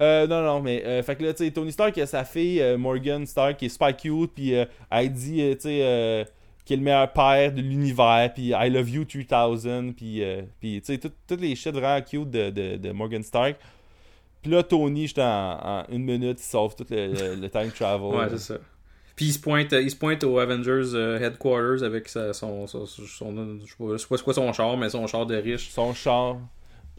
[0.00, 2.24] Euh, non, non, mais euh, fait que là, tu sais, Tony Stark, il a sa
[2.24, 4.52] fille, euh, Morgan Stark, qui est super cute, puis
[4.90, 6.26] elle dit, tu sais,
[6.64, 10.80] qu'il est le meilleur père de l'univers, puis I love you 3000, puis, euh, puis
[10.80, 13.56] tu sais, tout- toutes les shit vraiment cute de, de, de Morgan Stark.
[14.42, 17.70] Puis là, Tony, j'étais en, en une minute, il sauve tout le, le- le time
[17.70, 18.06] travel.
[18.16, 18.54] Ouais, c'est ça.
[19.14, 22.86] Puis il se pointe, il se pointe au Avengers euh, Headquarters avec sa- son, son,
[22.86, 25.70] je sais pas- quoi son char, mais son char de riche.
[25.70, 26.38] Son char.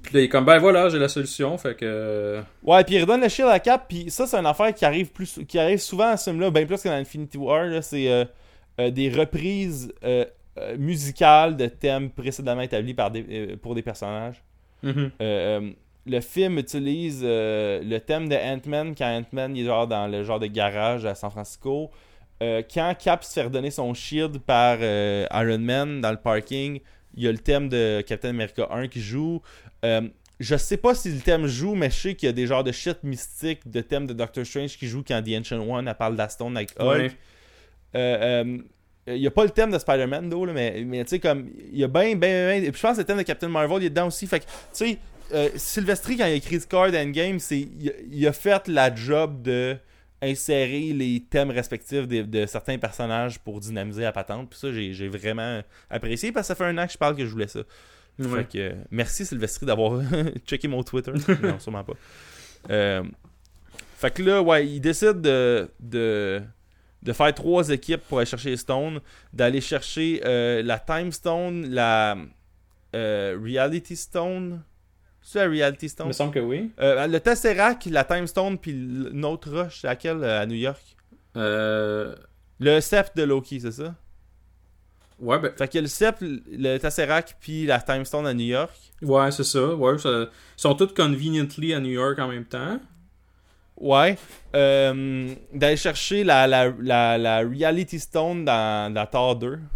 [0.01, 1.85] Puis là, il est comme, ben voilà, j'ai la solution, fait que...
[1.85, 4.83] euh, Ouais, puis il redonne le shield à Cap, puis ça, c'est une affaire qui
[4.83, 7.81] arrive plus qui arrive souvent à ce film-là, bien plus que dans Infinity War, là,
[7.81, 8.25] c'est euh,
[8.79, 10.25] euh, des reprises euh,
[10.57, 14.43] euh, musicales de thèmes précédemment établis par des, pour des personnages.
[15.21, 15.71] euh,
[16.05, 20.47] le film utilise le thème de Ant-Man quand Ant-Man est genre dans le genre de
[20.47, 21.89] garage à San Francisco.
[22.41, 26.81] Quand Cap se fait redonner son shield par Iron Man dans le parking,
[27.15, 29.41] il y a le thème de Captain America 1 qui joue.
[29.85, 30.01] Euh,
[30.41, 32.65] je sais pas si le thème joue, mais je sais qu'il y a des genres
[32.65, 35.95] de shit mystiques de thème de Doctor Strange qui joue quand The Ancient One elle
[35.95, 36.87] parle d'Astone avec Hulk.
[36.97, 37.11] Ouais.
[37.95, 38.57] Euh, euh,
[39.07, 41.49] il n'y a pas le thème de Spider-Man, though, là, mais, mais tu sais, comme,
[41.71, 42.17] il y a bien, bien,
[42.47, 42.53] bien.
[42.55, 44.25] Et puis je pense que le thème de Captain Marvel, il est dedans aussi.
[44.27, 44.97] Fait que, tu sais,
[45.33, 48.93] euh, Sylvester, quand il a écrit Scar Endgame, c'est, il, a- il a fait la
[48.95, 49.75] job de
[50.21, 54.49] insérer les thèmes respectifs de, de certains personnages pour dynamiser la patente.
[54.49, 57.17] Puis ça, j'ai, j'ai vraiment apprécié parce que ça fait un an que je parle
[57.17, 57.59] que je voulais ça.
[58.19, 58.27] Ouais.
[58.29, 59.99] Fait que, euh, merci Sylvestri d'avoir
[60.47, 61.11] checké mon Twitter.
[61.43, 61.93] non, sûrement pas.
[62.69, 63.03] Euh,
[63.97, 66.41] fait que là, ouais, il décide de, de,
[67.03, 68.99] de faire trois équipes pour aller chercher les stones,
[69.31, 72.17] d'aller chercher euh, la Time Stone, la
[72.95, 74.63] euh, Reality Stone.
[75.21, 76.07] C'est la Reality Il Stone?
[76.07, 76.71] me semble que oui.
[76.79, 80.81] Euh, le Tesseract, la Time Stone, puis une autre roche, c'est laquelle à New York?
[81.35, 83.95] Le Sept de Loki, c'est ça?
[85.19, 85.51] Ouais, ben...
[85.55, 88.73] Fait a le Sept, le Tesseract, puis la Time Stone à New York.
[89.01, 89.73] Ouais, c'est ça.
[89.75, 90.27] Ouais, ça- Ils
[90.61, 92.79] sont tous conveniently à New York en même temps.
[93.77, 94.17] Ouais.
[94.55, 99.59] Euh, D'aller chercher la, la, la, la Reality Stone dans, dans Thor 2.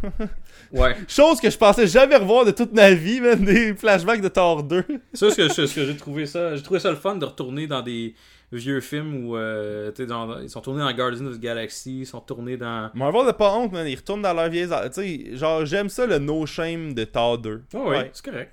[0.73, 0.97] Ouais.
[1.07, 4.63] Chose que je pensais jamais revoir de toute ma vie, même des flashbacks de Thor
[4.63, 4.83] 2.
[5.13, 6.57] C'est ça ce que, ce que j'ai trouvé ça.
[6.57, 8.15] J'ai trouvé ça le fun de retourner dans des
[8.51, 12.19] vieux films où euh, dans- ils sont tournés dans Guardians of the Galaxy, ils sont
[12.19, 12.91] tournés dans.
[12.95, 13.87] Marvel n'a pas honte, man.
[13.87, 14.67] Ils retournent dans leur vieille.
[14.67, 17.63] Tu sais, genre, j'aime ça le no shame de Thor 2.
[17.73, 18.51] Oh, ouais, c'est correct.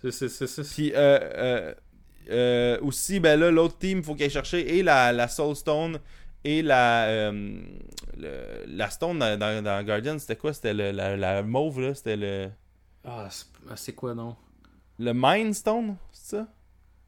[0.00, 1.74] C'est c'est c'est c'est- Puis euh, euh,
[2.30, 5.56] euh, aussi, ben là, l'autre team, il faut qu'il aille chercher et la, la Soul
[5.56, 5.98] Stone
[6.44, 7.60] et la, euh,
[8.16, 10.18] le- la Stone dans, dans, dans Guardian.
[10.18, 10.52] C'était quoi?
[10.52, 12.50] C'était le- la, la mauve, là C'était le,
[13.04, 14.36] Ah, c'est ah, c'est quoi non?
[14.98, 16.48] le Mind Stone C'est ça?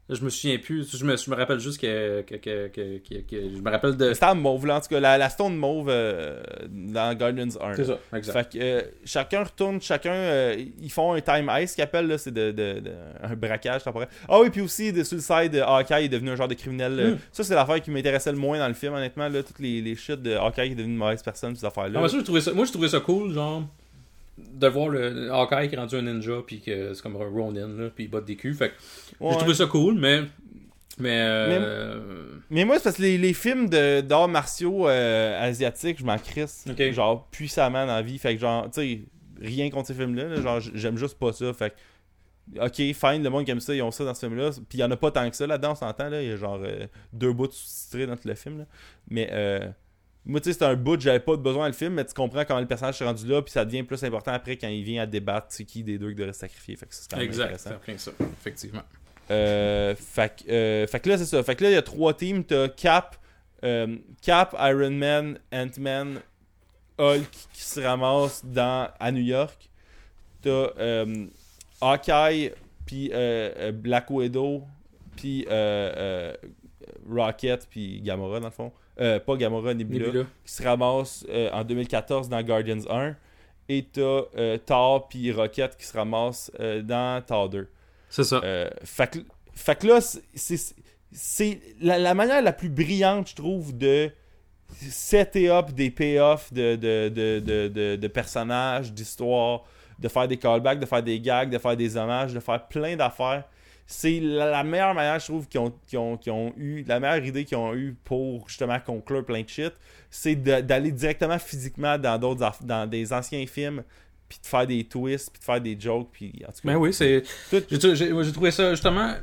[0.07, 0.95] Je me souviens plus.
[0.95, 3.97] Je me, je me rappelle juste que, que, que, que- que- que- je me rappelle
[3.97, 4.13] de.
[4.13, 4.75] C'était mauve, là.
[4.75, 7.73] En tout cas, la, la Stone mauve euh, dans Guardians 1.
[7.73, 8.33] C'est ça, exact.
[8.33, 12.19] Fait que euh, chacun retourne, chacun euh, ils font un time ice qu'ils appellent là,
[12.19, 12.91] c'est de, de- de-
[13.23, 14.09] un braquage temporaire.
[14.29, 16.99] Ah oui, puis aussi de Suicide, Hawkeye est devenu un genre de criminel.
[16.99, 17.17] euh, Mm.
[17.31, 19.95] Ça c'est l'affaire qui m'intéressait le moins dans le film honnêtement là, toutes les, les
[19.95, 21.89] shit de Hawkeye qui est devenu une mauvaise personne ces affaires là.
[21.89, 23.63] Non, mais ça, j'ai trouvé ça, moi, j'ai trouvé ça cool, genre,
[24.37, 27.67] de voir le Hawkeye qui est rendu un ninja, puis que c'est comme un Ronin,
[27.67, 28.53] là, puis il botte des culs.
[28.53, 28.75] Fait que
[29.21, 30.21] j'ai trouvé ça cool, mais.
[30.97, 31.19] Mais.
[31.21, 36.05] euh, Mais moi c'est parce que les, les films de d'arts martiaux euh, asiatiques, je
[36.05, 39.01] m'en crisse genre puissamment dans la vie, fait que genre tu sais
[39.41, 41.75] rien contre ces films là, genre j'aime juste pas ça, fait que
[42.63, 44.51] Ok, fine, le monde qui aime ça, ils ont ça dans ce film-là.
[44.51, 46.09] Puis il y en a pas tant que ça là-dedans, on s'entend.
[46.09, 46.21] Là.
[46.21, 48.59] Il y a genre euh, deux bouts sous-titrés dans tout le film.
[48.59, 48.65] Là.
[49.09, 49.67] Mais euh,
[50.25, 52.43] moi, tu sais, c'est un bout, j'avais pas besoin dans le film, mais tu comprends
[52.45, 53.41] comment le personnage s'est rendu là.
[53.41, 56.09] Puis ça devient plus important après quand il vient à débattre c'est qui des deux
[56.09, 56.75] qui devrait se sacrifier.
[56.75, 57.79] Fait que c'est quand même exact, intéressant.
[57.79, 58.81] plein ça, effectivement.
[59.29, 61.43] Euh, fait, que, euh, fait que là, c'est ça.
[61.43, 62.43] Fait que là, il y a trois teams.
[62.43, 63.17] T'as Cap,
[63.63, 66.21] euh, Cap, Iron Man, Ant-Man,
[66.97, 69.69] Hulk qui se ramassent dans, à New York.
[70.41, 71.25] T'as euh,
[71.81, 72.51] Hawkeye,
[72.85, 74.63] puis euh, Black Widow,
[75.15, 75.45] puis
[77.07, 78.71] Rocket, puis Gamora, dans le fond.
[78.99, 80.23] Euh, pas Gamora, Nebula, Nebula.
[80.45, 83.15] qui se ramassent euh, en 2014 dans Guardians 1.
[83.67, 84.01] Et t'as
[84.37, 86.51] euh, Thor, puis Rocket qui se ramassent
[86.83, 87.67] dans Thor 2.
[88.09, 88.39] C'est ça.
[88.83, 89.19] Fait, que,
[89.53, 90.75] fait que là, c'est-
[91.81, 94.09] la, la manière la plus brillante, je trouve, de
[94.79, 99.63] setter up des payoffs de, de, de, de- de personnages, d'histoires,
[99.99, 102.95] de faire des callbacks, de faire des gags, de faire des hommages, de faire plein
[102.95, 103.43] d'affaires.
[103.87, 107.57] C'est la, meilleure manière, je trouve, qu'ils ont, ont, ont eu, la meilleure idée qu'ils
[107.57, 109.73] ont eu pour justement conclure plein de shit,
[110.09, 113.83] c'est d'aller directement physiquement dans d'autres dans des anciens films,
[114.27, 116.59] puis de faire des twists, puis de faire des jokes, puis en tout cas.
[116.63, 117.21] Ben oui, c'est.
[117.51, 119.13] Tout- J'ai trou- J'ai j'ai trouvé ça, justement,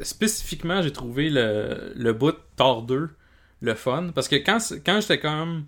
[0.00, 3.10] spécifiquement, j'ai trouvé le, le bout de Thor 2
[3.60, 4.10] le fun.
[4.14, 5.66] Parce que quand, quand j'étais comme.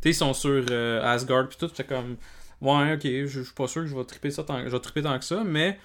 [0.00, 2.16] Tu sais, ils sont sur euh, Asgard, puis tout, j'étais comme.
[2.60, 4.78] Ouais, ok, je je suis pas sûr que je vais triper ça tant, je vais
[4.80, 5.78] triper tant que ça, mais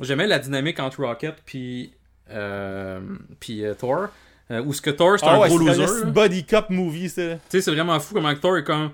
[0.00, 1.92] j'aimais la dynamique entre Rocket puis.
[2.30, 3.00] Euh,
[3.40, 4.08] puis euh, Thor.
[4.50, 6.02] euh, où ce que Thor, c'est Ah un ouais, gros c'est loser.
[6.04, 7.34] un body cop movie, ça.
[7.34, 8.90] Tu sais, c'est vraiment fou comment Thor est comme.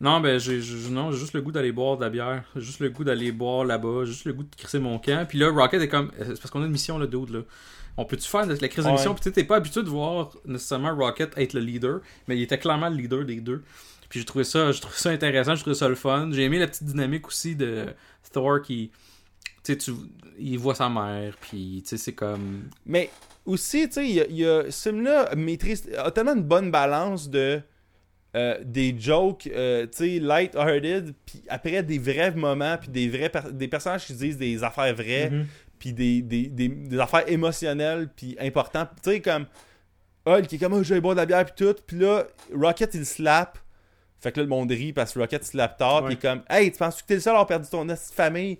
[0.00, 0.60] Non, ben, j'ai
[0.90, 2.42] non, j'ai juste le goût d'aller boire de la bière.
[2.56, 4.00] J'ai juste le goût d'aller boire là-bas.
[4.04, 5.24] J'ai juste le goût de crisser mon camp.
[5.28, 6.10] Puis là, Rocket est comme.
[6.18, 7.40] C'est parce qu'on a une mission, là, d'autre, là.
[7.96, 8.90] on peut-tu faire la crise Ouais.
[8.90, 9.14] d'émission?
[9.14, 12.42] Puis tu sais, t'es pas habitué de voir nécessairement Rocket être le leader, mais il
[12.42, 13.62] était clairement le leader des deux.
[14.08, 16.30] Puis j'ai trouvé ça, j'ai trouvé ça intéressant, j'ai trouvé ça le fun.
[16.32, 17.86] J'ai aimé la petite dynamique aussi de
[18.32, 18.90] Thor qui,
[19.62, 19.92] tu
[20.38, 23.10] il voit sa mère, puis tu sais, c'est comme, Mais
[23.46, 27.60] aussi, tu sais, il y a, y a- maîtrise, a tellement une bonne balance de
[28.34, 33.28] euh, des jokes, euh, tu sais, light-hearted, puis après des vrais moments, puis des vrais
[33.28, 35.46] per- des personnages qui disent des affaires vraies, Mhm.
[35.78, 38.88] puis des, des, des, des affaires émotionnelles, puis importantes.
[39.02, 39.44] Tu sais, comme
[40.24, 42.24] Hulk qui est comme, oh, je vais boire de la bière, puis tout, puis là,
[42.54, 43.58] Rocket, il slap.
[44.20, 46.42] Fait que là, le monde rit parce que Rocket, slap tard, puis il est comme,
[46.48, 48.58] hey, tu penses que t'es le seul à avoir perdu ton famille?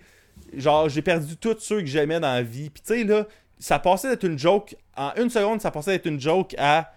[0.54, 2.70] Genre, j'ai perdu tous ceux que j'aimais dans la vie.
[2.70, 3.26] Puis tu sais, là,
[3.58, 6.92] ça passait d'être une joke, en une seconde, ça passait d'être une joke à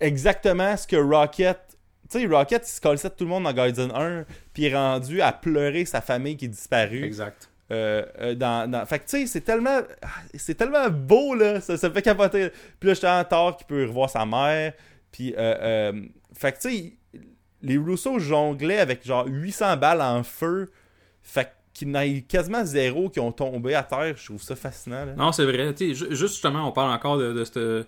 [0.00, 1.58] exactement ce que Rocket.
[2.10, 4.74] Tu sais, Rocket, il se collait tout le monde dans Guardian 1, puis il est
[4.76, 7.04] rendu à pleurer sa famille qui est disparue.
[7.04, 7.48] exact.
[7.70, 9.80] Euh, euh, dans, dans- Fait que tu sais, c'est tellement.
[10.34, 11.62] C'est tellement beau, là.
[11.62, 12.50] Ça, ça me fait capoter.
[12.78, 14.74] Puis là, j'étais en tort qui peut revoir sa mère.
[15.10, 16.02] Puis, euh, euh,
[16.34, 16.92] fait que tu sais,
[17.62, 20.70] les Rousseau jonglaient avec genre 800 balles en feu.
[21.22, 24.14] Fait qu'il eu quasiment zéro qui ont tombé à terre.
[24.16, 25.04] Je trouve ça fascinant.
[25.16, 25.74] Non, c'est vrai.
[25.78, 27.86] Juste justement, on parle encore de, de,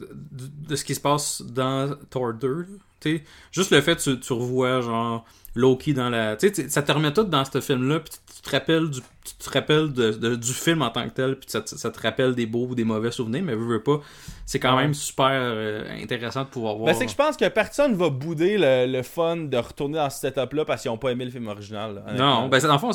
[0.00, 2.48] de, ce qui se passe dans Thor 2.
[2.48, 2.64] là.
[3.00, 5.24] Tu sais, juste le fait que tu, tu revois genre
[5.54, 6.36] Loki dans la.
[6.36, 8.00] Tu sais, tu- ça te remet tout dans ce film-là,
[8.48, 11.48] te rappelles du, tu te rappelles de, de- du film en tant que tel, puis
[11.50, 14.00] ça, te- ça te rappelle des beaux ou des mauvais souvenirs, mais veux, veux pas.
[14.46, 14.82] C'est quand Ouais.
[14.82, 16.86] même super euh, intéressant de pouvoir voir.
[16.86, 20.10] Ben, c'est que je pense que personne va bouder le, le fun de retourner dans
[20.10, 22.02] ce setup-là parce qu'ils n'ont pas aimé le film original.
[22.06, 22.12] là.
[22.14, 22.90] Non, ben, dans le fond,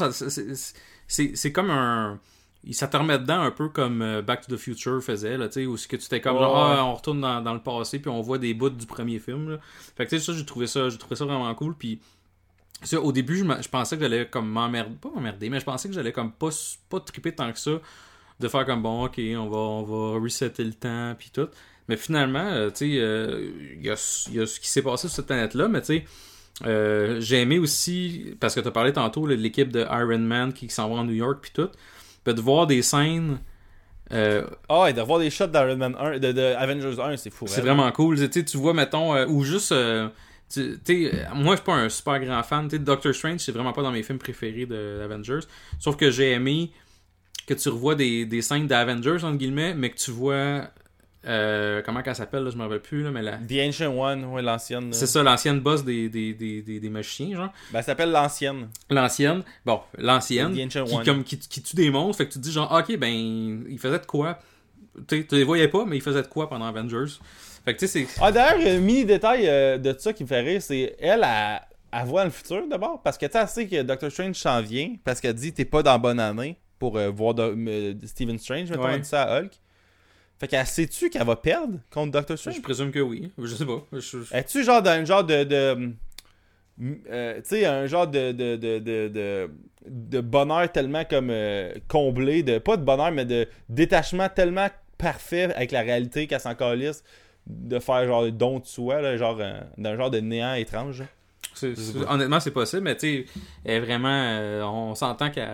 [1.08, 2.20] c'est- comme un.
[2.72, 5.56] Ça te remet dedans un peu comme euh, Back to the Future faisait, là, tu
[5.56, 8.00] sais, où ce que tu t'es comme genre, ah, on retourne dans, dans le passé,
[8.00, 9.58] puis on voit des bouts du premier film, là.
[9.98, 12.00] Fait que, tu sais, ça, j'ai trouvé ça, j'ai trouvé ça vraiment cool, puis.
[12.84, 15.88] Ça, au début, je, je pensais que j'allais comme m'emmerder, pas m'emmerder, mais je pensais
[15.88, 16.50] que j'allais comme pas,
[16.90, 17.72] pas triper tant que ça,
[18.40, 21.48] de faire comme bon, ok, on va, on va resetter le temps, puis tout.
[21.90, 25.08] Mais finalement, euh, tu sais, euh, il y, a, y a ce qui s'est passé
[25.08, 26.06] sur cette planète-là, mais tu sais,
[26.66, 30.20] euh, j'ai aimé aussi, parce que tu as parlé tantôt là, de l'équipe de Iron
[30.20, 31.70] Man qui s'en va en New York puis tout,
[32.26, 33.40] de voir des scènes,
[34.12, 37.30] euh, Ah, et de revoir des shots d'Iron Man 1, de, de Avengers 1, c'est
[37.30, 37.48] fou.
[37.48, 38.18] c'est vraiment cool.
[38.18, 40.08] Tu sais, tu vois, mettons, euh, ou juste, euh,
[40.54, 43.82] tu euh, moi je suis pas un super grand fan, Doctor Strange c'est vraiment pas
[43.82, 45.46] dans mes films préférés de Avengers,
[45.80, 46.72] sauf que j'ai aimé
[47.46, 50.70] que tu revois des, des scènes d'Avengers, entre guillemets, mais que tu vois,
[51.26, 53.34] euh, comment qu'elle s'appelle, je me rappelle plus, là, mais la...
[53.38, 54.94] The Ancient One, ouais, l'ancienne.
[54.94, 57.54] C'est ça, l'ancienne boss des, des, des, des, des magiciens, genre.
[57.72, 58.70] Ben, ça s'appelle l'ancienne.
[58.90, 61.06] L'ancienne, bon, l'ancienne, The Ancient qui, One.
[61.06, 63.12] comme, qui, qui tue des monstres, fait que tu te dis genre, ok, ben,
[63.70, 64.40] il faisait de quoi?
[65.08, 67.20] Tu les voyais pas, mais il faisait de quoi pendant Avengers?
[67.66, 68.22] Fait que tu sais, c'est...
[68.22, 71.62] Ah, d'ailleurs, un mini détail euh, de ça qui me fait rire, c'est elle, elle,
[71.92, 73.02] elle voit le futur d'abord.
[73.02, 74.96] Parce que tu sais, elle sait que Doctor Strange s'en vient.
[75.04, 78.70] Parce qu'elle dit t'es pas dans bonne année pour euh, voir de- euh, Stephen Strange.
[78.70, 79.00] Mettons, Ouais.
[79.00, 79.52] dit ça à Hulk.
[80.40, 82.62] Fait qu'elle sait-tu qu'elle va perdre contre Doctor Je Strange?
[82.62, 83.32] présume que oui.
[83.38, 83.82] Je sais pas.
[83.94, 85.44] Je- je- Es-tu genre dans un genre de.
[85.46, 85.94] de
[87.10, 89.50] euh, tu sais, un genre de, de, de, de, de,
[89.88, 94.68] de bonheur tellement comme euh, comblé, de pas de bonheur, mais de détachement tellement
[94.98, 97.04] parfait avec la réalité qu'elle s'en calisse,
[97.48, 101.04] de faire genre don de soi, là, genre euh, d'un genre de néant étrange.
[102.10, 103.26] honnêtement, c'est possible, mais tu sais,
[103.66, 104.10] elle est vraiment.
[104.10, 105.50] euh, on s'entend qu'elle.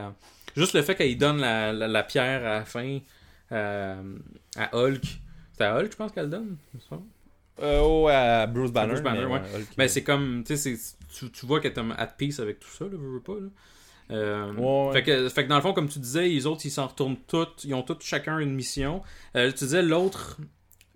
[0.55, 2.99] Juste le fait qu'elle donne la, la, la pierre à la fin
[3.51, 4.17] euh,
[4.57, 5.03] à Hulk.
[5.57, 6.57] C'est à Hulk, je pense qu'elle donne.
[6.73, 6.99] c'est ça?
[7.61, 8.93] Euh, oh, à Bruce Banner.
[8.93, 9.39] Bruce Banner, mais, ouais.
[9.39, 12.69] Hulk, Ben, euh, c'est comme, tu tu, tu vois qu'elle est at peace avec tout
[12.69, 13.47] ça, là, veux, veux pas, là.
[14.11, 14.93] Euh, Ouais, ouais.
[14.93, 17.17] Fait, que, fait que dans le fond, comme tu disais, les autres, ils s'en retournent
[17.27, 19.03] tous, ils ont tous chacun une mission.
[19.35, 20.37] Euh, tu disais l'autre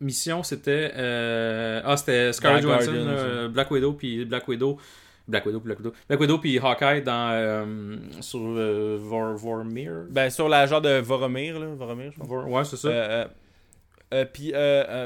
[0.03, 4.77] mission, c'était, euh, ah, c'était Scarlett Johansson, euh, Black Widow, puis Black Widow,
[5.27, 7.65] Black Widow, Black Widow, Black Widow, puis Hawkeye dans, euh,
[8.21, 9.91] sur euh, Vor, Vormir?
[10.09, 11.67] Ben, sur la genre de Voromir, là.
[11.75, 12.27] Voromir, je pense.
[12.27, 12.89] Vor- ouais, c'est ça.
[12.89, 14.53] Euh, puis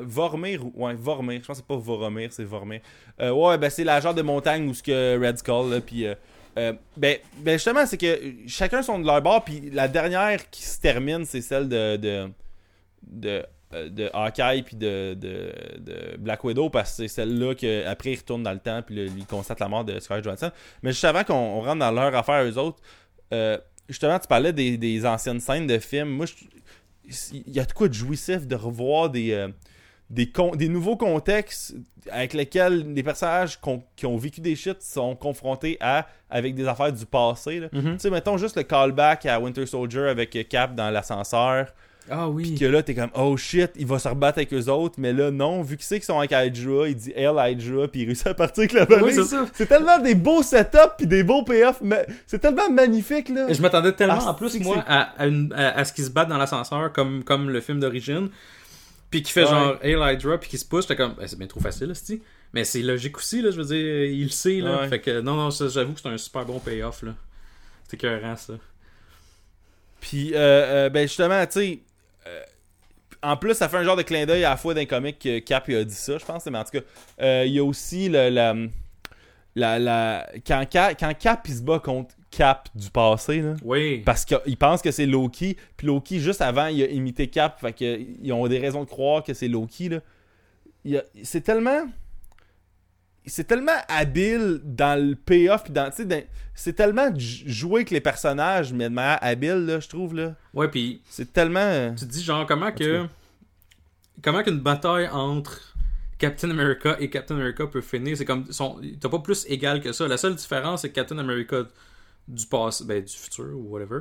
[0.04, 2.82] Vormir, ou- ouais, Vormir, je pense que c'est pas Voromir, c'est Vormir.
[3.20, 6.06] Ouais, ben c'est la genre de montagne où ce que Red Skull, là, puis
[6.56, 10.82] ben, ben justement, c'est que chacun sont de leur bord, puis la dernière qui se
[10.82, 12.28] termine, c'est celle de de
[13.10, 18.18] de, de Hawkeye puis de, de, de Black Widow parce que c'est celle-là qu'après il
[18.18, 20.52] retourne dans le temps puis il constate la mort de Scarlett Johansson.
[20.84, 22.80] Mais juste avant qu'on on rentre dans leur affaire eux autres,
[23.34, 23.58] euh,
[23.90, 26.10] justement tu parlais des, des anciennes scènes de films.
[26.10, 26.28] Moi,
[27.34, 29.50] il y a de quoi de jouissif de revoir des, euh,
[30.10, 31.76] des, con- des nouveaux contextes
[32.10, 33.60] avec lesquels des personnages
[33.98, 37.68] qui ont vécu des shit sont confrontés à avec des affaires du passé.
[37.74, 37.94] Mhm.
[37.94, 41.74] Tu sais, mettons juste le callback à Winter Soldier avec Cap dans l'ascenseur.
[42.10, 42.44] Ah oui.
[42.44, 44.96] Puis que là, t'es comme, oh shit, il va se rebattre avec eux autres.
[44.98, 48.02] Mais là, non, vu qu'il sait qu'ils sont avec Hydra, il dit Elle Hydra, puis
[48.02, 49.24] il réussit à partir avec la valise.
[49.30, 51.82] c'est c'est tellement des beaux setups, puis des beaux payoffs.
[51.82, 53.52] mais C'est tellement magnifique, là.
[53.52, 55.92] Je m'attendais tellement Ah, en plus, c'est moi, c'est- à, à, une- à- à ce
[55.94, 58.30] qu'ils se battent dans l'ascenseur comme, comme le film d'origine.
[59.10, 59.50] Puis qui fait Ouais.
[59.50, 62.20] genre Hail Hydra, puis qui se pousse, j'étais comme, Ben, c'est bien trop facile, c'est
[62.54, 64.82] Mais c'est logique aussi, là, je veux dire, il le sait, là.
[64.82, 64.88] Ouais.
[64.88, 67.14] Fait que, non, non, ça, j'avoue que c'est un super bon payoff, là.
[67.90, 68.54] C'était écœurant, ça.
[70.00, 71.80] Puis, euh, euh, ben justement, tu sais,
[73.24, 75.40] en plus, ça fait un genre de clin d'œil à la fois d'un comic que
[75.40, 76.46] Cap a dit ça, je pense.
[76.46, 76.86] Mais en tout cas,
[77.22, 78.54] euh, il y a aussi le, la,
[79.56, 84.02] la, la- quand, Cap, quand Cap il se bat contre Cap du passé, là, Oui.
[84.06, 87.74] parce qu'il pense que c'est Loki, puis Loki, juste avant, il a imité Cap, fait
[87.74, 89.90] que, ils ont des raisons de croire que c'est Loki.
[90.86, 91.02] Là.
[91.24, 91.88] C'est tellement.
[93.28, 95.92] C'est tellement habile dans le payoff, puis dans,
[96.56, 100.16] c'est tellement joué avec les personnages, mais de manière habile, là, je trouve.
[100.16, 100.36] là.
[100.54, 101.60] Ouais, puis C'est tellement.
[101.60, 103.06] euh, tu te dis, genre, comment que.
[104.24, 105.76] Comment qu'une bataille entre
[106.18, 108.18] Captain America et Captain America peut finir?
[108.18, 108.52] C'est comme.
[108.52, 108.82] Sont...
[109.00, 110.08] T'as pas plus égal que ça.
[110.08, 111.64] La seule différence, c'est que Captain America
[112.28, 114.00] du passé, ben, du futur ou whatever,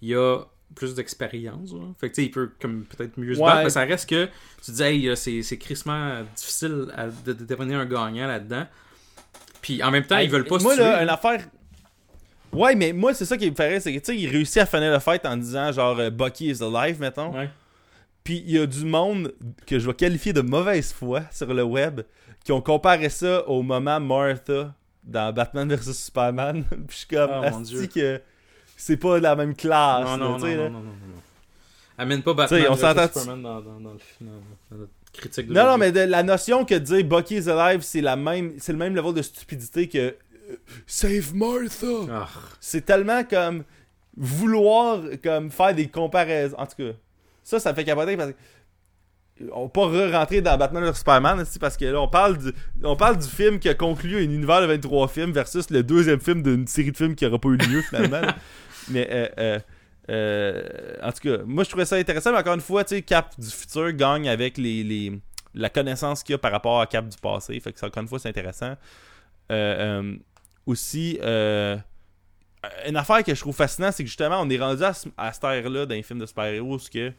[0.00, 0.42] il a
[0.74, 1.70] plus d'expérience.
[1.98, 3.46] Fait que, tu sais, il peut comme peut-être mieux se Ouais.
[3.46, 7.06] battre, mais ça reste que tu te dis, hey, euh, c'est, c'est crissement difficile à-
[7.08, 8.66] de, de devenir un gagnant là-dedans.
[9.60, 11.44] Puis en même temps, ils veulent pas moi, se là, une affaire.
[12.52, 14.66] Ouais, mais moi, c'est ça qui me ferait, c'est que, tu sais, il réussit à
[14.66, 17.34] finir le fight en disant, genre, euh, Bucky is alive, mettons.
[17.36, 17.50] Ouais.
[18.24, 19.34] Puis il y a du monde
[19.66, 22.02] que je vais qualifier de mauvaise foi sur le web
[22.44, 26.64] qui ont comparé ça au moment Martha dans Batman vs Superman.
[26.70, 27.86] Puis je suis comme, Oh, mon Dieu.
[27.86, 28.20] que
[28.78, 30.04] c'est pas la même classe.
[30.06, 30.56] non, non, non, non, là.
[30.56, 30.92] non, non, non.
[31.98, 35.48] Amène pas Batman on s'entend- Superman dans, dans, dans le film, dans, dans notre critique
[35.48, 38.14] de Non, non, mais de- la notion que de dire Bucky is alive, c'est la
[38.16, 40.12] même, c'est le même level de stupidité que euh,
[40.86, 41.86] Save Martha.
[42.10, 42.28] Ah,
[42.60, 43.64] C'est tellement comme
[44.16, 46.56] vouloir comme faire des comparaisons.
[46.58, 46.92] En tout cas,
[47.42, 48.36] ça, ça me fait capoter parce que
[49.52, 52.52] on va pas re-rentrer dans Batman vs Superman aussi, parce que là on parle du
[52.82, 56.18] on parle du film qui a conclu un univers de 23 films versus le deuxième
[56.20, 58.20] film d'une série de films qui aura pas eu lieu finalement.
[58.90, 59.58] mais euh, euh,
[60.10, 63.02] euh, en tout cas, moi je trouvais ça intéressant, mais encore une fois, tu sais,
[63.02, 65.20] Cap du futur gagne avec les, les-
[65.54, 67.58] la connaissance qu'il y a par rapport à Cap du passé.
[67.60, 68.74] Fait que ça, encore une fois, c'est intéressant.
[70.66, 75.08] Aussi, une affaire que je trouve fascinante, c'est que justement, on est rendu à, ce-
[75.16, 77.12] à cette ère-là dans les films de super-héros, que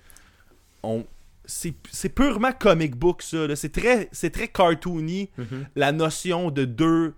[0.83, 1.05] on
[1.45, 5.65] c'est purement comic book ça c'est très c'est très cartoony mhm.
[5.75, 7.15] la notion de deux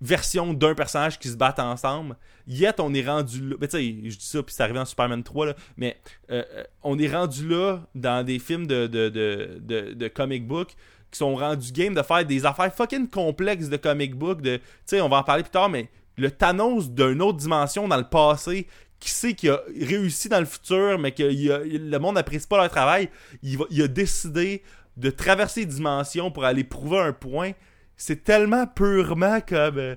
[0.00, 2.16] versions d'un personnage qui se battent ensemble.
[2.46, 3.56] Yet on est rendu là.
[3.60, 5.54] Mais tu sais je dis ça puis c'est arrivé dans Superman 3 là.
[5.76, 5.96] Mais
[6.30, 10.74] euh, euh, on est rendu là dans des films de de, de, de, comic book
[11.10, 14.62] qui sont rendus game de faire des affaires fucking complexes de comic book de tu
[14.86, 18.04] sais on va en parler plus tard mais le Thanos d'une autre dimension dans le
[18.08, 18.66] passé
[18.98, 22.70] qui sait qu'il a réussi dans le futur mais que le monde n'apprécie pas leur
[22.70, 23.10] travail.
[23.42, 24.62] Il, va- il a décidé
[24.96, 27.52] de traverser les dimensions pour aller prouver un point
[27.96, 29.94] c'est tellement purement comme euh,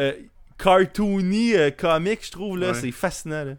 [0.00, 0.12] euh,
[0.58, 2.74] cartoony euh, comique je trouve là Ouais.
[2.74, 3.54] c'est fascinant là.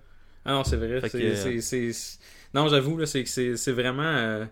[0.45, 0.99] Ah non, c'est vrai.
[1.01, 2.19] C'est- que- c'est- c'est- c'est-
[2.53, 4.03] Non, j'avoue, là, c'est que c'est c'est vraiment.
[4.03, 4.45] euh,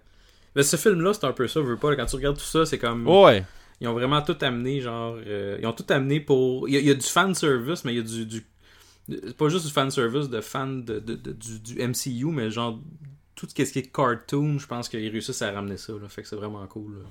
[0.55, 1.89] mais ce film-là, c'est un peu ça, veux pas.
[1.91, 3.07] là, quand tu regardes tout ça, c'est comme.
[3.07, 3.43] ouais
[3.81, 5.17] Ils ont vraiment tout amené, genre.
[5.25, 6.67] euh, Ils ont tout amené pour.
[6.69, 8.25] Il y, a, il y a du fan service, mais il y a du.
[8.25, 8.45] du...
[9.09, 12.49] C'est pas juste du fan service de fan de, de- de- du, du MCU, mais
[12.51, 12.79] genre.
[13.35, 15.93] Tout ce qui est cartoon, je pense qu'ils réussissent à ramener ça.
[15.93, 16.93] Là, fait que c'est vraiment cool.
[16.99, 17.05] là.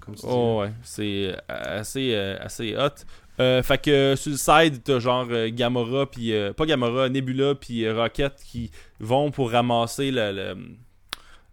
[0.00, 0.26] Comme tu dis.
[0.30, 2.90] Oh ouais, c'est euh, assez, euh, assez hot.
[3.38, 8.34] Euh, fait que sur le side, t'as genre Gamora, puis pas Gamora, Nebula, puis Rocket
[8.44, 10.56] qui vont pour ramasser le, le-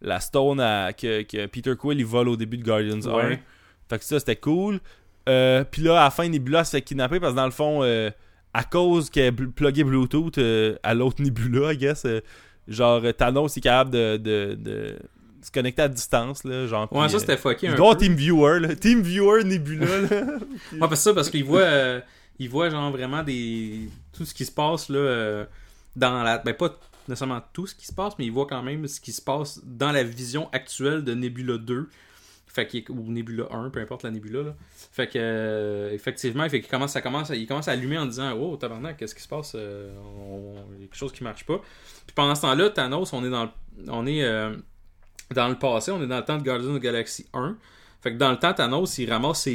[0.02, 3.14] la stone à- que, que Peter Quill il vole au début de Guardians 1.
[3.14, 3.44] Ouais.
[3.90, 4.80] Fait que ça, c'était cool.
[5.26, 7.82] Puis là, à la fin, Nebula se fait kidnapper parce que dans le fond,
[8.54, 10.40] à cause qu'elle est plugué Bluetooth
[10.84, 12.06] à l'autre Nebula, I guess,
[12.68, 15.00] genre Thanos est capable de, de, de
[15.44, 16.44] se connecter à distance.
[16.44, 18.02] Là, genre, Ouais, puis, ça euh, c'était fucké il un doit peu.
[18.06, 18.76] Team Viewer, là.
[18.76, 20.08] Team Viewer Nebula, là.
[20.72, 22.02] Ouais, parce que ça, parce qu'il voit, euh,
[22.40, 25.46] il voit genre vraiment des tout ce qui se passe là euh,
[25.96, 28.88] dans la, ben pas nécessairement tout ce qui se passe, mais il voit quand même
[28.88, 31.90] ce qui se passe dans la vision actuelle de Nebula 2.
[32.48, 34.56] Fait qu'il ou Nebula 1, peu importe la Nebula là.
[34.92, 38.32] Fait que euh, effectivement, fait qu'il commence, ça commence, il commence à allumer en disant
[38.34, 41.46] "Oh tabarnak, qu'est-ce qui se passe Euh, on- Il y a quelque chose qui marche
[41.48, 41.58] pas."
[42.06, 43.50] Puis pendant ce temps-là, Thanos, on est dans le,
[43.88, 44.56] on est euh,
[45.32, 47.56] dans le passé, on est dans le temps de Guardians of the Galaxy 1.
[48.02, 49.48] Fait que dans le temps, Thanos, il ramasse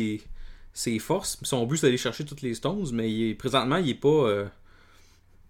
[0.72, 1.38] ses, forces.
[1.42, 4.08] Son but, c'est d'aller chercher toutes les stones, mais présentement, il est pas.
[4.08, 4.46] euh,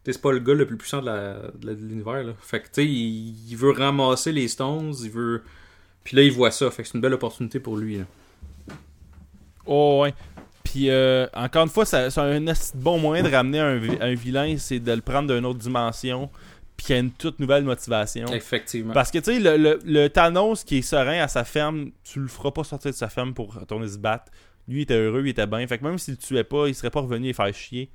[0.04, 2.24] c'est pas le gars le plus puissant de l'univers.
[2.40, 5.42] Fait que, tu sais, il, veut ramasser les stones, il veut.
[6.02, 6.70] Puis là, il voit ça.
[6.70, 8.00] Fait que c'est une belle opportunité pour lui.
[9.66, 10.14] Oh, ouais.
[10.64, 12.40] Puis, euh, encore une fois, c'est un
[12.74, 16.30] bon moyen de ramener un, un vilain, c'est de le prendre d'une autre dimension,
[16.78, 18.26] puis qu'il y a une toute nouvelle motivation.
[18.32, 18.94] Effectivement.
[18.94, 22.20] Parce que, tu sais, le, le- le Thanos qui est serein à sa ferme, tu
[22.20, 24.32] le feras pas sortir de sa ferme pour retourner se battre.
[24.68, 25.66] Lui, il était heureux, il était bien.
[25.66, 27.90] Fait que même s'il le tuait pas, il serait pas revenu les faire chier.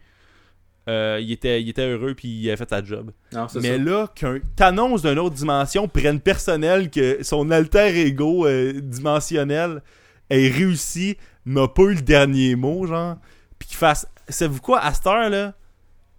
[0.90, 3.12] euh, il, était, il était heureux puis il a fait sa job.
[3.32, 3.84] Non, c'est Mais ça.
[3.84, 9.82] là, qu'un Thanos d'une autre dimension prenne personnel que son alter ego euh, dimensionnel
[10.30, 11.16] ait réussi,
[11.46, 13.16] n'a pas eu le dernier mot, genre,
[13.58, 14.06] puis qu'il fasse.
[14.28, 15.54] Savez-vous quoi, à cette heure, là,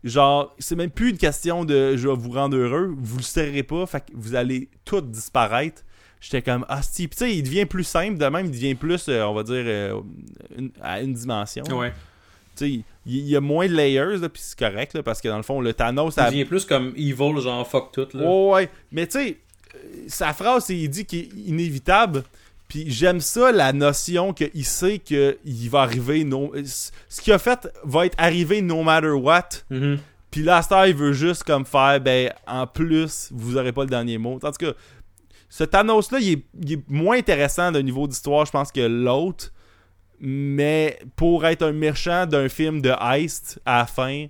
[0.04, 3.62] genre, c'est même plus une question de je vais vous rendre heureux, vous le serez
[3.62, 5.82] pas, fait que vous allez tous disparaître.
[6.20, 8.74] J'étais comme, ah, si, Puis tu sais, il devient plus simple, de même, il devient
[8.74, 10.00] plus, euh, on va dire, euh,
[10.56, 11.64] une- à une dimension.
[11.70, 11.90] Ouais.
[12.56, 15.20] Tu sais, il il y a moins de layers, là, puis c'est correct, là, parce
[15.20, 18.06] que dans le fond, le Thanos, ça Il devient plus comme evil, genre fuck tout,
[18.14, 18.24] là.
[18.24, 18.70] Ouais, ouais.
[18.92, 19.36] Mais tu sais,
[19.74, 22.22] euh, sa phrase, il dit qu'il est inévitable.
[22.68, 25.36] Puis j'aime ça, la notion qu'il sait qu'il
[25.70, 26.24] va arriver.
[26.24, 26.52] No...
[26.64, 29.48] Ce qu'il a fait va être arrivé no matter what.
[29.70, 29.98] Mhm.
[30.30, 33.90] Puis là, Star, il veut juste comme faire, ben, en plus, vous aurez pas le
[33.90, 34.34] dernier mot.
[34.42, 34.72] En tout cas,
[35.48, 39.52] ce Thanos-là, il est, il est moins intéressant d'un niveau d'histoire, je pense, que l'autre.
[40.18, 44.26] Mais pour être un méchant d'un film de heist à la fin,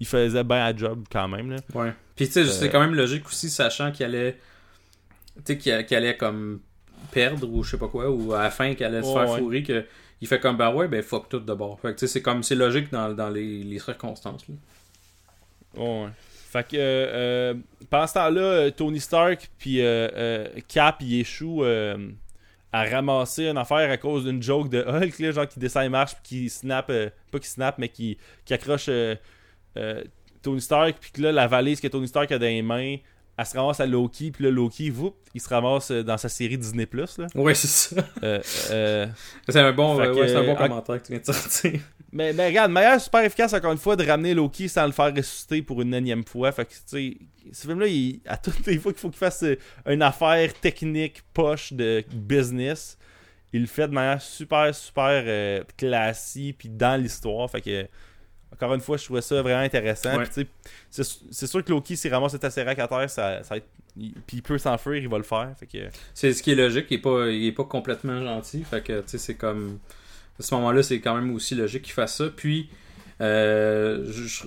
[0.00, 1.52] il faisait bien la job quand même.
[1.52, 1.56] Là.
[1.72, 1.94] Ouais.
[2.16, 4.38] Puis tu sais, c'est Euh, quand même logique aussi, sachant qu'il allait.
[5.46, 6.60] Tu sais, qu'il allait comme
[7.14, 9.38] perdre ou je sais pas quoi, ou à la fin qu'il allait se faire ouais.
[9.38, 9.84] fourrer, que.
[10.20, 11.78] Il fait comme ben ouais, ben fuck tout d'abord.
[11.80, 14.46] Fait que c'est comme c'est logique dans, dans les, les circonstances.
[14.48, 14.54] Là.
[15.82, 16.08] Ouais.
[16.50, 17.54] Fait que euh, euh,
[17.90, 19.80] pendant ce temps-là, euh, Tony Stark puis
[20.68, 21.62] Cap il échoue
[22.74, 25.88] à ramasser une affaire à cause d'une joke de Hulk, là, genre qui descend et
[25.88, 29.14] marche puis qui snap, euh, pas qui snap, mais qui, qui accroche euh,
[29.76, 30.02] euh,
[30.42, 32.96] Tony Stark, puis que là, la valise que Tony Stark a dans les mains,
[33.36, 36.28] elle se ramasse à Loki, puis là, Loki, whoop, il se ramasse euh, dans sa
[36.28, 36.88] série Disney+.
[36.92, 37.04] Là.
[37.34, 38.02] Ouais, c'est ça.
[38.22, 38.40] Euh,
[38.70, 39.06] euh,
[39.48, 41.80] C'est un bon, euh, ouais, c'est un bon commentaire que tu viens de sortir.
[42.12, 45.12] Mais, mais regarde, manière super efficace encore une fois de ramener Loki sans le faire
[45.12, 46.52] ressusciter pour une énième fois.
[46.52, 47.16] Fait que tu sais,
[47.52, 49.44] ce film-là, il- à toutes les fois qu'il faut qu'il fasse
[49.86, 52.96] une affaire technique poche de business,
[53.52, 57.50] il le fait de manière super super classique puis dans l'histoire.
[57.50, 57.88] Fait que
[58.54, 60.16] encore une fois, je trouvais ça vraiment intéressant.
[60.16, 60.24] Ouais.
[60.90, 63.40] C'est sûr que Loki s'il ramasse le Tesseract à terre, ça,
[63.96, 65.52] il- puis il peut s'enfuir, il va le faire.
[65.72, 65.78] Que
[66.14, 68.64] C'est ce qui est logique, il est pas, il est pas complètement gentil.
[68.64, 69.78] Fait que, tu sais, c'est comme.
[70.38, 72.24] À ce moment-là, c'est quand même aussi logique qu'il fasse ça.
[72.34, 72.68] Puis,
[73.20, 74.46] euh, je-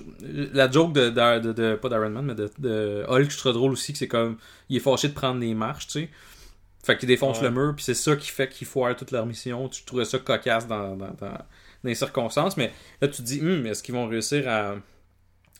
[0.52, 3.52] la joke de, de, de- de- pas d'Iron Man, mais de, de Hulk, je trouve
[3.54, 4.36] drôle aussi que c'est comme.
[4.68, 6.08] Il est fâché de prendre les marches, tu sais.
[6.84, 7.44] Fait qu'il défonce Ouais.
[7.44, 9.68] le mur, puis c'est ça qui fait qu'ils foirent toute leur mission.
[9.68, 11.38] Tu trouvais ça cocasse dans, dans, dans,
[11.82, 14.76] dans les circonstances, mais là, tu te dis, Hum, est-ce qu'ils vont réussir à.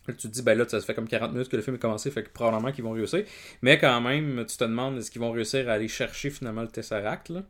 [0.07, 1.79] Là, tu te dis, ben là, ça fait comme 40 minutes que le film est
[1.79, 3.23] commencé, fait que probablement qu'ils vont réussir.
[3.61, 6.67] Mais quand même, tu te demandes, est-ce qu'ils vont réussir à aller chercher finalement le
[6.67, 7.43] Tesseract, là?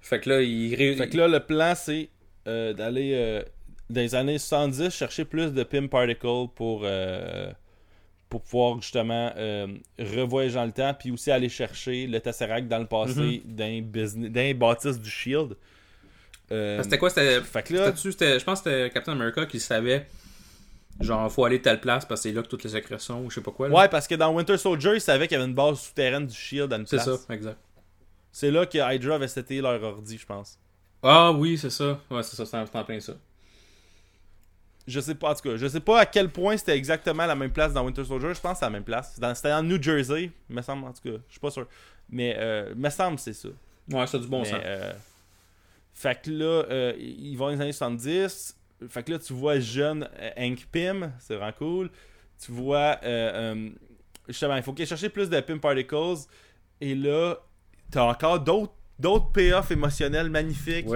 [0.00, 2.08] Fait que là, ils Fait que là, le plan, c'est
[2.46, 3.42] euh, d'aller euh,
[3.90, 7.50] dans les années 70 chercher plus de PIM Particle pour, euh,
[8.28, 9.66] pour pouvoir justement euh,
[9.98, 14.30] revoyager dans le temps, puis aussi aller chercher le Tesseract dans le passé d'un business,
[14.30, 15.56] d'un bâtisse du Shield.
[16.52, 17.10] Euh, C'était quoi?
[17.10, 17.40] C'était...
[17.42, 20.06] Je pense que c'était Captain America qui savait,
[21.00, 23.30] genre, faut aller telle place parce que c'est là que toutes les secrets sont, ou
[23.30, 23.68] je sais pas quoi.
[23.68, 23.74] là.
[23.74, 26.34] ouais, parce que dans Winter Soldier, ils savaient qu'il y avait une base souterraine du
[26.34, 27.20] Shield à une c'est place.
[27.26, 27.58] ça, exact.
[28.30, 30.58] C'est là que Hydra avait seté leur ordi, je pense.
[31.02, 32.00] Ah oui, c'est ça.
[32.10, 33.14] Ouais, c'est ça, c'est en, c'est en plein ça.
[34.86, 37.34] Je sais pas, en tout cas, je sais pas à quel point c'était exactement la
[37.34, 38.34] même place dans Winter Soldier.
[38.34, 39.18] Je pense que c'est la même place.
[39.34, 41.16] C'était en New Jersey, me semble, en tout cas.
[41.26, 41.66] Je suis pas sûr.
[42.10, 43.48] Mais, euh, me semble, c'est ça.
[43.90, 44.60] Ouais, c'est du bon Mais, sens.
[44.62, 44.92] euh,
[45.94, 48.56] fait que là, euh, ils vont dans les années 70.
[48.88, 51.12] Fait que là, tu vois jeune euh, Hank Pym.
[51.20, 51.90] C'est vraiment cool.
[52.44, 53.70] Tu vois, euh, euh,
[54.28, 56.26] justement, il faut qu'il aille chercher plus de Pym Particles.
[56.80, 57.36] Et là,
[57.90, 60.86] t'as encore d'autres d'autres payoffs émotionnels magnifiques.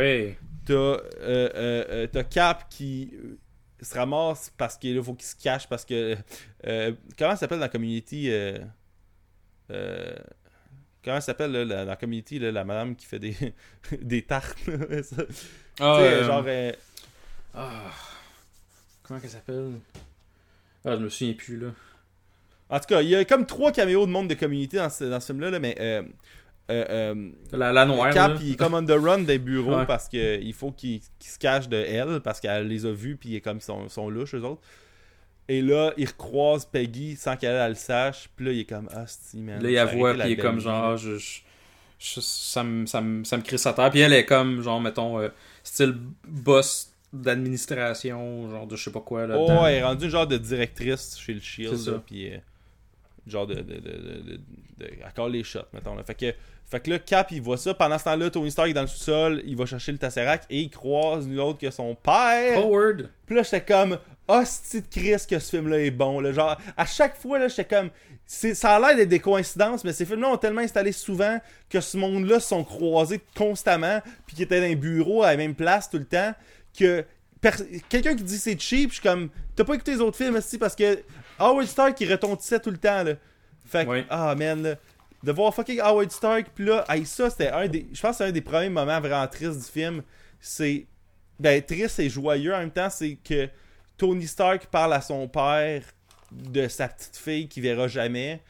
[0.66, 3.14] T'as euh, t'as Cap qui
[3.80, 6.16] se ramasse parce qu'il faut qu'il se cache parce que.
[6.66, 8.30] euh, comment ça s'appelle dans la community
[11.08, 13.34] Comment ça s'appelle là, la, la community là, la madame qui fait des,
[14.02, 15.16] des tartes là, ça.
[15.80, 16.72] Ah, Tu sais, euh, genre euh,
[17.54, 17.90] ah.
[19.02, 19.70] Comment qu'elle s'appelle?
[20.84, 21.68] Ah, je me souviens plus, là.
[22.68, 25.04] en tout cas il y a comme trois caméos de monde de community dans ce,
[25.04, 26.02] dans ce film là, mais euh,
[26.70, 29.86] euh, euh, La, la noire, Cap il est comme on the run des bureaux Ouais.
[29.86, 33.16] parce que il faut qu'il qu'il se cache de elle parce qu'elle les a vus
[33.16, 34.60] puis il est comme ils sont, sont louches eux autres
[35.48, 38.88] et là il recroise Peggy sans qu'elle elle le sache puis là il est comme
[38.92, 41.40] ah c'est man Là, il avoue, arrêter puis il est comme genre, je, je-
[41.98, 43.90] je- ça, me, ça, me, ça me crie sa terre.
[43.90, 45.30] Puis elle est comme, genre, mettons, euh,
[45.64, 45.96] style
[46.28, 49.26] boss d'administration, genre de je sais pas quoi.
[49.26, 52.00] Là, Oh, elle est rendue genre de directrice chez le Shield.
[52.06, 52.38] Puis, euh,
[53.26, 54.40] genre de, de, de, de,
[54.78, 55.94] de- Elle les shots, mettons.
[55.94, 56.04] Là.
[56.04, 56.34] Fait, que,
[56.70, 57.72] fait que là, Cap, il voit ça.
[57.72, 59.42] Pendant ce temps-là, Tony Stark est dans le sous-sol.
[59.46, 62.60] Il va chercher le Tesseract et il croise nul autre que son père.
[62.60, 63.08] Forward.
[63.24, 66.20] Puis là, j'étais comme, hostie de Chris que ce film-là est bon.
[66.20, 66.32] Là.
[66.32, 67.88] Genre, à chaque fois, là, j'étais comme,
[68.26, 71.38] ça a l'air d'être des coïncidences, mais ces films-là ont tellement installé souvent
[71.70, 75.38] que ce monde-là se sont croisés constamment, puis qu'ils étaient dans les bureaux à la
[75.38, 76.34] même place tout le temps,
[76.78, 77.02] que
[77.88, 80.58] quelqu'un qui dit c'est cheap, je suis comme, t'as pas écouté les autres films, aussi
[80.58, 80.98] parce que
[81.38, 83.14] Howard Stark, il retentissait tout le temps, là.
[83.64, 84.74] Fait que, ah, man, là,
[85.22, 88.16] de voir fucking Howard Stark, puis là, hey, ça, c'était un des, je pense que
[88.18, 90.02] c'est un des premiers moments vraiment tristes du film.
[90.40, 90.86] C'est,
[91.40, 93.48] ben, triste et joyeux en même temps, c'est que
[93.96, 95.82] Tony Stark parle à son père
[96.30, 98.40] de sa petite fille qu'il verra jamais,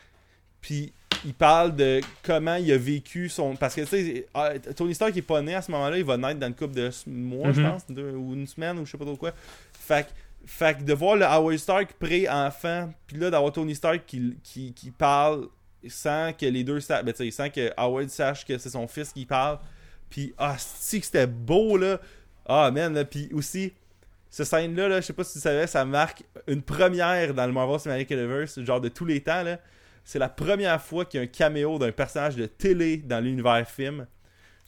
[0.60, 0.92] puis
[1.24, 3.56] il parle de comment il a vécu son.
[3.56, 6.16] Parce que, tu sais, ah, Tony Stark est pas né à ce moment-là, il va
[6.16, 7.70] naître dans une couple de mois, je Mhm.
[7.70, 9.32] pense, deux- ou une semaine, ou je sais pas trop quoi.
[9.72, 10.10] Fait que,
[10.46, 14.72] fait que de voir le Howard Stark pré-enfant, puis là, d'avoir Tony Stark qui, qui,
[14.74, 15.48] qui parle
[15.86, 17.04] sans que les deux sachent.
[17.04, 19.58] Ben, tu sais, sans que Howard sache que c'est son fils qui parle.
[20.10, 22.00] Puis, ah, si que c'était beau, là.
[22.46, 23.04] Ah, man, là.
[23.04, 23.72] Puis aussi,
[24.30, 27.52] ce scène-là, là, je sais pas si tu savais, ça marque une première dans le
[27.52, 29.58] Marvel Cinematic Universe, genre de tous les temps, là.
[30.04, 33.68] C'est la première fois qu'il y a un caméo d'un personnage de télé dans l'univers
[33.68, 34.06] film.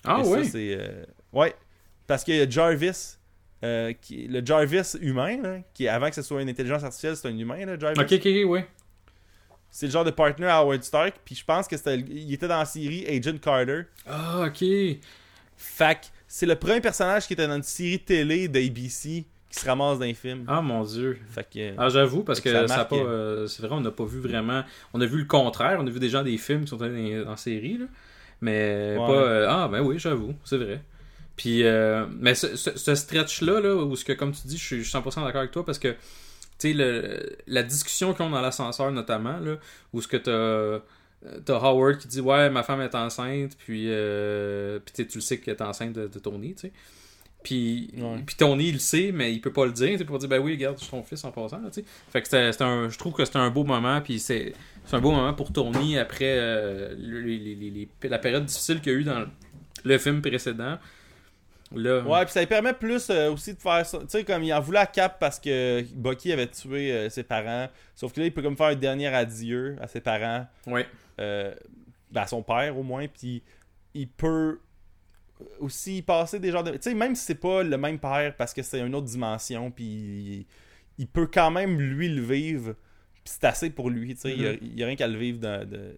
[0.05, 0.47] Ah Et ça, oui.
[0.47, 1.55] c'est, euh, Ouais.
[2.07, 3.17] Parce qu'il y a Jarvis,
[3.65, 4.27] euh, qui...
[4.29, 7.65] le Jarvis humain, là, qui avant que ce soit une intelligence artificielle, c'est un humain,
[7.65, 8.01] là, Jarvis.
[8.01, 8.69] Ok, ok, ok, ouais.
[9.71, 12.49] C'est le genre de partner à Howard Stark, puis je pense que c'était, il était
[12.49, 13.83] dans la série Agent Carter.
[14.07, 14.65] Ah, ok.
[15.57, 19.67] Fait que c'est le premier personnage qui était dans une série télé d'ABC qui se
[19.67, 20.45] ramasse dans les films.
[20.49, 21.19] Ah, mon dieu.
[21.29, 21.75] Fait que.
[21.77, 22.97] Ah, j'avoue, parce que que ça pas.
[22.97, 24.63] euh, c'est vrai, on n'a pas vu vraiment.
[24.95, 25.79] On a vu le contraire.
[25.81, 27.87] On a vu des gens des films qui sont allés la série, là.
[28.41, 29.07] Mais Ouais.
[29.07, 29.13] pas.
[29.13, 30.81] euh, ah, ben oui, j'avoue, c'est vrai.
[31.37, 34.65] Puis, euh, mais ce, ce- ce stretch-là, là, où ce que, comme tu dis, je
[34.65, 35.95] suis je suis 100% d'accord avec toi parce que,
[36.61, 39.57] tu sais, la discussion qu'ils ont dans l'ascenseur, notamment, là,
[39.93, 40.83] où ce que t'as.
[41.45, 45.21] T'as Howard qui dit ouais ma femme est enceinte puis euh, puis tu tu le
[45.21, 46.73] sais qu'elle est enceinte de, de Tony tu sais
[47.43, 48.23] puis, Ouais.
[48.25, 50.39] puis Tony il le sait mais il peut pas le dire c'est pour dire ben
[50.41, 53.13] oui regarde suis ton fils en passant tu sais fait que c'était un je trouve
[53.13, 54.55] que c'était un beau moment puis c'est
[54.87, 58.95] c'est un beau moment pour Tony après euh, les- les- la période difficile qu'il y
[58.97, 59.27] a eu dans
[59.85, 60.79] le film précédent
[61.75, 63.99] là Ouais, puis ça lui permet plus euh, aussi de faire ça.
[63.99, 67.23] Tu sais, comme il en voulait à Cap parce que Bucky avait tué euh, ses
[67.23, 67.69] parents.
[67.95, 70.47] Sauf que là, il peut comme faire un dernier adieu à ses parents.
[70.67, 70.87] ouais
[71.21, 71.55] euh,
[72.11, 73.07] ben, à son père au moins.
[73.07, 73.43] Puis
[73.95, 74.61] il peut
[75.59, 76.73] aussi passer des genres de.
[76.73, 79.71] Tu sais, même si c'est pas le même père parce que c'est une autre dimension.
[79.71, 80.47] Puis il,
[80.99, 82.75] il peut quand même lui le vivre.
[83.31, 84.15] C'est assez pour lui.
[84.15, 85.39] Tu sais, il y a- il y a, rien qu'à le vivre.
[85.39, 85.97] De, de-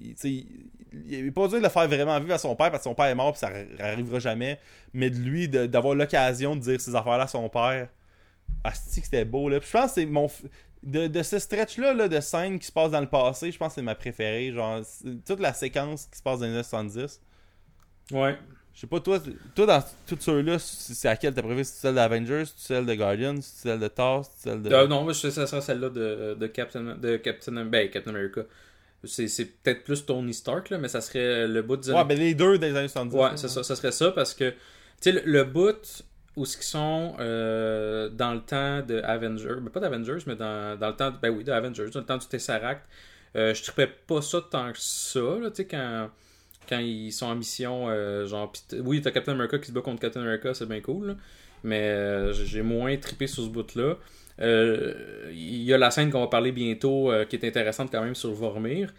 [0.00, 0.66] il- tu sais, il-
[1.08, 2.94] il est pas dur de le faire vraiment vivre à son père parce que son
[2.94, 4.58] père est mort puis ça ar- arrivera jamais.
[4.94, 7.88] Mais de lui, d'avoir l'occasion de dire ces affaires-là à son père.
[8.64, 9.58] Asti que c'était beau là.
[9.60, 10.28] Puis je pense que c'est mon.
[10.82, 13.68] De, de ce stretch-là là, de scène qui se passe dans le passé, je pense
[13.70, 14.52] que c'est ma préférée.
[14.52, 14.82] Genre,
[15.26, 17.20] toute la séquence qui se passe dans les années 70.
[18.12, 18.36] ouais
[18.76, 19.18] Je sais pas, toi,
[19.54, 22.94] toi dans tous ceux-là, c'est c'est laquelle t'as préféré C'est celle d'Avengers, c'est celle de
[22.94, 24.70] Guardians, c'est celle de Thor, c'est celle de.
[24.70, 28.42] Euh, non moi ça sera celle-là de, de Captain de Captain ben Captain America
[29.04, 32.18] c'est c'est peut-être plus Tony Stark là mais ça serait le bout des ouais, ben
[32.18, 33.14] les deux des années 70.
[33.16, 34.56] Ouais, c'est ça, ça serait ça parce que, tu
[35.00, 36.04] sais, le, le bout
[36.36, 40.78] où ce qu'ils sont euh, dans le temps de Avengers, ben pas d'Avengers, mais dans,
[40.78, 42.82] dans le temps, de- ben oui, de Avengers, dans le temps du Tesseract,
[43.36, 46.10] euh, je tripais pas ça tant que ça, là, tu sais, quand,
[46.68, 49.80] quand ils sont en mission, euh, genre, pis oui, t'as Captain America qui se bat
[49.80, 51.14] contre Captain America, c'est bien cool, là,
[51.64, 53.96] mais euh, j'ai moins trippé sur ce bout-là.
[54.40, 58.02] Euh, Il y a la scène qu'on va parler bientôt euh, qui est intéressante quand
[58.02, 58.92] même sur Vormir.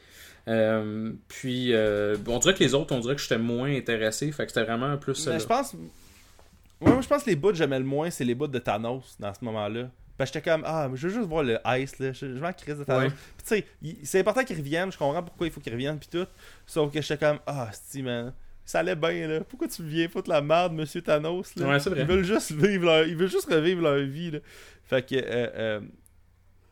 [0.47, 4.31] Euh, puis, euh, on dirait que les autres, on dirait que j'étais moins intéressé.
[4.31, 5.29] Fait que c'était vraiment plus.
[5.29, 5.73] Je pense.
[5.73, 8.59] Ouais, moi, je pense que les bouts que j'aimais le moins, c'est les bouts de
[8.59, 9.89] Thanos dans ce moment-là.
[10.17, 12.11] Parce que j'étais comme, ah, mais je veux juste voir le Ice, là.
[12.11, 13.11] Je, je m'en crise de Thanos.
[13.11, 13.17] Ouais.
[13.37, 14.91] Puis tu sais, c'est important qu'il revienne.
[14.91, 16.27] Je comprends pourquoi il faut qu'il revienne, puis tout.
[16.65, 18.33] Sauf que j'étais comme, ah, si, man.
[18.65, 19.41] Ça allait bien, là.
[19.41, 21.69] Pourquoi tu viens foutre la merde, monsieur Thanos, là?
[21.69, 22.01] Ouais, c'est vrai.
[22.01, 23.07] Ils veulent juste vivre leur...
[23.07, 24.39] Ils veulent juste revivre leur vie, là.
[24.83, 25.21] Fait que, euh,
[25.55, 25.81] euh,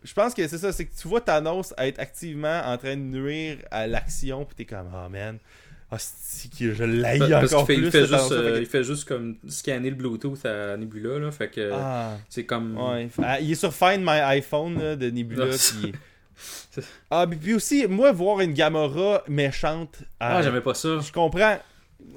[0.04, 3.02] je pense que c'est ça, c'est que tu vois Thanos être activement en train de
[3.02, 5.38] nuire à l'action, puis t'es comme, oh man,
[5.92, 5.98] ah,
[6.58, 7.86] que je l'haïs Parce encore qu'il fait, plus.
[7.88, 11.20] il, fait ce juste, euh, il fait juste comme scanner le Bluetooth à Nebula.
[11.20, 12.78] Là, fait que Ah, c'est comme.
[12.78, 13.08] ouais.
[13.22, 15.46] Ah, il est sur Find My iPhone là, de Nebula.
[15.52, 15.94] Ah, puis...
[17.12, 20.00] ah, puis aussi, moi, voir une Gamora méchante.
[20.20, 21.00] Ah, euh, j'aimais pas ça.
[21.00, 21.58] Je comprends.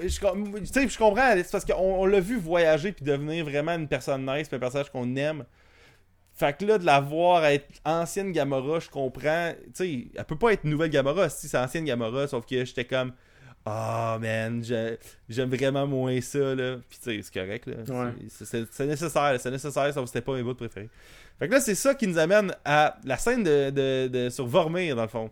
[0.00, 3.44] Je, com- tu sais, je comprends, c'est parce qu'on on l'a vu voyager puis devenir
[3.44, 5.44] vraiment une personne nice, puis un personnage qu'on aime.
[6.34, 9.52] Fait que là, de la voir être ancienne Gamora, je comprends.
[9.66, 12.84] Tu sais, elle peut pas être nouvelle Gamora si c'est ancienne Gamora, sauf que j'étais
[12.84, 13.12] comme.
[13.70, 16.76] Ah, man, j'ai- j'aime vraiment moins ça, là.
[16.88, 17.74] Puis, tu sais, c'est correct, là.
[17.88, 18.12] Ouais.
[18.28, 20.88] C'est- nécessaire, c'est nécessaire, que c'était pas mes bouts préférés.
[21.38, 24.46] Fait que là, c'est ça qui nous amène à la scène de, de, de- sur
[24.46, 25.30] Vormir, dans le fond.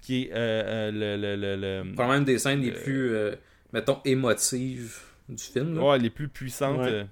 [0.00, 3.14] Qui est euh, euh, le, le, le, le- Quand même des scènes les Euh, plus,
[3.14, 3.34] euh,
[3.72, 4.98] mettons, émotives
[5.28, 5.76] du film.
[5.76, 5.82] là.
[5.82, 6.78] Ouais, les plus puissantes.
[6.80, 7.06] Ouais.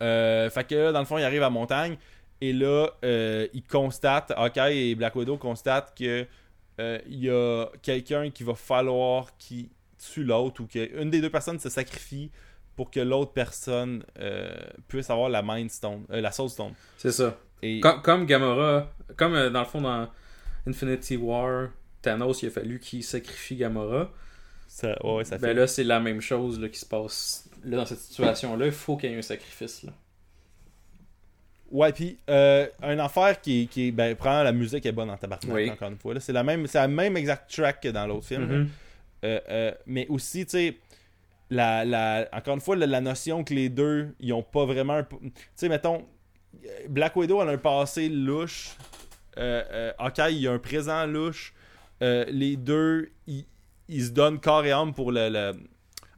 [0.00, 1.96] fait que là, dans le fond, il arrive à Montagne.
[2.40, 6.24] Et là, euh, il constate, Hawkeye et Black Widow constatent que euh,
[6.78, 11.58] il y a quelqu'un qui va falloir qui tue l'autre ou qu'une des deux personnes
[11.58, 12.30] se sacrifie
[12.78, 14.54] pour que l'autre personne euh,
[14.86, 16.74] puisse avoir la Mind Stone, euh, la Soul Stone.
[16.96, 17.36] C'est ça.
[17.60, 20.08] Et Comme, comme Gamora, comme euh, dans le fond dans
[20.64, 21.70] Infinity War,
[22.02, 24.12] Thanos, il a fallu qu'il sacrifie Gamora.
[24.68, 27.50] ça, ouais, ben là, c'est la même chose là, qui se passe.
[27.64, 29.82] Là, dans cette situation-là, il faut qu'il y ait un sacrifice.
[29.82, 29.92] Là.
[31.70, 33.92] Ouais, puis euh, un affaire qui, qui.
[33.92, 35.70] Ben, prends la musique est bonne en tabarnak, Oui.
[35.70, 36.14] encore une fois.
[36.14, 36.20] là.
[36.20, 38.44] C'est la même, c'est la même exact track que dans l'autre film.
[38.46, 38.68] Mhm.
[39.24, 40.76] Euh, euh, mais aussi, tu sais,
[41.50, 45.02] la, la, encore une fois, la, la notion que les deux, ils ont pas vraiment.
[45.02, 46.06] Tu sais, mettons,
[46.88, 48.70] Black Widow, elle a un passé louche.
[49.36, 51.52] Euh, euh, il a un présent louche.
[52.00, 53.44] Les deux, ils,
[53.88, 55.28] ils se donnent corps et âme pour le.
[55.28, 55.54] le-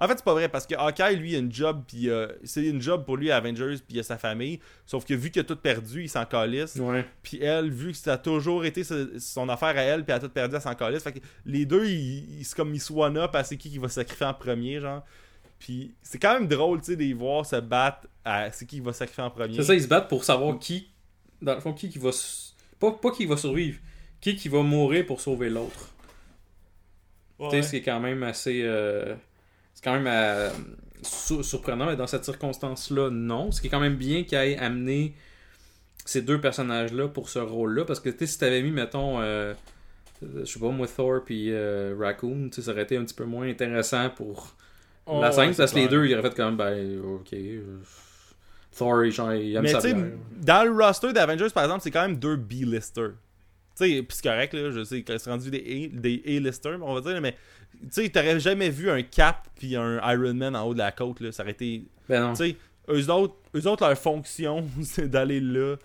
[0.01, 2.27] En fait, c'est pas vrai parce que Hawkeye, lui, il a une job, puis euh,
[2.43, 4.59] c'est une job pour lui à Avengers, puis il a sa famille.
[4.87, 6.77] Sauf que vu qu'il a tout perdu, il s'en calisse.
[6.77, 7.05] Ouais.
[7.23, 10.17] Puis elle, vu que ça a toujours été ce- son affaire à elle, puis elle
[10.17, 11.03] a tout perdu à s'en calisse.
[11.03, 13.89] Fait que les deux, ils, ils, comme ils one up à c'est qui qui va
[13.89, 15.05] se sacrifier en premier, genre.
[15.59, 18.77] Puis c'est quand même drôle, tu sais, de les voir se battre à c'est qui
[18.77, 19.57] qui va se sacrifier en premier.
[19.57, 20.89] C'est ça, ils se battent pour savoir qui,
[21.43, 22.09] dans le fond, qui qui va.
[22.79, 23.79] Pas, pas qui va survivre,
[24.23, 25.91] qui qui va mourir pour sauver l'autre.
[27.39, 27.49] Ouais.
[27.51, 28.63] Tu sais, ce qui est quand même assez.
[28.65, 29.15] euh,
[29.81, 30.51] C'est quand même euh,
[31.02, 33.51] sur- surprenant, mais dans cette circonstance-là, non.
[33.51, 35.15] Ce qui est quand même bien qu'il ait amené
[36.05, 37.86] ces deux personnages-là pour ce rôle-là.
[37.86, 39.55] Parce que tu sais, si t'avais mis, mettons, euh,
[40.23, 43.05] euh, je sais pas, moi, Thor puis euh, Raccoon, tu sais, ça aurait été un
[43.05, 44.55] petit peu moins intéressant pour
[45.07, 45.48] Ouais, la scène.
[45.51, 47.35] ouais, parce que les deux, ils auraient fait comme, ben, ok.
[48.77, 50.07] Thor, genre, il aime Mais sais, bière.
[50.43, 53.12] dans le roster d'Avengers, par exemple, c'est quand même deux B-listers.
[53.81, 56.94] Tu sais, pis c'est correct, là, je sais c'est rendu des A- des A-listers, on
[56.94, 57.32] va dire, mais
[57.82, 60.93] tu sais, t'aurais jamais vu un Cap puis un Iron Man en haut de la
[60.93, 61.32] côte, là.
[61.32, 62.32] Ça aurait été Ben non.
[62.35, 62.57] Tu sais,
[62.90, 65.77] eux autres, eux autres, leur fonction, c'est d'aller là.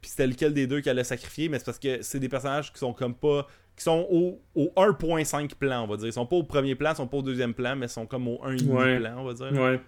[0.00, 2.72] Puis c'était lequel des deux qui allait sacrifier, mais c'est parce que c'est des personnages
[2.72, 3.46] qui sont comme pas.
[3.76, 6.06] qui sont au, au 1.5 plan, on va dire.
[6.08, 8.06] Ils sont pas au premier plan, ils sont pas au deuxième plan, mais ils sont
[8.06, 8.98] comme au 1,5 Ouais.
[9.00, 9.52] plan, on va dire.
[9.60, 9.80] Ouais.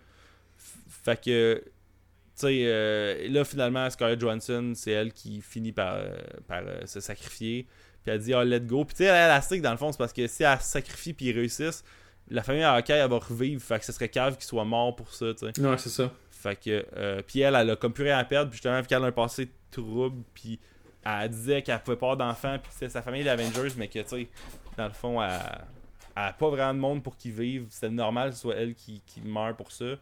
[1.04, 1.62] Fait que.
[2.36, 6.14] Tu sais, euh, là, finalement, Scarlett Johansson, c'est elle qui finit par, euh,
[6.46, 7.66] par euh, se sacrifier.
[8.02, 8.84] Puis elle dit, ah, let go.
[8.84, 10.58] Puis tu sais, elle, elle a stick, dans le fond, c'est parce que si elle
[10.58, 11.82] se sacrifie puis ils réussissent,
[12.28, 13.62] la famille Hawkeye, elle va revivre.
[13.62, 15.60] Fait que ce serait cave qu'il soit mort pour ça, tu sais.
[15.60, 16.12] Ouais, c'est ça.
[16.30, 18.86] Fait que, euh, puis elle, elle a comme plus rien à perdre, puis justement, vu
[18.86, 20.60] qu'elle a un passé trouble, puis
[21.04, 24.08] elle disait qu'elle pouvait pas avoir d'enfants, puis c'était sa famille d'Avengers, mais que, tu
[24.08, 24.28] sais,
[24.76, 25.30] dans le fond, elle,
[26.16, 27.66] elle a pas vraiment de monde pour qu'ils vivent.
[27.70, 29.96] C'était normal que ce soit elle qui, qui meurt pour ça.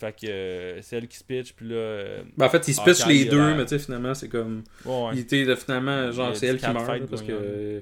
[0.00, 1.74] Fait que euh, c'est elle qui se pitch, puis là.
[1.74, 4.64] euh, Ben, en fait, ils se pitchent les deux, mais tu sais, finalement, c'est comme.
[4.86, 5.10] ouais.
[5.12, 7.32] Il était là, finalement, genre, c'est elle qui meurt, là, parce que.
[7.32, 7.80] euh,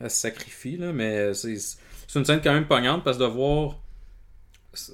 [0.00, 3.28] Elle se sacrifie, là, mais c'est c'est une scène quand même pognante parce que de
[3.28, 3.80] voir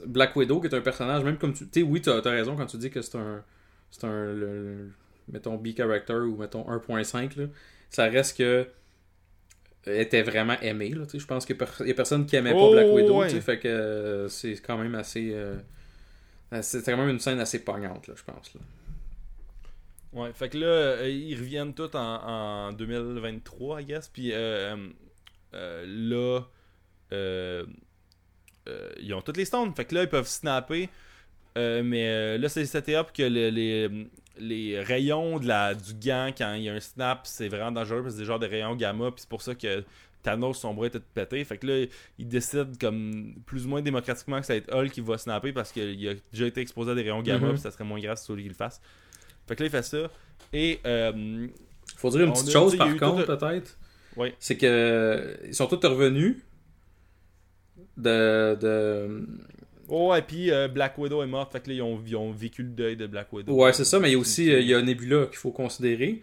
[0.07, 1.65] Black Widow, qui est un personnage, même comme tu.
[1.69, 3.43] Tu sais, oui, t'as as raison quand tu dis que c'est un.
[3.91, 4.33] C'est un.
[4.33, 4.91] le-
[5.31, 7.47] mettons B-character ou mettons 1.5, là.
[7.91, 8.67] Ça reste que.
[9.87, 11.05] Elle était vraiment aimée, là.
[11.05, 11.19] tu sais.
[11.19, 13.29] Je pense qu'il y a personne qui aimait pas Oh, Black Widow, ouais.
[13.29, 15.33] tu sais, Fait que euh, c'est quand même assez.
[15.35, 15.57] euh,
[16.63, 18.53] c'est quand même une scène assez pognante, là, je pense.
[20.13, 21.99] Ouais, fait que là, euh, ils reviennent tous en,
[22.69, 24.09] en 2023, I guess.
[24.09, 24.77] Puis euh,
[25.55, 26.43] euh, là,
[27.13, 27.67] euh,
[28.69, 29.75] euh, ils ont toutes les stones.
[29.75, 30.89] Fait que là, ils peuvent snapper.
[31.59, 32.65] Euh, mais euh, là, c'est
[32.95, 33.89] up que le- les,
[34.39, 38.03] les rayons de la, du gant, quand il y a un snap, c'est vraiment dangereux
[38.03, 39.11] parce que c'est des genres rayons gamma.
[39.11, 39.85] Puis c'est pour ça que
[40.25, 41.45] Thanos, son bras était tout pété.
[41.45, 41.87] Fait que là,
[42.19, 45.53] ils décident comme plus ou moins démocratiquement que ça va être Hulk qui va snapper
[45.53, 47.47] parce qu'il a déjà été exposé à des rayons gamma.
[47.47, 47.53] Mhm.
[47.53, 48.81] Puis ça serait moins grave si c'est lui qui le fasse.
[49.47, 50.11] Fait que là, il fait ça.
[50.53, 51.47] Et euh,
[51.97, 53.79] Faut dire une petite a- chose il par contre, tout peut-être.
[54.17, 54.33] Oui.
[54.39, 56.37] C'est que ils sont tous revenus
[57.97, 58.57] de.
[58.61, 59.27] de...
[59.89, 61.53] oh, et puis euh, Black Widow est morte.
[61.53, 63.53] Fait que là, ils ont, ils ont vécu le deuil de Black Widow.
[63.55, 65.53] Ouais, c'est ça, mais il y a aussi euh, il y a Nebula qu'il faut
[65.53, 66.23] considérer.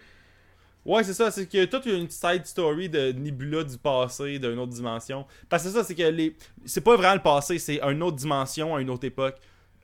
[0.86, 1.30] Ouais, c'est ça.
[1.32, 5.26] C'est que toute une side story de Nebula du passé, d'une autre dimension.
[5.50, 6.36] Parce que ça, c'est que les.
[6.66, 9.38] C'est pas vraiment le passé, c'est une autre dimension, une autre époque.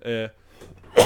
[0.06, 0.28] Euh...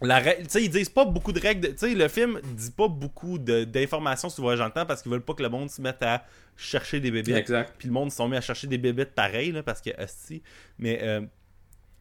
[0.00, 1.60] La Tu sais, ils disent pas beaucoup de règles.
[1.60, 5.02] de- Tu sais, le film dit pas beaucoup de- d'informations sur le voyage temps parce
[5.02, 6.24] qu'ils veulent pas que le monde se mette à
[6.56, 7.34] chercher des bébés.
[7.34, 7.74] Exact.
[7.78, 10.40] Puis le monde se sont mis à chercher des bébêtes pareilles, là, parce que hostie.
[10.78, 11.22] Mais, euh,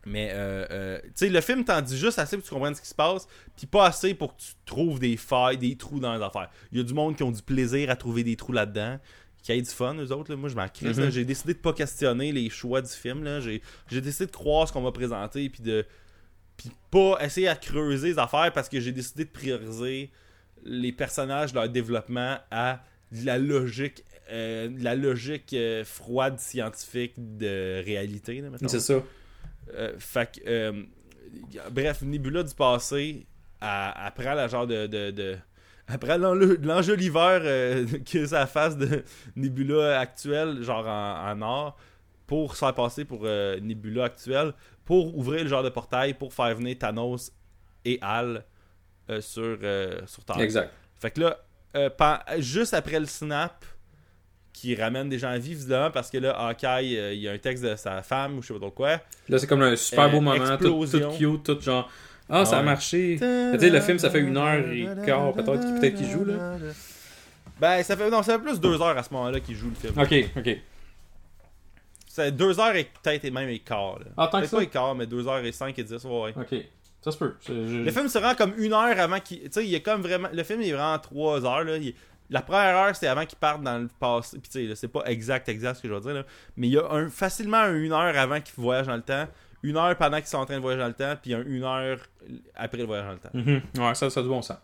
[0.08, 2.76] mais euh, euh, tu sais, le film t'en dit juste assez pour que tu comprennes
[2.76, 6.00] ce qui se passe, puis pas assez pour que tu trouves des failles, des trous
[6.00, 6.50] dans les affaires.
[6.72, 9.00] Il y a du monde qui ont du plaisir à trouver des trous là-dedans,
[9.44, 10.32] qui a du fun, eux autres.
[10.32, 10.38] Là.
[10.38, 10.98] Moi, je m'en crisse.
[10.98, 11.10] Mhm.
[11.10, 13.26] J'ai décidé de pas questionner les choix du film.
[13.42, 15.86] J'ai décidé de croire ce qu'on m'a présenté, puis de
[16.56, 20.10] puis pas essayer à creuser les affaires parce que j'ai décidé de prioriser
[20.64, 22.82] les personnages, leur développement à
[23.12, 28.44] la logique, euh, la logique froide scientifique de réalité.
[28.66, 29.04] C'est ça.
[29.74, 30.84] Euh, fait que, euh,
[31.72, 33.28] bref, Nebula du passé,
[34.16, 35.38] prend la genre de.
[36.18, 39.04] l'enle- l'enjoliveur euh, que ça fasse de
[39.36, 41.78] Nebula actuelle, genre en, en or,
[42.26, 44.54] pour se faire passer pour euh, Nebula actuelle,
[44.86, 47.32] pour ouvrir le genre de portail pour faire venir Thanos
[47.86, 48.44] et Al
[49.10, 49.58] euh, sur,
[50.06, 50.40] sur Terre.
[50.42, 50.72] Exact.
[50.96, 51.38] Fait que là,
[52.40, 53.64] juste après le snap,
[54.60, 57.32] qui ramène des gens à vie, visiblement, parce que là, Hawkeye, euh, il y a
[57.34, 59.00] un texte de sa femme ou je sais pas trop quoi.
[59.30, 61.90] Là, c'est comme un super Euh, beau moment, tout, tout cute, tout genre.
[62.30, 62.66] Ah, ça a Ouais.
[62.66, 63.18] marché.
[63.20, 66.58] Tu sais, le film, ça fait une heure et quart, peut-être, qu'il- joue, là.
[67.60, 69.76] Ben, ça fait, non, ça fait plus deux heures à ce moment-là qu'il joue le
[69.76, 69.94] film.
[70.00, 70.58] Ok, ok.
[72.08, 74.00] C'est deux heures et peut-être et même et quart.
[74.00, 74.06] Là.
[74.18, 74.58] Ah, tant que ça?
[74.58, 76.34] pas et quart, mais deux heures et cinq et dix, ouais.
[76.36, 76.56] Ok.
[77.02, 77.36] Ça se peut.
[77.48, 77.54] Je-
[77.84, 79.40] Le film se rend comme une heure avant qu'il.
[79.42, 80.28] Tu sais, il est comme vraiment.
[80.34, 81.64] Le film il est vraiment trois heures.
[81.64, 81.78] Là.
[81.78, 81.94] Il-
[82.30, 84.38] La première heure, c'est avant qu'il parte dans le passé.
[84.40, 86.14] Puis tu sais, c'est pas exact, exact ce que je veux dire.
[86.14, 86.24] Là.
[86.58, 89.28] Mais il y a un, facilement un une heure avant qu'il voyage dans le temps.
[89.64, 91.16] Une heure pendant qu'ils sont en train de voyager dans le temps.
[91.22, 92.00] Puis un une heure
[92.56, 93.30] après le voyage dans le temps.
[93.34, 93.62] Mhm.
[93.88, 94.58] Ouais, ça, ça a du bon sens.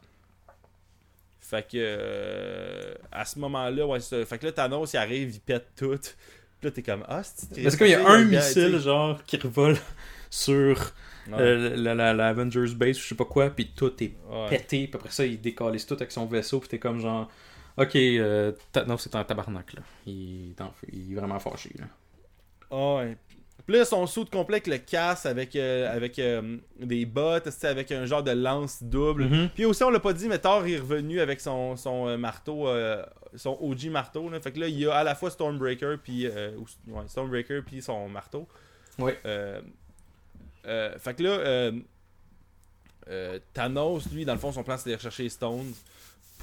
[1.39, 1.77] Fait que.
[1.77, 4.25] euh, à ce moment-là, ouais, c'est ça.
[4.25, 5.97] Fait que là, Thanos, il arrive, il pète tout.
[5.97, 7.03] Puis là, t'es comme.
[7.07, 9.77] Ah, c'est Parce qu'il y a un missile, genre, qui revole
[10.29, 10.91] sur
[11.29, 11.37] Ouais.
[11.39, 14.49] euh, la, la, la Avengers Base, je sais pas quoi, puis tout est Ouais.
[14.49, 17.29] pété, puis après ça, il décalisse tout avec son vaisseau, puis t'es comme genre,
[17.77, 18.51] ok, euh,
[18.87, 19.81] non, c'est un tabarnak, là.
[20.05, 21.85] Il est, en feu, il est vraiment fâché, là.
[22.71, 23.17] Ah ouais.
[23.65, 27.47] Puis là, son saut de complet avec le casse, avec, euh, avec euh, des bottes,
[27.63, 29.25] avec un genre de lance double.
[29.25, 29.49] Mhm.
[29.53, 32.67] Puis aussi, on l'a pas dit, mais Thor est revenu avec son, son euh, marteau,
[33.35, 34.29] son OG marteau.
[34.29, 34.39] Là.
[34.41, 38.09] Fait que là, il y a à la fois Stormbreaker, puis ouais, Stormbreaker, puis son
[38.09, 38.47] marteau.
[38.99, 39.17] Ouais.
[40.63, 41.71] Fait que là, euh,
[43.09, 45.73] euh, Thanos, lui, dans le fond, son plan, c'est d'aller chercher les Stones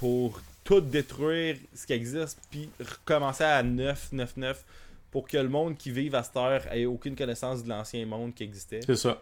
[0.01, 4.65] pour tout détruire ce qui existe, puis recommencer à 9, 9, 9,
[5.11, 8.33] pour que le monde qui vive à cette heure ait aucune connaissance de l'ancien monde
[8.33, 8.79] qui existait.
[8.83, 9.21] C'est ça.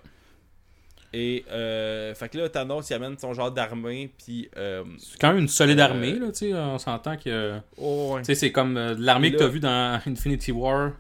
[1.12, 4.50] Et, euh, fait que là, Thanos, il amène son genre d'armée, puis...
[4.56, 7.60] Euh, C'est quand même une solide Euh, armée, là, tu sais, on s'entend que...
[7.78, 8.22] oh, ouais.
[8.22, 10.94] Tu sais, c'est comme euh, l'armée que t'as vu dans Infinity War,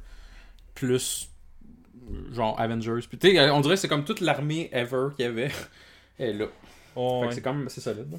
[0.75, 1.29] plus
[2.33, 3.05] genre Avengers.
[3.07, 5.51] Puis tu sais, on dirait que c'est comme toute l'armée ever qu'il y avait.
[6.19, 6.47] est là.
[6.97, 7.29] Oh, Fait ouais.
[7.29, 8.11] que c'est quand même assez solide.
[8.11, 8.17] là.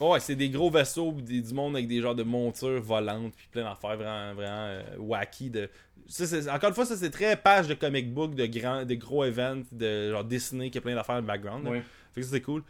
[0.00, 3.32] Oh, ouais, c'est des gros vaisseaux, des, du monde avec des genres de montures volantes,
[3.36, 5.50] puis plein d'affaires vraiment, vraiment euh, wacky.
[5.50, 5.68] De...
[6.06, 8.94] Ça, c'est- encore une fois, ça c'est très page de comic book, de, grands, de
[8.94, 11.66] gros events, de genre Disney qui a plein d'affaires dans le background.
[12.12, 12.62] Fait que ça c'est cool.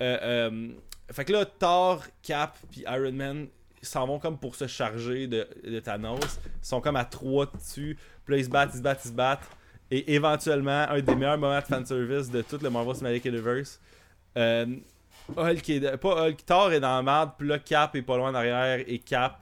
[0.00, 0.68] Euh, euh,
[1.10, 3.46] fait que là, Thor, Cap, puis Iron Man
[3.82, 6.18] ils s'en vont comme pour se charger de, de Thanos.
[6.46, 7.96] Ils sont comme à trois dessus.
[8.24, 9.48] Puis là, ils se battent, ils se battent, ils se battent.
[9.90, 13.80] Et éventuellement, un des meilleurs moments de fanservice de tout le Marvel Cinematic Universe.
[15.36, 15.96] Hulk est.
[15.96, 17.30] Pas Hulk, Thor est dans la merde.
[17.38, 18.84] Puis là, Cap est pas loin derrière.
[18.86, 19.40] Et Cap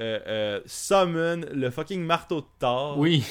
[0.00, 2.98] euh, euh, summon le fucking marteau de Thor.
[2.98, 3.24] Oui.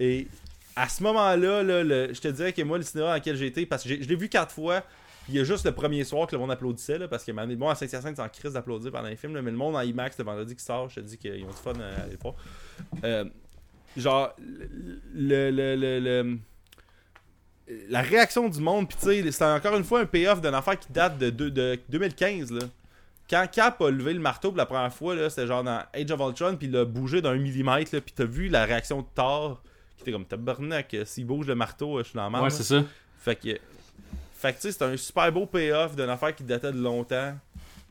[0.00, 0.26] Et
[0.74, 3.46] à ce moment-là, là, le- je te dirais que moi, le cinéma dans lequel j'ai
[3.46, 4.82] été, parce que je l'ai vu quatre fois,
[5.28, 7.68] il y a juste le premier soir que le monde applaudissait, là, parce que bon,
[7.68, 10.18] à Saint-Hyacinthe, c'est en crise d'applaudir pendant les films, là, mais le monde en IMAX
[10.18, 12.34] le vendredi qui sort, je te dis qu'ils ont du fun à voir.
[13.04, 13.24] Euh,
[13.96, 14.34] genre,
[15.14, 16.38] le, le, le, le-
[17.88, 20.78] la réaction du monde, puis tu sais, c'est encore une fois un payoff d'une affaire
[20.78, 22.66] qui date de, de 2015, là.
[23.28, 26.10] Quand Cap a levé le marteau pour la première fois, là, c'était genre dans Age
[26.12, 29.06] of Ultron, puis il a bougé d'un millimètre, là, puis t'as vu la réaction de
[29.16, 29.60] Thor,
[29.96, 32.44] qui était comme tabarnak, s'il bouge le marteau, je suis dans la merde.
[32.44, 32.84] Ouais, c'est ça.
[33.18, 33.58] Fait que,
[34.34, 37.34] fait que tu sais, c'est un super beau payoff d'une affaire qui datait de longtemps.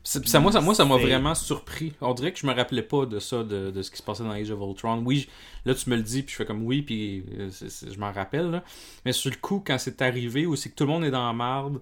[0.08, 1.92] Ça, moi, ça moi, ça m'a vraiment surpris.
[2.00, 4.22] On dirait que je me rappelais pas de ça, de, de ce qui se passait
[4.22, 5.02] dans Age of Ultron.
[5.04, 5.26] Oui,
[5.64, 8.12] je- là, tu me le dis, puis je fais comme oui, puis euh, je m'en
[8.12, 8.50] rappelle.
[8.52, 8.62] là.
[9.04, 11.32] Mais sur le coup, quand c'est arrivé, c'est que tout le monde est dans la
[11.32, 11.80] marde,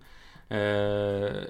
[0.53, 1.45] euh,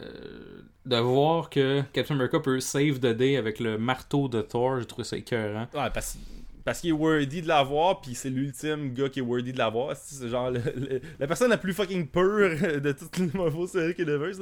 [0.86, 4.86] de voir que Captain America peut save the day avec le marteau de Thor, j'ai
[4.86, 5.68] trouvé ça écœurant.
[5.74, 6.18] Ouais, parce,
[6.64, 9.96] parce qu'il est worthy de l'avoir, puis c'est l'ultime gars qui est worthy de l'avoir.
[9.96, 13.98] C'est genre le- le- la personne la plus fucking pure de toute le Marvel Cinematic
[14.00, 14.40] Universe.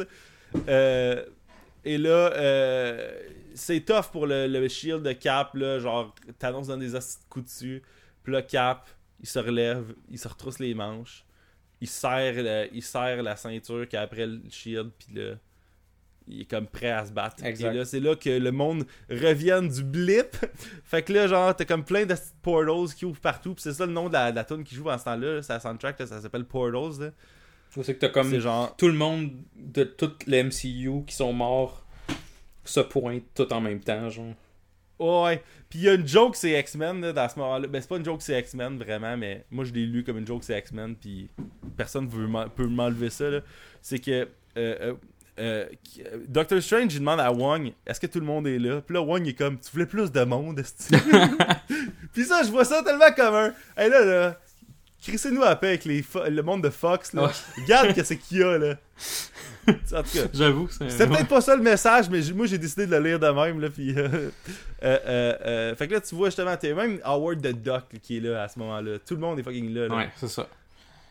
[0.69, 1.25] Euh,
[1.85, 3.21] et là, euh,
[3.55, 6.99] c'est tough pour le, le shield de Cap, là, genre Thanos donne des
[7.29, 7.83] coups dessus,
[8.23, 8.89] puis là Cap,
[9.21, 11.25] il se relève, il se retrousse les manches,
[11.81, 15.35] il serre, le- il serre la ceinture qui est après le shield, puis là,
[16.29, 17.45] il est comme prêt à se battre.
[17.45, 17.73] Exact.
[17.75, 20.37] Et là, c'est là que le monde revienne du blip.
[20.85, 23.87] fait que là, genre, t'as comme plein de portals qui ouvrent partout, puis c'est ça
[23.87, 25.59] le nom de la, de la tune qui joue en ce temps-là, là, c'est la
[25.61, 27.01] soundtrack, là, ça s'appelle Portals.
[27.07, 27.11] là.
[27.81, 31.85] C'est que t'as comme genre, tout le monde de toute les MCU qui sont morts
[32.65, 34.35] se pointent tout en même temps, genre.
[34.99, 35.43] Ouais.
[35.69, 37.67] Puis il y a une joke, c'est X-Men dans ce moment-là.
[37.67, 40.27] Ben, c'est pas une joke, c'est X-Men vraiment, mais moi je l'ai lu comme une
[40.27, 40.95] joke, c'est X-Men.
[40.97, 41.31] Puis
[41.77, 43.31] personne veut peut m'enlever ça.
[43.31, 43.41] là.
[43.81, 44.27] C'est que euh,
[44.57, 44.95] euh,
[45.41, 45.67] euh,
[46.29, 48.83] Doctor Strange il demande à Wong est-ce que tout le monde est là?
[48.83, 50.63] Puis là, Wong est comme tu voulais plus de monde?
[52.13, 53.55] Puis ça, je vois ça tellement comme un.
[53.77, 54.41] Hey là, là.
[55.03, 57.13] Crissez-nous à paix avec les le monde de Fox.
[57.13, 57.25] Là.
[57.25, 57.33] Ouais.
[57.63, 58.77] Regarde qu'est-ce qu'il y a là.
[59.69, 59.73] en
[60.03, 60.29] tout cas.
[60.33, 60.89] J'avoue, c'est.
[60.91, 63.61] C'était peut-être pas ça le message, mais moi j'ai décidé de le lire de même.
[63.61, 64.31] Là, puis, euh,
[64.85, 68.21] euh, euh, fait que là, tu vois justement, t'as même Howard the Duck qui est
[68.21, 68.99] là à ce moment-là.
[69.05, 69.89] Tout le monde est fucking là.
[69.89, 69.97] là.
[69.97, 70.47] Ouais, c'est ça.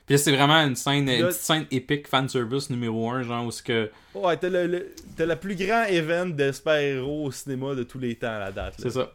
[0.05, 3.61] Puis c'est vraiment une scène, une petite scène épique fanservice numéro 1, genre où ce
[3.61, 3.91] que.
[4.13, 4.85] Ouais, t'as le, le,
[5.19, 8.75] le plus grand event de super-héros au cinéma de tous les temps à la date.
[8.77, 9.11] C'est ça.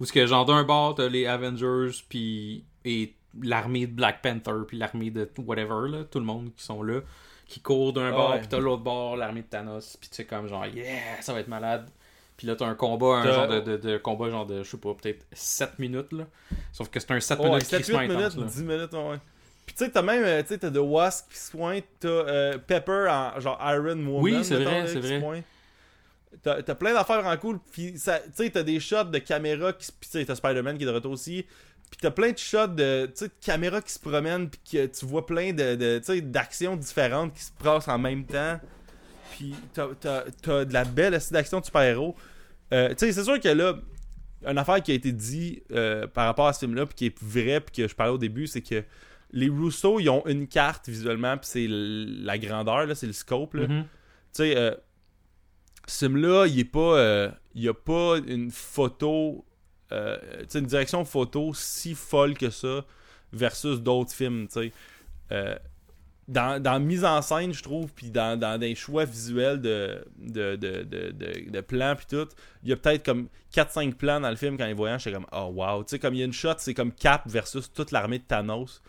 [0.00, 2.64] Où ce que, genre, d'un bord, t'as les Avengers, puis.
[2.84, 6.82] et l'armée de Black Panther, puis l'armée de whatever, là, tout le monde qui sont
[6.82, 7.00] là,
[7.46, 8.38] qui courent d'un bord, Ouais.
[8.38, 11.40] puis t'as l'autre bord, l'armée de Thanos, puis tu sais, comme genre, yeah, ça va
[11.40, 11.88] être malade.
[12.36, 14.76] Puis là, t'as un combat, un genre de, de, de combat, genre de, je sais
[14.78, 16.24] pas, peut-être 7 minutes, là.
[16.72, 18.46] Sauf que c'est un 7 Ouais, minutes 7 crissement 8 minutes, intense, là.
[18.46, 19.18] 10 minutes, ouais.
[19.66, 22.08] Puis tu sais, t'as même, euh, tu sais, t'as The Wasp qui se pointe, t'as
[22.08, 24.22] euh, Pepper en genre Iron Woman.
[24.22, 25.44] Oui, c'est vrai, c'est vrai.
[26.42, 29.92] T'as plein d'affaires en cool, puis ça- tu sais, t'as des shots de caméra, qui,
[30.00, 31.44] puis tu sais, t'as Spider-Man qui est de retour aussi,
[31.90, 35.26] puis t'as plein de shots de, de caméras qui se promènent, puis que tu vois
[35.26, 38.58] plein de, de d'actions différentes qui se passent en même temps,
[39.32, 42.14] puis t'as t'as- t'as de la belle astuce d'action de super-héros.
[42.72, 43.74] Euh, tu sais, c'est sûr que là,
[44.46, 47.22] une affaire qui a été dit euh, par rapport à ce film-là, puis qui est
[47.22, 48.82] vrai, puis que je parlais au début, c'est que
[49.34, 53.54] les Rousseau, ils ont une carte visuellement, puis c'est la grandeur, là, c'est le scope.
[53.54, 53.66] Là.
[53.68, 53.82] Mhm.
[53.84, 53.88] Tu
[54.32, 54.74] sais, euh,
[55.86, 56.96] ce film-là, il est pas.
[56.98, 59.44] euh, il y a pas une photo.
[59.92, 60.16] Euh,
[60.54, 62.84] une direction photo si folle que ça
[63.32, 64.48] versus d'autres films.
[65.30, 65.56] Euh,
[66.28, 70.04] dans, dans la mise en scène, je trouve, puis dans, dans des choix visuels de,
[70.18, 70.82] de, de,
[71.50, 72.28] de, plans, puis tout,
[72.62, 75.26] il y a peut-être comme 4-5 plans dans le film quand les voyant, j'étais comme,
[75.32, 75.82] oh wow.
[75.82, 78.24] Tu sais, comme il y a une shot, c'est comme Cap versus toute l'armée de
[78.24, 78.82] Thanos.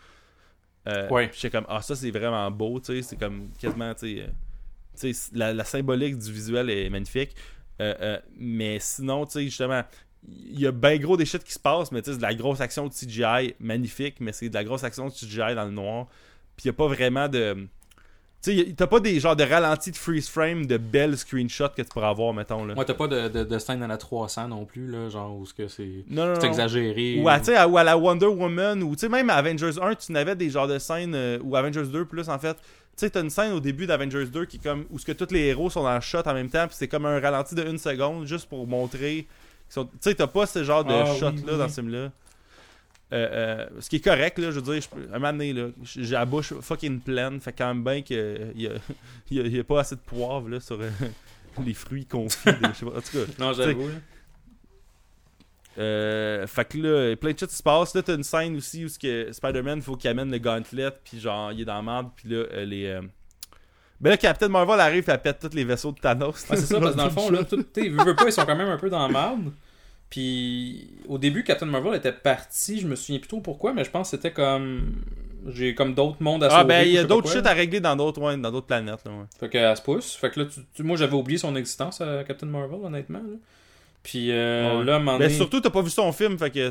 [0.86, 1.30] Euh, Ouais.
[1.34, 4.26] J'étais comme, ah, ça c'est vraiment beau, tu sais, c'est comme quasiment, euh,
[4.98, 7.34] tu sais, la, la symbolique du visuel est magnifique.
[7.80, 9.82] Euh, euh, mais sinon, tu sais, justement,
[10.28, 12.22] il y a bien gros des shit qui se passent, mais tu sais, c'est de
[12.22, 15.64] la grosse action de CGI magnifique, mais c'est de la grosse action de CGI dans
[15.64, 16.06] le noir.
[16.56, 17.66] Puis il n'y a pas vraiment de.
[18.42, 21.80] Tu sais, t'as pas des genres de ralentis de freeze frame, de belles screenshots que
[21.82, 22.64] tu pourras avoir, mettons.
[22.66, 22.74] Là.
[22.74, 25.46] Ouais, t'as pas de, de, de scène à la 300 non plus, là, genre où
[25.46, 25.66] c'est.
[25.68, 27.20] C'est exagéré.
[27.22, 29.94] Ou à, à- ou à la Wonder Woman, ou tu sais, même à Avengers 1,
[29.94, 32.54] tu n'avais des genres de scènes, euh, ou Avengers 2 plus en fait.
[32.54, 32.60] Tu
[32.96, 35.32] sais, t'as une scène au début d'Avengers 2 qui est comme, où ce que tous
[35.32, 37.62] les héros sont dans le shot en même temps, puis c'est comme un ralenti de
[37.64, 39.26] une seconde, juste pour montrer.
[39.82, 41.98] Tu sais, t'as pas ce genre de Ah, shot-là oui, dans ce film-là.
[41.98, 42.10] Euh,
[43.12, 45.68] euh, ce qui est correct, là, je veux dire, je peux- un moment donné, là,
[45.84, 48.52] j'ai la bouche fucking pleine, fait quand même bien qu'il
[49.30, 50.90] y a, pas assez de poivre là, sur euh,
[51.64, 52.38] les fruits confits.
[52.44, 53.88] des- je sais pas, en tout cas, Non, j'avoue.
[53.88, 53.94] là.
[56.46, 57.94] fait que là, plein de shit qui se passe.
[57.94, 61.52] Là, t'as une scène aussi où que Spider-Man, faut qu'il amène le gauntlet, puis genre,
[61.52, 63.00] il est dans la merde, puis là, les.
[64.00, 66.34] Ben là, Captain Marvel arrive et elle pète tous les vaisseaux de Thanos.
[66.36, 68.68] C'est ça, parce que dans le fond, là, tout, veux pas, ils sont quand même
[68.68, 69.52] un peu dans la merde.
[70.14, 73.90] Puis au début, Captain Marvel était parti, je me souviens plus trop pourquoi, mais je
[73.90, 74.94] pense que c'était comme.
[75.48, 76.60] J'ai comme d'autres mondes à sauver.
[76.60, 79.00] Ah, ben, il y a d'autres shit à régler dans d'autres ouais, dans d'autres planètes,
[79.04, 79.24] là, ouais.
[79.38, 80.14] Fait qu'elle se pousse.
[80.14, 83.18] Fait que là, tu- tu- moi j'avais oublié son existence à Captain Marvel, honnêtement.
[83.18, 83.36] là.
[84.04, 84.84] Puis euh, Ouais.
[84.84, 86.70] là, Mais donné- surtout, t'as pas vu son film, fait que.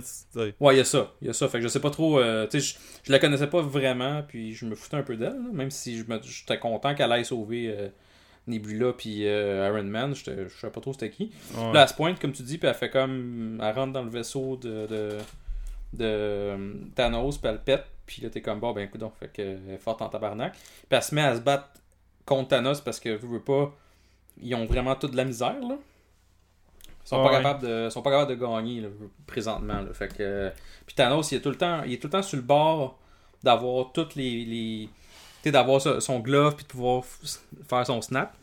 [0.62, 1.12] Ouais, il y a ça.
[1.22, 1.50] Il y a ça.
[1.50, 2.18] Fait que je sais pas trop.
[2.20, 2.66] euh, tu sais,
[3.04, 5.98] je, je la connaissais pas vraiment, puis je me foutais un peu d'elle, même si
[6.26, 7.90] j'étais content qu'elle aille sauver euh,
[8.48, 10.14] Nebula puis euh, Iron Man.
[10.16, 10.24] Je
[10.60, 11.32] savais pas trop c'était qui.
[11.56, 11.74] Ouais.
[11.74, 13.60] Là, elle se pointe, comme tu dis, puis elle fait comme.
[13.62, 14.88] Elle rentre dans le vaisseau de.
[14.88, 15.18] de,
[15.94, 19.32] de euh, Thanos, puis elle pète, puis là, t'es comme, bon, ben, écoute, donc, fait
[19.32, 20.54] que, elle est forte en tabarnak.
[20.54, 21.68] Puis elle se met à se battre
[22.26, 23.72] contre Thanos parce que, veux, veux pas,
[24.42, 25.78] ils ont vraiment toute de la misère, là.
[27.06, 28.88] Ils sont, pas capables de, sont pas capables de gagner, là,
[29.28, 29.94] présentement, là.
[29.94, 30.52] Fait que.
[30.86, 32.98] Puis Thanos, il est tout le temps, il est tout le temps sur le bord
[33.44, 34.90] d'avoir toutes les.
[35.02, 35.03] sais,
[35.52, 37.04] d'avoir son- glove, puis de pouvoir
[37.70, 38.34] faire son snap.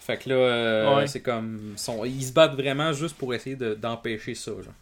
[0.00, 1.06] Fait que là, euh, Ouais.
[1.06, 1.74] c'est comme.
[1.76, 4.52] son- ils se battent vraiment juste pour essayer de- d'empêcher ça.
[4.52, 4.72] Genre.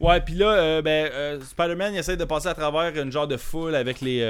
[0.00, 3.26] Ouais, puis là, euh, ben, euh, Spider-Man, il essaie de passer à travers une genre
[3.28, 4.22] de foule avec les.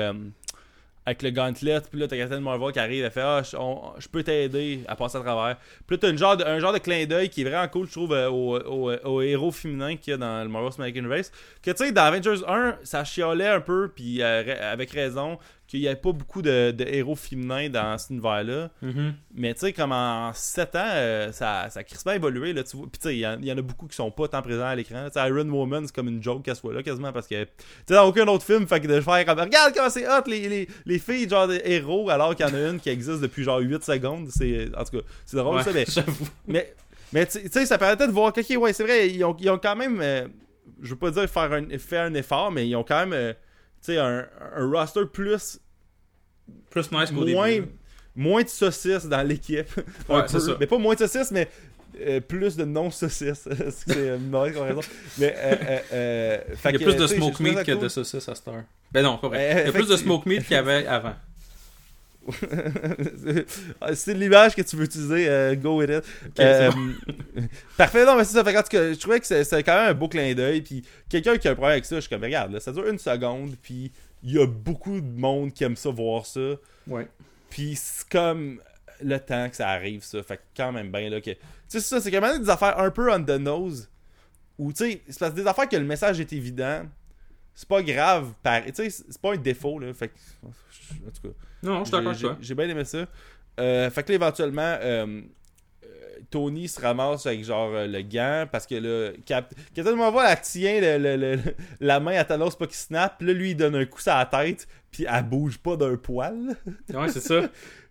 [1.07, 4.23] avec le gauntlet, puis là, t'as Captain Marvel qui arrive, elle fait Ah, je, peux
[4.23, 5.57] t'aider à passer à travers.
[5.87, 7.87] Puis là, t'as une genre de, un genre de clin d'œil qui est vraiment cool,
[7.87, 11.33] je trouve, au, au- au héros féminin qu'il y a dans le Marvel's American Race.
[11.63, 15.39] Que tu sais, dans Avengers 1, ça chiolait un peu, puis avec raison,
[15.69, 18.71] qu'il n'y avait pas beaucoup de, de héros féminins dans cet univers-là.
[19.35, 22.53] Mais tu sais, comme en 7 ans, euh, ça, ça a crispement évolué.
[22.55, 22.87] Là, tu vois.
[22.91, 24.43] Puis tu sais, il y, en- il y en a beaucoup qui sont pas tant
[24.43, 25.07] présents à l'écran.
[25.15, 27.45] Iron Woman, c'est comme une joke qu'elle soit là quasiment parce que.
[27.45, 27.51] Tu
[27.87, 29.39] sais, dans aucun autre film, fait que de faire comme.
[29.39, 32.55] Regarde comment c'est hot, les, les, les filles, genre des héros, alors qu'il y en
[32.55, 34.29] a une qui existe depuis genre 8 secondes.
[34.31, 35.85] C'est, en tout cas, c'est drôle Ouais, ça, mais.
[36.47, 36.75] Mais,
[37.13, 39.51] mais tu sais, ça permettait de voir que, ok, ouais, c'est vrai, ils ont, ils
[39.51, 40.01] ont quand même.
[40.01, 40.27] euh,
[40.83, 43.13] je veux pas dire faire un, faire un effort, mais ils ont quand même.
[43.13, 43.33] euh,
[43.83, 44.27] sais, un,
[44.57, 45.61] un roster plus
[46.71, 47.69] Plus nice qu'au moins, début.
[48.17, 49.69] moins de saucisses dans l'équipe.
[50.09, 50.29] Ouais, peu.
[50.29, 50.57] c'est ça.
[50.59, 51.49] Mais pas moins de saucisses, mais
[52.01, 53.49] euh, plus de non-saucisses.
[53.71, 54.81] c'est une mauvaise comparaison.
[55.19, 57.73] Mais, euh, euh, euh, fait Il y a que, plus de tu smoke meat que
[57.73, 57.83] cool.
[57.83, 58.65] de saucisses à cette heure.
[58.93, 59.63] Ben non, pas vrai.
[59.63, 61.15] Il y a plus de smoke meat qu'il y avait avant.
[63.95, 66.05] C'est l'image que tu veux utiliser, euh, go with it.
[66.41, 66.71] Euh,
[67.77, 68.45] parfait, non, mais c'est ça.
[68.45, 70.63] Fait en tout cas, je trouvais que c'est quand même un beau clin d'œil.
[70.63, 72.87] Puis quelqu'un qui a un problème avec ça, je suis comme, regarde, là, ça dure
[72.89, 73.55] une seconde.
[73.63, 73.93] Puis
[74.23, 76.41] il y a beaucoup de monde qui aime ça voir ça.
[76.87, 77.07] Ouais.
[77.51, 78.61] Puis c'est comme
[79.03, 80.23] le temps que ça arrive, ça.
[80.23, 81.31] Fait quand même bien là que.
[81.31, 81.37] Tu
[81.69, 83.89] sais, c'est ça, c'est quand même des affaires un peu on the nose.
[84.59, 86.83] Ou tu sais, c'est parce que des affaires que le message est évident.
[87.55, 88.33] C'est pas grave.
[88.43, 89.93] par- Tu sais, c'est pas un défaut, là.
[89.95, 90.15] Fait que.
[91.07, 91.35] En tout cas.
[91.63, 93.07] Non, je suis d'accord J'ai- bien aimé ça.
[93.61, 95.21] Euh, fait que là, éventuellement, euh,
[95.85, 95.87] euh,
[96.31, 100.81] Tony se ramasse avec genre le gant parce que là, Cap Captain Marvel, elle tient
[100.81, 101.41] le- le- le-
[101.81, 103.21] la main à Thanos pas qu'il snap.
[103.21, 104.69] Là, lui, il donne un coup sur la tête.
[104.91, 106.57] Puis elle bouge pas d'un poil.
[106.95, 107.43] Ouais, c'est ça.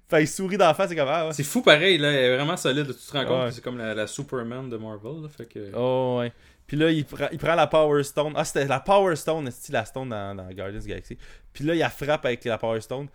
[0.09, 0.89] fait il sourit d'en face.
[0.89, 1.33] C'est comme ah ouais.
[1.33, 2.11] C'est fou pareil, là.
[2.11, 2.87] Elle est vraiment solide.
[2.87, 3.49] Tu te rends compte Ouais.
[3.49, 5.21] que c'est comme la, la Superman de Marvel.
[5.23, 5.69] Là, fait que...
[5.75, 6.31] Oh ouais.
[6.67, 8.33] Puis là, il prend, il prend la Power Stone.
[8.35, 11.17] Ah, c'était la Power Stone, c'est la Stone dans, dans Guardians of the Galaxy?
[11.53, 13.07] Puis là, il la frappe avec la Power Stone.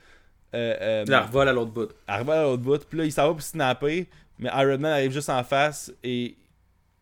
[0.54, 1.88] Euh, euh, Il la revole à l'autre bout.
[2.08, 2.84] elle revient à l'autre bout.
[2.88, 4.08] Puis là, il s'en va pour snapper.
[4.38, 5.92] Mais Iron Man arrive juste en face.
[6.02, 6.34] Et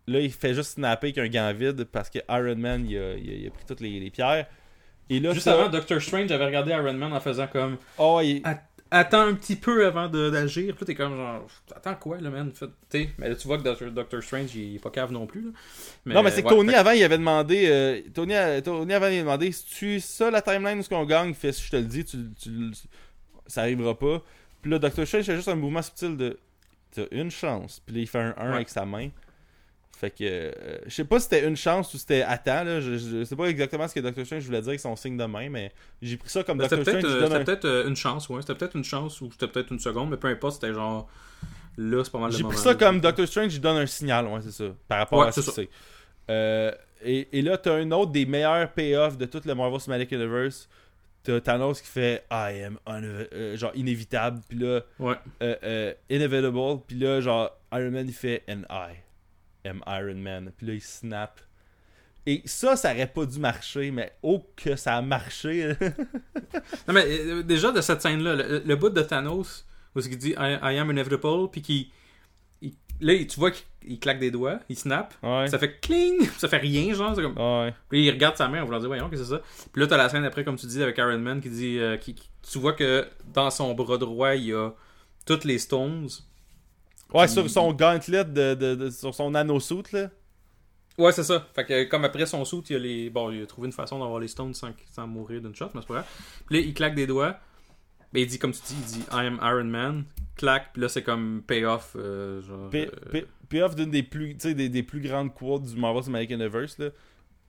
[0.07, 1.85] là, il fait juste snapper avec un gant vide.
[1.85, 4.47] Parce que Iron Man, il a, il a- il a pris toutes les, les pierres.
[5.09, 8.21] Et là, Juste ça- avant, Doctor Strange avait regardé Iron Man en faisant comme Oh,
[8.23, 8.43] il-
[8.93, 10.75] Attends un petit peu avant d'agir.
[10.75, 12.51] Puis t'es comme genre Attends quoi, là, man?
[12.89, 15.43] T'sais, Mais là, tu vois que Doctor, Doctor Strange, il est pas cave non plus.
[15.43, 15.51] Là.
[16.15, 17.67] Non, mais c'est que ouais, Tony, fait- avant, il avait demandé.
[17.69, 20.89] euh, Tony, a- Tony, avant, il a demandé si tu ça la timeline où ce
[20.89, 22.73] qu'on gagne, fait si je te le dis, tu, tu-
[23.47, 24.23] ça arrivera pas.
[24.62, 25.07] Puis là, Dr.
[25.07, 26.39] Strange fait juste un mouvement subtil de.
[26.93, 27.81] T'as une chance.
[27.87, 28.55] Puis là, il fait un 1 Ouais.
[28.57, 29.11] avec sa main.
[30.01, 30.17] Fait que.
[30.23, 30.51] euh,
[30.87, 32.81] je sais pas si c'était une chance ou c'était attends, là.
[32.81, 34.25] Je, je sais pas exactement ce que Dr.
[34.25, 36.81] Strange voulait dire avec son signe de main, mais j'ai pris ça comme Ben, Dr.
[36.83, 37.05] Strange.
[37.05, 38.41] euh, c'était un- peut-être, euh, une chance, ouais.
[38.41, 41.07] C'était peut-être une chance ou c'était peut-être une seconde, mais peu importe, c'était genre.
[41.77, 44.41] Là, c'est pas mal J'ai pris ça comme Doctor Strange, il donne un signal, ouais,
[44.43, 44.65] c'est ça.
[44.89, 45.69] Par rapport Ouais, à ce que c'est.
[46.31, 46.73] Euh,
[47.05, 50.69] et, et là, t'as un autre des meilleurs payoffs de tout le Marvel Cinematic Universe.
[51.23, 55.15] T'as Thanos qui fait I am euh, genre inévitable, puis là, Ouais.
[55.43, 58.95] euh, inevitable, puis là, genre Iron Man il fait And I
[59.65, 61.41] am Iron Man, puis là il snap.
[62.27, 65.73] Et ça, ça aurait pas dû marcher, mais oh que ça a marché.
[66.87, 69.65] Non, mais euh, déjà de cette scène-là, le, le bout de Thanos,
[69.95, 71.93] où il dit I, I am inevitable, puis qui.
[73.01, 75.49] Là, tu vois qu'il il claque des doigts, il snap, ouais.
[75.49, 77.39] ça fait cling, ça fait rien, genre, c'est comme.
[77.39, 77.73] Ouais.
[77.89, 79.41] Puis il regarde sa mère en voulant dire, voyons, que c'est ça?
[79.73, 81.78] Puis là, t'as la scène après, comme tu dis, avec Iron Man qui dit.
[81.78, 84.70] euh, qui, qui- tu vois que dans son bras droit, il y a
[85.27, 86.09] toutes les stones.
[87.12, 90.11] Ouais, sur son gauntlet, de, de, de- sur son nanosuit, là.
[90.99, 91.47] Ouais, c'est ça.
[91.55, 93.11] Fait que comme après son saut, il a les.
[93.11, 95.81] Bon, il a trouvé une façon d'avoir les stones sans, sans mourir d'une shot, mais
[95.81, 96.07] c'est pas grave.
[96.47, 97.37] Puis là, il claque des doigts.
[98.12, 100.05] Ben, il dit, comme tu dis, il dit I am Iron Man.
[100.37, 101.97] Claque, puis là, c'est comme payoff.
[101.97, 102.69] Euh, genre.
[102.70, 106.78] P- euh, Payoff d'une des plus, des, des plus grandes quotes du Marvel Cinematic Universe,
[106.78, 106.89] là.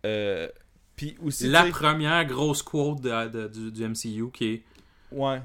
[0.06, 0.48] Euh,
[0.96, 4.64] puis aussi, la première grosse quote de- de- du, du MCU qui est
[5.12, 5.42] ouais.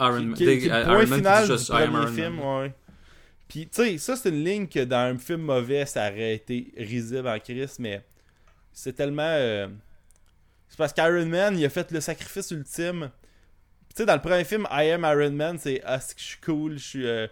[0.00, 0.34] Iron Qui- Man.
[0.34, 2.60] qui- qui euh, Iron point Man final du premier Iron film, Man.
[2.62, 2.74] ouais.
[3.48, 6.72] Puis, tu sais, ça, c'est une ligne que dans un film mauvais, ça aurait été
[6.76, 8.02] risible en crise, mais
[8.72, 9.22] c'est tellement...
[9.22, 9.68] euh,
[10.68, 13.10] C'est parce qu'Iron Man, il a fait le sacrifice ultime.
[13.88, 16.74] Tu sais, dans le premier film, I am Iron Man, c'est «Ah, je suis cool,
[16.78, 17.06] je suis...
[17.06, 17.26] euh,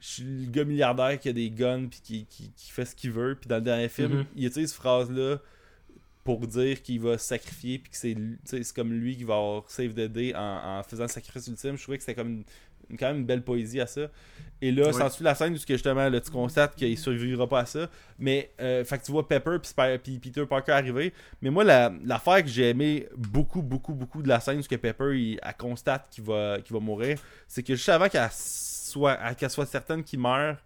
[0.00, 2.94] je suis le gars milliardaire qui a des guns puis qui, qui, qui fait ce
[2.94, 3.34] qu'il veut.
[3.34, 4.26] Puis dans le dernier film, Mhm.
[4.36, 5.38] il utilise cette phrase-là
[6.24, 9.94] pour dire qu'il va se sacrifier puis que c'est comme lui qui va avoir save
[9.94, 11.76] the day en, en faisant le sacrifice ultime.
[11.76, 12.44] Je trouvais que c'était comme
[12.96, 14.02] quand même une belle poésie à ça.
[14.60, 14.92] Et là, Ouais.
[14.92, 17.88] s'ensuit la scène où justement là, tu constates qu'il survivra pas à ça?
[18.18, 19.58] Mais euh, fait que tu vois Pepper
[20.02, 21.12] puis Peter Parker arriver.
[21.42, 24.74] Mais moi, la- l'affaire que j'ai aimé beaucoup, beaucoup, beaucoup de la scène où que
[24.76, 29.16] Pepper il, elle constate qu'il va, va mourir, c'est que juste avant qu'elle soit,
[29.48, 30.58] soit certaine qu'il meurt,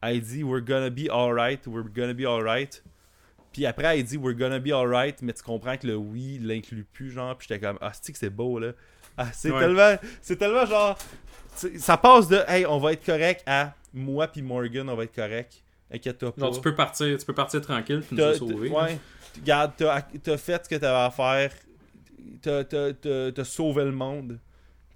[0.00, 2.82] elle dit We're gonna be alright, we're gonna be alright.
[3.52, 6.84] Puis après, elle dit We're gonna be alright, mais tu comprends que le oui l'inclut
[6.84, 7.36] plus, genre.
[7.36, 8.72] Puis j'étais comme Ah, c'est que c'est beau, là?
[9.16, 9.60] Ah, c'est Ouais.
[9.60, 9.96] tellement.
[10.22, 10.96] C'est tellement genre.
[11.54, 15.14] Ça passe de Hey, on va être correct à moi puis Morgan, on va être
[15.14, 15.62] correct.
[15.92, 16.40] Inquiète-toi pas.
[16.46, 18.38] Genre, tu peux partir, tu peux partir tranquille puis nous t'as-
[18.70, 18.98] ouais.
[19.36, 21.52] Regarde, t'as t'as fait ce que t'avais à faire.
[22.40, 24.38] T'as- T'as t'as- t'as sauvé le monde.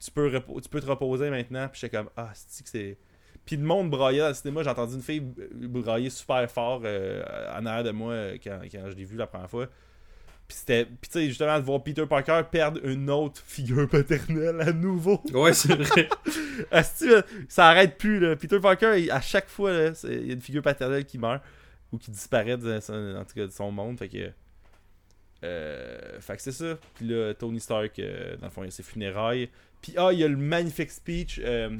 [0.01, 0.31] Tu peux,
[0.63, 1.69] tu peux te reposer maintenant.
[1.69, 2.99] Puis j'étais comme, ah, c'est que c'est.
[3.45, 4.63] Puis le monde braillait dans le cinéma.
[4.63, 7.23] J'ai entendu une fille brailler super fort euh,
[7.57, 9.67] en arrière de moi euh, quand, quand je l'ai vu la première fois.
[10.49, 10.87] Puis c'était.
[10.87, 15.21] Tu sais, justement, de voir Peter Parker perdre une autre figure paternelle à nouveau.
[15.33, 16.09] Ouais, c'est vrai.
[16.71, 16.83] Là,
[17.49, 18.19] ça arrête plus.
[18.21, 18.37] Là.
[18.37, 21.43] Peter Parker, il- à chaque fois, là, il y a une figure paternelle qui meurt
[21.93, 23.99] ou qui disparaît de, son- en tout cas, de son monde.
[23.99, 24.31] Fait que,
[25.45, 26.79] euh, fait que c'est ça.
[26.95, 29.49] Puis là, Tony Stark, euh, dans le fond, il a ses funérailles.
[29.83, 31.41] Puis ah, il y a le magnifique speech.
[31.45, 31.77] euh, tu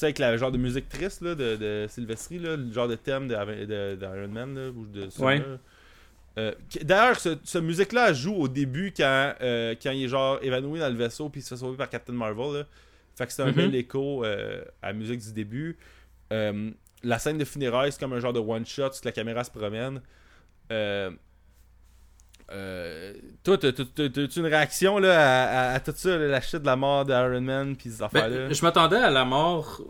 [0.00, 2.96] sais, avec le genre de musique triste là, de, de Sylvester, là, le genre de
[2.96, 4.54] thème d'Iron de, Man.
[4.54, 5.38] Là, ou de ça, Ouais.
[5.38, 5.58] là.
[6.38, 6.52] Euh,
[6.82, 10.88] D'ailleurs, ce, ce musique-là joue au début quand, euh, quand il est genre évanoui dans
[10.90, 12.58] le vaisseau puis il se fait sauver par Captain Marvel.
[12.60, 12.64] Là.
[13.16, 13.52] Fait que c'est un Mhm.
[13.52, 15.76] bel écho euh, à la musique du début.
[16.30, 20.00] La scène de funérailles, c'est comme un genre de one-shot, la caméra se promène.
[23.42, 26.40] Toi, t'as- t'as- t'as- t'as-tu une réaction là, à, à- à tout ça, là, la
[26.40, 28.48] chute de la mort d'Iron Man puis ces affaires-là?
[28.48, 29.82] Ben, je m'attendais à la mort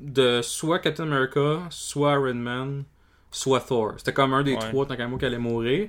[0.00, 2.84] de soit Captain America, soit Iron Man,
[3.32, 3.94] soit Thor.
[3.96, 4.58] C'était comme un des Ouais.
[4.68, 5.88] trois tant qu'à moi qui allait mourir.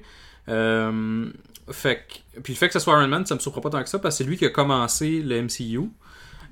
[0.50, 1.30] Euh,
[1.72, 2.06] fait
[2.36, 3.90] que- puis le fait que ce soit Iron Man, ça me surprend pas tant que
[3.90, 5.90] ça parce que c'est lui qui a commencé le MCU.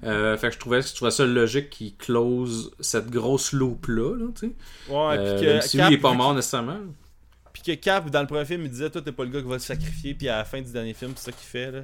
[0.04, 4.16] Euh, fait que je trouvais, je trouvais ça logique qu'il close cette grosse loop là,
[4.18, 4.54] là tu sais.
[4.90, 6.80] ouais, Euh, puis que Cap, il est pas mort nécessairement.
[7.54, 9.48] Puis que Cap, dans le premier film, il disait Toi, t'es pas le gars qui
[9.48, 11.72] va se sacrifier, puis à la fin du dernier film, c'est ça qu'il fait.
[11.72, 11.82] Là.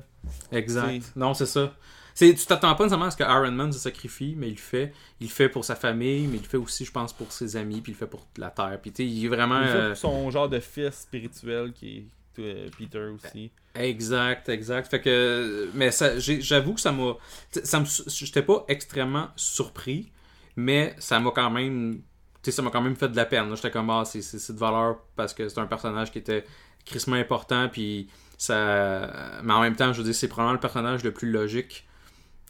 [0.52, 1.12] Exact.
[1.16, 1.74] Non, c'est ça.
[2.18, 4.60] C'est, tu t'attends pas nécessairement à ce que Iron Man se sacrifie, mais il le
[4.60, 4.92] fait.
[5.20, 7.56] Il le fait pour sa famille, mais il le fait aussi, je pense, pour ses
[7.56, 8.80] amis, puis il le fait pour la Terre.
[8.82, 9.62] Puis tu sais, il est vraiment.
[9.62, 13.52] Il fait euh, pour son genre de fils spirituel qui est euh, Peter aussi.
[13.76, 14.90] Exact, exact.
[14.90, 17.18] Fait que, mais ça, j'avoue que ça m'a,
[17.52, 20.12] ça me, j'étais pas extrêmement surpris,
[20.56, 22.02] mais ça m'a quand même,
[22.42, 23.56] tu sais, ça m'a quand même fait de la peine.
[23.56, 26.46] J'étais comme, ah, c'est, c'est, c'est de valeur parce que c'est un personnage qui était
[26.84, 31.04] crissement important, puis ça, mais en même temps, je veux dire, c'est probablement le personnage
[31.04, 31.87] le plus logique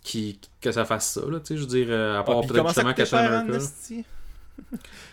[0.03, 2.47] qui, que ça fasse ça, là, tu sais, je veux dire, euh, à part Ah,
[2.47, 3.57] peut-être justement Captain America.
[3.57, 4.01] hein?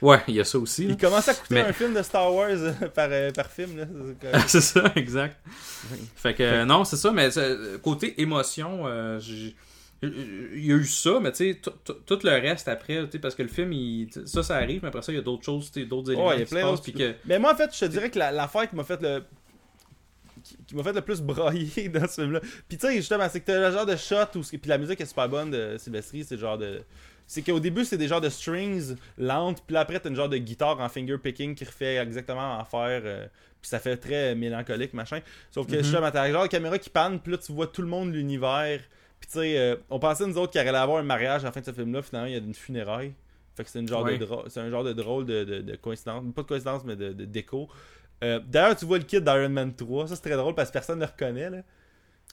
[0.01, 0.85] Ouais, il y a ça aussi.
[0.86, 0.90] là.
[0.93, 3.77] Il commence à coûter Mais- un film de Star Wars euh, par, euh, par film.
[3.77, 4.40] Là.
[4.47, 5.36] C'est ça, exact.
[6.16, 7.28] Fait que, euh, non, c'est ça, mais
[7.82, 9.20] côté émotion, euh,
[10.02, 11.61] il y a eu ça, mais tu sais,
[12.06, 15.12] tout- le reste après, parce que le film, il, ça, ça arrive, mais après ça,
[15.12, 17.15] il y a d'autres choses, d'autres éléments Ouais, il y a qui se passent, que...
[17.27, 18.32] Mais moi, en fait, je te dirais que la-
[18.66, 19.23] qui m'a fait le.
[20.66, 22.40] Qui, m'a fait le plus brailler dans ce film-là.
[22.68, 24.40] Puis tu sais, justement, c'est que t'as le genre de shot où.
[24.42, 26.82] Puis la musique est super bonne de Sylvester, c'est le genre de.
[27.26, 30.28] C'est qu'au début, c'est des genres de strings lentes, puis là, après, t'as une genre
[30.28, 33.00] de guitare en finger picking qui refait exactement en faire.
[33.04, 33.26] euh,
[33.62, 35.20] puis ça fait très mélancolique, machin.
[35.50, 35.82] Sauf que Mhm.
[35.82, 38.16] justement, t'as genre de caméra qui panne, puis là, tu vois tout le monde de
[38.18, 38.78] l'univers.
[39.20, 41.52] Puis tu sais, euh, on pensait nous autres qu'il allait avoir un mariage à la
[41.52, 43.14] fin de ce film-là, finalement, il y a une funéraille.
[43.56, 44.18] Fait que c'est une genre Ouais.
[44.18, 46.22] de c'est un genre de drôle de, de- de coïncidence.
[46.34, 47.70] Pas de coïncidence, mais de, de déco.
[48.24, 50.09] Euh, D'ailleurs, tu vois le kit d'Iron Man 3.
[50.09, 51.51] Ça, c'est très drôle parce que personne ne le reconnaît.
[51.51, 51.59] Là.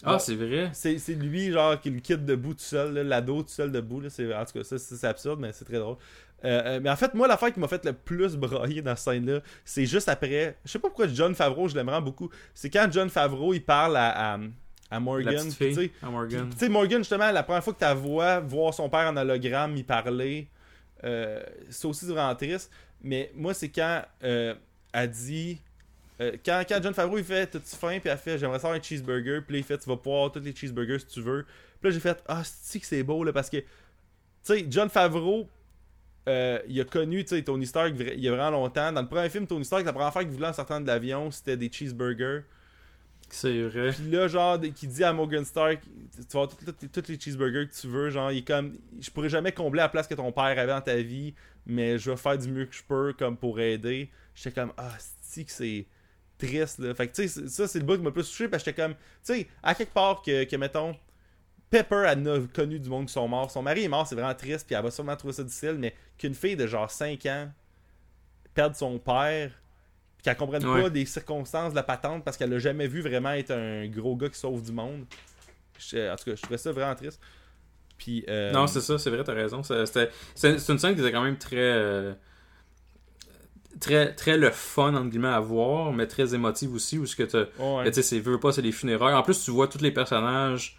[0.03, 0.71] Ah, c'est vrai.
[0.73, 2.93] c'est lui, genre, qui le kit debout tout seul.
[3.07, 3.99] L'ado tout seul debout.
[3.99, 4.09] Là.
[4.09, 5.97] C'est- En tout cas, ça, c'est absurde, mais c'est très drôle.
[6.43, 9.13] Euh, euh, mais en fait, moi, l'affaire qui m'a fait le plus brailler dans cette
[9.13, 10.57] scène-là, c'est juste après.
[10.65, 12.29] Je sais pas pourquoi John Favreau, je l'aimerais beaucoup.
[12.55, 14.39] C'est quand John Favreau, il parle à, à,
[14.89, 15.35] à Morgan.
[15.69, 16.49] Tu sais, Morgan.
[16.49, 19.77] tu sais, Morgan, justement, la première fois que tu vois voir son père en hologramme,
[19.77, 20.47] y parler,
[21.03, 22.71] euh, c'est aussi vraiment triste.
[23.03, 24.55] Mais moi, c'est quand euh,
[24.93, 25.59] elle dit.
[26.21, 27.99] Euh, quand, quand John Favreau il fait T'as-tu faim?
[27.99, 29.41] Puis elle fait J'aimerais savoir un cheeseburger.
[29.45, 31.45] Puis il fait Tu vas pouvoir tous les cheeseburgers si tu veux.
[31.79, 33.33] Puis là, j'ai fait Ah, c'est que c'est beau là?
[33.33, 33.57] Parce que.
[33.57, 33.65] Tu
[34.43, 35.47] sais, John Favreau.
[36.27, 38.91] euh, il a connu tu sais, Tony Stark il y a vraiment longtemps.
[38.91, 41.31] Dans le premier film, Tony Stark, la première fois qu'il voulait en sortant de l'avion,
[41.31, 42.41] c'était des cheeseburgers.
[43.29, 43.91] C'est vrai.
[43.93, 46.49] Puis là, genre, qui dit à Morgan Stark, tu vas avoir
[46.91, 49.89] tous les cheeseburgers que tu veux, genre, il est comme, je pourrais jamais combler la
[49.89, 51.33] place que ton père avait dans ta vie,
[51.65, 54.09] mais je vais faire du mieux que je peux, comme pour aider.
[54.35, 54.91] J'étais comme, ah,
[55.21, 55.85] c'est que c'est
[56.47, 56.93] triste, là.
[56.95, 58.81] Fait que, tu sais, ça, c'est le bout qui m'a plus touché, parce que j'étais
[58.81, 60.95] comme, tu sais, à quelque part que, que, mettons,
[61.69, 63.49] Pepper, elle a connu du monde qui sont morts.
[63.49, 65.95] Son mari est mort, c'est vraiment triste, puis elle va sûrement trouver ça difficile, mais
[66.17, 67.49] qu'une fille de genre 5 ans
[68.53, 69.51] perde son père,
[70.17, 70.81] puis qu'elle comprenne Ouais.
[70.83, 74.15] pas des circonstances de la patente parce qu'elle l'a jamais vu vraiment être un gros
[74.17, 75.05] gars qui sauve du monde.
[75.79, 77.19] Je- en tout cas, je trouvais ça vraiment triste.
[77.97, 79.63] Puis, euh, Non, c'est ça, c'est vrai, t'as raison.
[79.63, 79.85] C'est
[80.35, 81.57] c'est une scène qui était quand même très.
[83.79, 87.23] Très, très le fun, entre guillemets, à voir, mais très émotive aussi, où ce que
[87.23, 87.45] t'as.
[87.59, 87.83] ouais.
[87.83, 89.13] Mais Tu sais, c'est veux pas, c'est les funérailles.
[89.13, 90.77] En plus, tu vois tous les personnages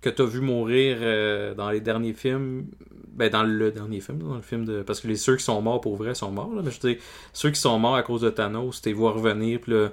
[0.00, 2.66] que t'as vu mourir euh, dans les derniers films.
[3.12, 4.82] Ben, dans le dernier film, dans le film de.
[4.82, 6.62] Parce que les ceux qui sont morts pour vrai sont morts, là.
[6.64, 9.12] Mais je veux dire, ceux qui sont morts à cause de Thanos, tu les vois
[9.12, 9.88] revenir, puis là.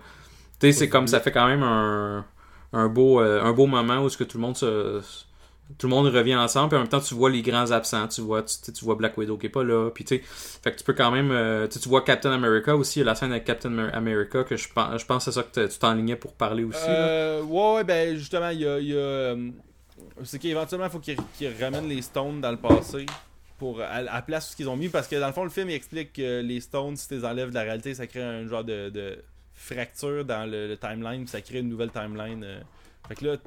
[0.59, 2.25] Tu sais, c'est comme ça fait quand même un,
[2.73, 5.01] un, beau, euh, un beau moment où ce que tout le monde se.
[5.77, 8.07] Tout le monde revient ensemble, puis en même temps, tu vois les grands absents.
[8.07, 9.89] Tu vois, tu, tu vois Black Widow qui est pas là.
[9.91, 11.29] Puis tu fait que tu peux quand même.
[11.31, 15.01] euh, tu vois Captain America aussi, la scène avec Captain Amer- America, que je pense,
[15.01, 16.77] je pense c'est ça que tu t'enlignais pour parler aussi.
[16.87, 18.69] Euh, ouais, ben justement, il y a.
[18.69, 19.49] euh,
[20.23, 21.17] c'est qu'éventuellement, faut qu'ils
[21.61, 23.05] ramènent les Stones dans le passé
[23.59, 24.89] pour à, à la place où qu'ils ont mis.
[24.89, 27.25] Parce que dans le fond, le film il explique que les Stones, si tu les
[27.25, 29.17] enlèves de la réalité, ça crée un genre de, de
[29.53, 32.43] fracture dans le, timeline, ça crée une nouvelle timeline.
[32.43, 32.59] euh.
[33.07, 33.37] Fait que là,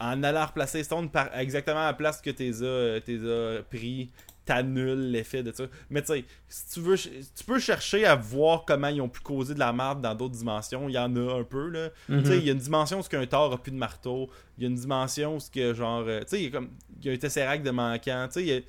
[0.00, 3.00] en allant replacer les Stones par, exactement à la place que tu les as, euh,
[3.00, 4.10] t'es as pris,
[4.44, 5.64] t'annules l'effet de ça.
[5.90, 9.20] Mais tu sais, si tu veux, tu peux chercher à voir comment ils ont pu
[9.20, 10.88] causer de la merde dans d'autres dimensions.
[10.88, 11.88] Il y en a un peu, là.
[12.08, 12.22] Mhm.
[12.22, 14.30] Tu sais, il y a une dimension où ce qu'un Thor a plus de marteau.
[14.56, 16.50] Il y a une dimension où ce que genre, euh, tu sais, il y a
[16.50, 16.70] comme,
[17.00, 18.28] il y a un Tesseract de manquant.
[18.32, 18.64] Tu sais,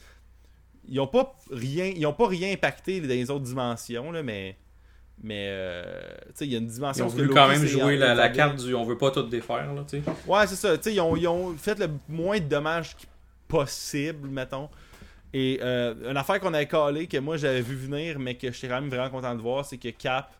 [0.90, 4.58] ils ont pas rien, ils ont pas rien impacté dans les autres dimensions là, mais,
[5.24, 6.02] mais, euh,
[6.42, 8.58] il y a une Ils dimension ont où ce voulu quand même jouer la, carte
[8.64, 10.04] du on veut pas tout défaire, là, tu sais.
[10.28, 10.78] Ouais, c'est ça.
[10.78, 12.96] Tu sais, ils ont, ils ont fait le moins de dommages
[13.48, 14.70] possible, mettons.
[15.34, 18.68] Et euh, une affaire qu'on avait calée, que moi j'avais vu venir, mais que j'étais
[18.68, 20.32] quand même vraiment content de voir, c'est que Cap,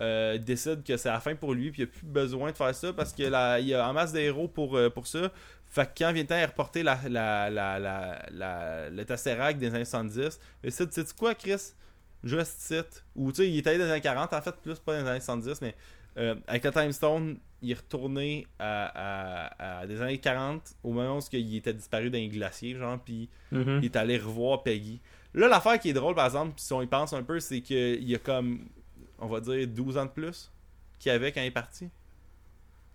[0.00, 2.74] euh, décide que c'est la fin pour lui, puis il a plus besoin de faire
[2.74, 5.30] ça parce qu'il y a en masse d'héros pour, euh, pour ça.
[5.68, 9.58] Fait que quand vient le temps de reporter la, la, la, la, la- le Tesseract
[9.58, 11.72] des années 70, il décide, tu sais quoi, Chris?
[12.24, 13.04] Juste titre.
[13.16, 15.02] Ou tu sais, il est allé dans les années 40, en fait, plus pas dans
[15.04, 15.74] les années 70, mais
[16.18, 20.92] euh, avec le Time Stone, il est retourné à, à- à des années 40, au
[20.92, 23.78] moment où il était disparu dans les glaciers, genre, puis Mhm.
[23.82, 25.00] il est allé revoir Peggy.
[25.34, 28.04] Là, l'affaire qui est drôle, par exemple, si on y pense un peu, c'est qu'il
[28.08, 28.66] y a comme,
[29.18, 30.50] on va dire, 12 ans de plus
[30.98, 31.88] qu'il y avait quand il est parti.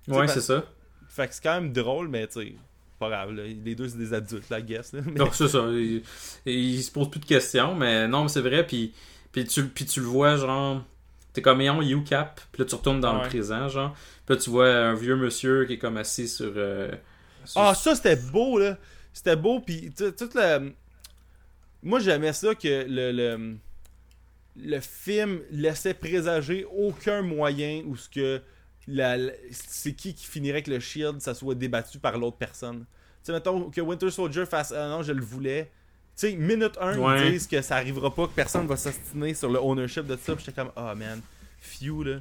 [0.08, 0.66] Ouais, sais, c'est ça.
[1.10, 2.56] Fait que c'est quand même drôle, mais tu sais,
[3.00, 3.32] pas grave.
[3.34, 3.44] là.
[3.44, 4.94] Les deux, c'est des adultes, la guess.
[4.94, 5.02] Là.
[5.06, 5.66] Mais- Non, c'est ça.
[5.72, 6.04] Il,
[6.46, 8.66] il se pose plus de questions, mais non, mais c'est vrai.
[8.66, 8.94] Puis,
[9.44, 10.84] puis, tu, puis tu le vois, genre,
[11.34, 13.24] t'es comme ayant U-Cap, puis là tu retournes dans Ouais.
[13.24, 13.96] le présent, genre.
[14.26, 16.52] Puis là tu vois un vieux monsieur qui est comme assis sur.
[16.56, 16.92] euh,
[17.46, 18.78] sur- Ah, ça, c'était beau, là.
[19.14, 20.74] C'était beau, puis tu- tout le...
[21.84, 23.56] Moi, j'aimais ça que le, le,
[24.58, 28.42] le film laissait présager aucun moyen où ce que
[28.88, 32.80] la, la- c'est qui qui finirait que le shield, ça soit débattu par l'autre personne.
[32.80, 32.86] Tu
[33.24, 35.72] sais, mettons que Winter Soldier fasse «Ah non, je le voulais».
[36.20, 37.28] Tu sais, minute 1, Ouais.
[37.28, 40.34] ils disent que ça arrivera pas, que personne va s'ostiner sur le ownership de ça.
[40.38, 41.22] J'étais comme «Ah, man,
[41.62, 42.18] few, là.»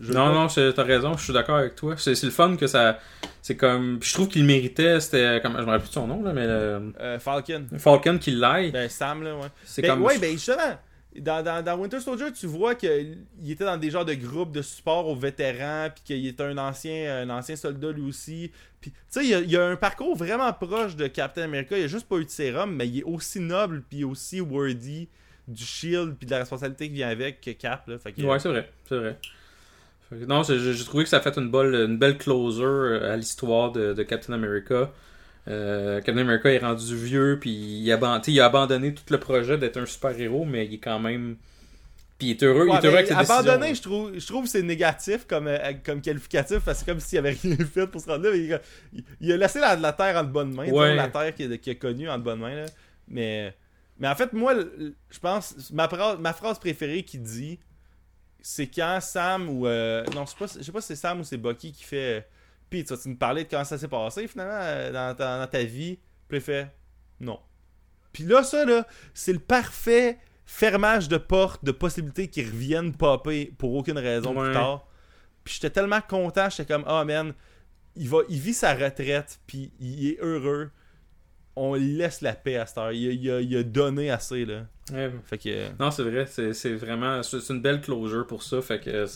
[0.00, 1.94] Je- Non, non, t'as raison, je suis d'accord avec toi.
[1.96, 2.98] C'est c'est le fun que ça.
[3.42, 3.98] C'est comme.
[4.00, 5.38] puis Je trouve qu'il méritait, c'était.
[5.40, 5.52] Comme...
[5.52, 6.46] Je me rappelle plus de son nom, là, mais.
[6.48, 7.64] le- Euh, Falcon.
[7.78, 8.72] Falcon qui l'aille.
[8.72, 9.46] Ben, Sam, là, ouais.
[9.64, 10.02] C'est Ben, comme.
[10.02, 10.76] Ouais, ben justement,
[11.20, 13.16] dans, Winter Soldier, tu vois qu'il
[13.46, 17.22] était dans des genres de groupes de support aux vétérans, puis qu'il était un ancien,
[17.22, 18.50] un ancien soldat lui aussi.
[18.80, 21.78] Puis, tu sais, il, il a un parcours vraiment proche de Captain America.
[21.78, 25.08] Il a juste pas eu de sérum, mais il est aussi noble, puis aussi worthy
[25.46, 27.86] du shield, puis de la responsabilité qui vient avec que Cap.
[27.88, 29.18] Ouais, c'est vrai, c'est vrai.
[30.28, 33.72] Non, j'ai trouvé que ça a fait une belle, une belle closer euh, à l'histoire
[33.72, 34.90] de Captain America.
[35.46, 39.58] Euh, Captain America est rendu vieux, puis il, sais, il a abandonné tout le projet
[39.58, 41.36] d'être un super-héros, mais il est quand même.
[42.18, 43.74] Puis il est heureux, il Ouais, est heureux mais avec ses abandonné, décisions.
[43.74, 47.00] je trouve, je trouve que c'est négatif comme, euh, comme qualificatif parce que c'est comme
[47.00, 48.34] s'il avait rien fait pour se rendre là.
[48.34, 48.58] il,
[48.94, 50.94] il- il a laissé la, la terre en de bonnes mains, disons, Ouais.
[50.94, 52.54] la terre qu'il a, a connue en de bonnes mains.
[52.54, 52.66] là.
[53.08, 53.54] Mais,
[53.98, 54.54] mais en fait, moi,
[55.10, 57.58] je pense, ma, phrase- ma phrase préférée qui dit,
[58.40, 59.66] c'est quand Sam ou.
[59.66, 61.84] euh, non, je sais pas, je sais pas si c'est Sam ou c'est Bucky qui
[61.84, 61.96] fait.
[61.96, 62.20] euh,
[62.70, 65.46] Pete, tu vas-tu me parler de comment ça s'est passé finalement euh, dans, ta- dans
[65.46, 65.98] ta vie?
[66.28, 66.68] Puis il fait
[67.20, 67.38] non.
[68.12, 73.52] Puis là, ça, là, c'est le parfait fermage de porte de possibilités qui reviennent popper
[73.58, 74.44] pour aucune raison Ouais.
[74.46, 74.86] plus tard.
[75.42, 77.32] Puis j'étais tellement content, j'étais comme, ah man,
[77.96, 80.70] il, va, il vit sa retraite, puis il est heureux.
[81.56, 82.92] On laisse la paix à cette heure.
[82.92, 84.66] Il, a- il a, il a donné assez, là.
[84.92, 85.10] Ouais.
[85.24, 85.48] Fait que.
[85.48, 87.22] euh, Non, c'est vrai, c'est vraiment.
[87.22, 88.60] C'est c'est une belle closure pour ça.
[88.60, 89.06] Fait que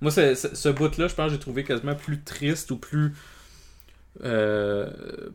[0.00, 3.12] Moi, ce bout-là, je pense que j'ai trouvé quasiment plus triste ou plus.
[4.22, 4.86] euh,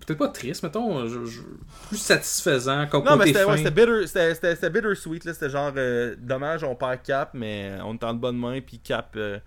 [0.06, 1.06] Peut-être pas triste, mettons.
[1.08, 1.42] je- je-
[1.90, 2.88] plus satisfaisant.
[2.88, 5.34] Comme Non, mais c'était ouais, c'était bitter, c'était- bittersweet, là.
[5.34, 9.14] C'était genre, euh, dommage, on perd Cap, mais on est en bonne main, puis Cap,
[9.18, 9.38] euh,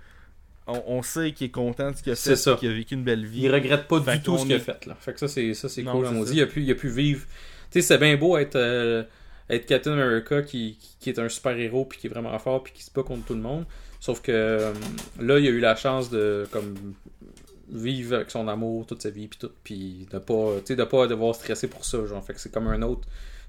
[0.66, 3.04] on, on sait qu'il est content de ce qu'il a fait, qu'il a vécu une
[3.04, 3.42] belle vie.
[3.42, 4.96] Il regrette pas Fait du tout ce qu'il a fait là.
[5.00, 6.06] Fait que ça c'est ça c'est Non, cool.
[6.06, 7.24] On dit il a pu il a pu vivre.
[7.70, 9.02] Tu sais c'est bien beau être euh,
[9.50, 12.62] être Captain America qui, qui, qui est un super héros puis qui est vraiment fort
[12.62, 13.64] puis qui se bat contre tout le monde.
[14.04, 14.72] Sauf que euh,
[15.20, 16.74] là il a eu la chance de comme
[17.70, 21.34] vivre avec son amour toute sa vie puis tout puis de pas de pas devoir
[21.34, 23.06] stresser pour ça genre fait que c'est comme un autre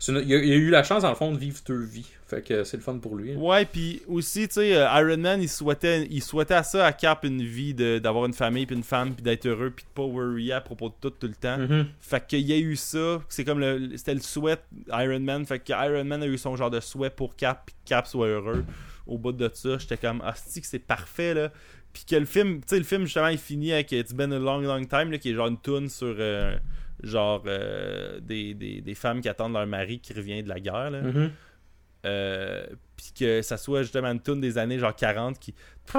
[0.07, 2.05] une- il, a, il a eu la chance dans le fond de vivre deux vies.
[2.27, 3.35] Fait que c'est le fun pour lui.
[3.37, 6.91] Ouais, puis aussi, tu sais, euh, Iron Man, il souhaitait, il souhaitait à ça à
[6.91, 10.03] Cap une vie, d'avoir une famille, puis une femme, puis d'être heureux, puis de pas
[10.03, 11.57] worry à propos de tout tout le temps.
[11.57, 11.85] Mhm.
[12.01, 14.57] Fait qu'il y a eu ça, c'est comme le, c'était le souhait
[14.89, 17.75] Iron Man, fait que Iron Man a eu son genre de souhait pour Cap, puis
[17.85, 18.65] Cap soit heureux.
[19.07, 21.51] Au bout de ça, j'étais comme, ah, c'est que c'est parfait, là?
[21.91, 24.39] Puis que le film, tu sais, le film, justement, il finit avec It's Been a
[24.39, 26.57] Long, Long Time, là, qui est genre une tune sur, euh,
[27.03, 30.89] genre, euh, des, des, des femmes qui attendent leur mari qui revient de la guerre,
[30.91, 31.01] là.
[31.01, 31.31] Mhm.
[32.05, 32.65] Euh,
[32.97, 35.53] puis que ça soit justement une tune des années genre 40 qui.
[35.53, 35.91] Tu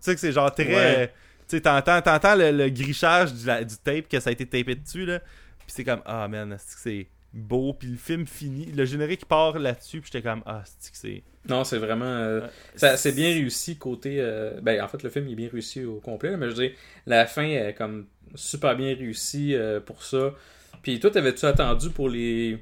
[0.00, 0.66] sais que c'est genre très.
[0.74, 1.08] Ouais.
[1.48, 4.46] Tu sais, t'entends, t'entends le, le grichage du, la- du tape que ça a été
[4.46, 5.18] tapé dessus, là.
[5.18, 7.72] Puis c'est comme, ah man, c'est que c'est beau.
[7.74, 8.66] Puis le film finit.
[8.72, 11.22] Le générique part là-dessus, puis j'étais comme, ah, c'est que c'est.
[11.48, 12.04] Non, c'est vraiment.
[12.04, 12.46] euh,
[12.76, 14.16] ça- c'est bien réussi côté.
[14.20, 16.68] euh, ben, en fait, le film il est bien réussi au complet, mais je veux
[16.68, 16.76] dire,
[17.06, 20.34] la fin est comme super bien réussie euh, pour ça.
[20.82, 22.58] Puis toi, t'avais-tu attendu pour les.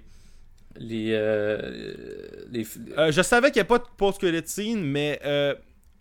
[0.78, 1.08] Les.
[1.10, 1.94] euh,
[2.50, 2.64] les
[2.96, 5.54] Euh, je savais qu'il n'y a pas de post-credit mais euh,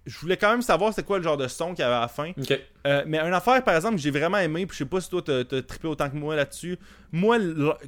[0.09, 2.01] je voulais quand même savoir c'est quoi le genre de son qu'il y avait à
[2.01, 2.31] la fin.
[2.87, 5.09] Euh, mais une affaire, par exemple, que j'ai vraiment aimé, puis je sais pas si
[5.09, 6.77] toi t'as t'as trippé autant que moi là-dessus.
[7.11, 7.37] Moi,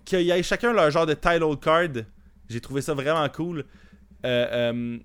[0.06, 2.04] qu'il y ait chacun leur genre de title card,
[2.48, 3.66] j'ai trouvé ça vraiment cool.
[4.24, 5.00] Euh,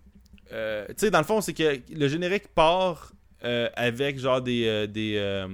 [0.52, 3.12] euh, tu sais, dans le fond, c'est que le générique part
[3.42, 4.86] avec genre des.
[4.88, 5.46] des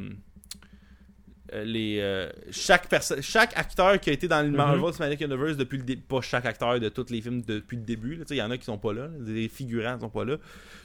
[1.64, 4.56] les euh, chaque personne chaque acteur qui a été dans le Mhm.
[4.56, 8.20] Marvel Cinematic Universe depuis le pas chaque acteur de tous les films depuis le début
[8.30, 10.36] il y en a qui sont pas là, des figurants sont pas là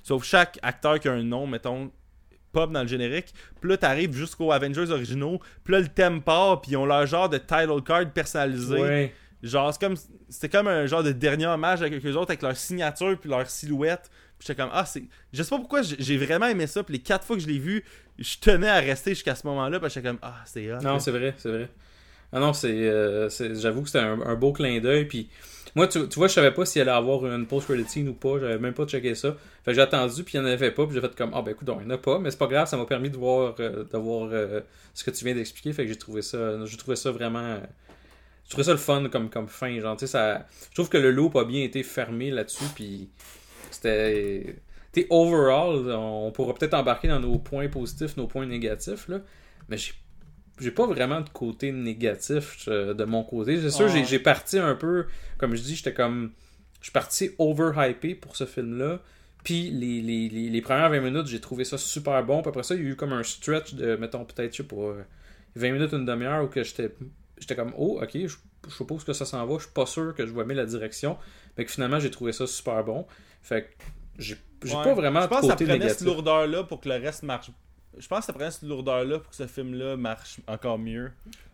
[0.03, 1.91] sauf chaque acteur qui a un nom mettons
[2.52, 6.61] pop dans le générique puis là t'arrives jusqu'aux Avengers originaux puis là le thème part
[6.61, 9.14] puis ils ont leur genre de title card personnalisé Ouais.
[9.44, 9.95] genre c'est comme
[10.30, 13.49] c'était comme un genre de dernier hommage avec eux autres avec leur signature puis leur
[13.49, 15.03] silhouette j'étais comme ah c'est
[15.34, 17.59] je sais pas pourquoi j'ai vraiment aimé ça puis les quatre fois que je l'ai
[17.59, 17.84] vu
[18.19, 20.80] je tenais à rester jusqu'à ce moment-là que j'étais comme ah c'est hot.
[20.81, 21.69] Non, c'est vrai, c'est vrai.
[22.34, 25.05] Ah non, c'est, euh, j'avoue que c'était un, beau clin d'œil.
[25.05, 25.30] Puis
[25.76, 28.39] moi, tu, tu vois, je savais pas s'il allait avoir une post-credit scene ou pas.
[28.39, 29.35] J'avais même pas checké ça.
[29.64, 30.85] Fait que j'ai attendu, puis il n'y en avait pas.
[30.85, 32.19] Puis j'ai fait comme, ah ben écoute, il n'y en a pas.
[32.19, 34.61] Mais c'est pas grave, ça m'a permis de voir, euh, de voir euh,
[34.93, 35.72] ce que tu viens d'expliquer.
[35.72, 37.59] Fait que j'ai trouvé ça, j'ai trouvé ça vraiment.
[38.43, 39.80] Je trouvais ça le fun comme, comme fin.
[39.80, 40.45] Genre, ça.
[40.69, 42.65] Je trouve que le loop a bien été fermé là-dessus.
[42.76, 43.09] Puis
[43.72, 44.56] c'était.
[44.94, 49.22] Sais, overall, on pourra peut-être embarquer dans nos points positifs, nos points négatifs, là.
[49.69, 49.94] Mais j'ai
[50.60, 53.61] j'ai pas vraiment de côté négatif euh, de mon côté.
[53.61, 55.06] C'est sûr, j'ai- j'ai parti un peu,
[55.38, 56.31] comme je dis, j'étais comme.
[56.80, 58.99] Je suis parti overhypé pour ce film-là.
[59.44, 62.41] Puis les, les, les, les premières 20 minutes, j'ai trouvé ça super bon.
[62.41, 65.03] Puis après ça, il y a eu comme un stretch de, mettons, peut-être, euh,
[65.56, 66.91] 20 minutes, une demi-heure où que j'étais
[67.39, 68.35] j'étais comme, oh, ok, je,
[68.68, 69.57] je suppose que ça s'en va.
[69.57, 71.18] Je suis pas sûr que je vais aimer la direction.
[71.57, 73.06] Mais que finalement, j'ai trouvé ça super bon.
[73.41, 73.68] Fait que
[74.19, 74.72] j'ai Ouais.
[74.84, 75.97] pas vraiment je de pense que ça prenait négatif.
[75.97, 77.51] cette lourdeur là pour que le reste marche
[77.97, 80.80] je pense que ça prenait cette lourdeur là pour que ce film là marche encore
[80.80, 81.11] mieux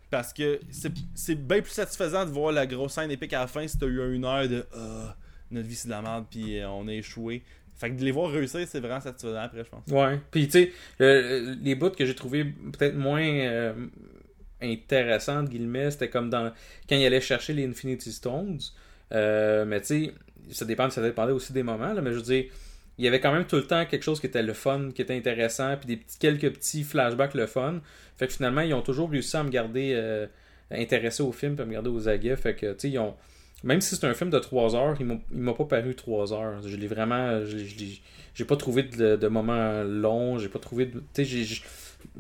[0.10, 3.48] parce que c'est c'est bien plus satisfaisant de voir la grosse scène épique à la
[3.48, 5.18] fin si t'as eu une heure de Ah,
[5.52, 7.44] notre vie c'est de la merde puis euh, on a échoué
[7.76, 10.20] fait que de les voir réussir c'est vraiment satisfaisant après je pense Ouais.
[10.32, 13.74] Puis, tu sais, le- les bouts que j'ai trouvé peut-être moins euh,
[14.62, 16.52] intéressants, guillemets, c'était comme dans
[16.88, 18.60] quand il allait chercher les Infinity Stones.
[19.12, 20.14] Euh, mais, tu sais,
[20.52, 22.46] ça dépend, ça dépendait aussi des moments, là, mais je veux dire,
[22.98, 25.02] il y avait quand même tout le temps quelque chose qui était le fun, qui
[25.02, 27.80] était intéressant, puis des petits, quelques petits flashbacks le fun.
[28.18, 30.28] Fait que finalement, ils ont toujours réussi à me garder euh,
[30.70, 32.36] intéressé au film, puis à me garder aux aguets.
[32.36, 33.16] Fait que, tu sais, ils ont.
[33.64, 36.62] Même si c'est un film de 3 heures, il m'a- pas paru 3 heures.
[36.68, 37.42] Je l'ai vraiment.
[38.36, 40.92] J'ai pas trouvé de, de moments longs, j'ai pas trouvé.
[41.16, 41.62] Tu sais,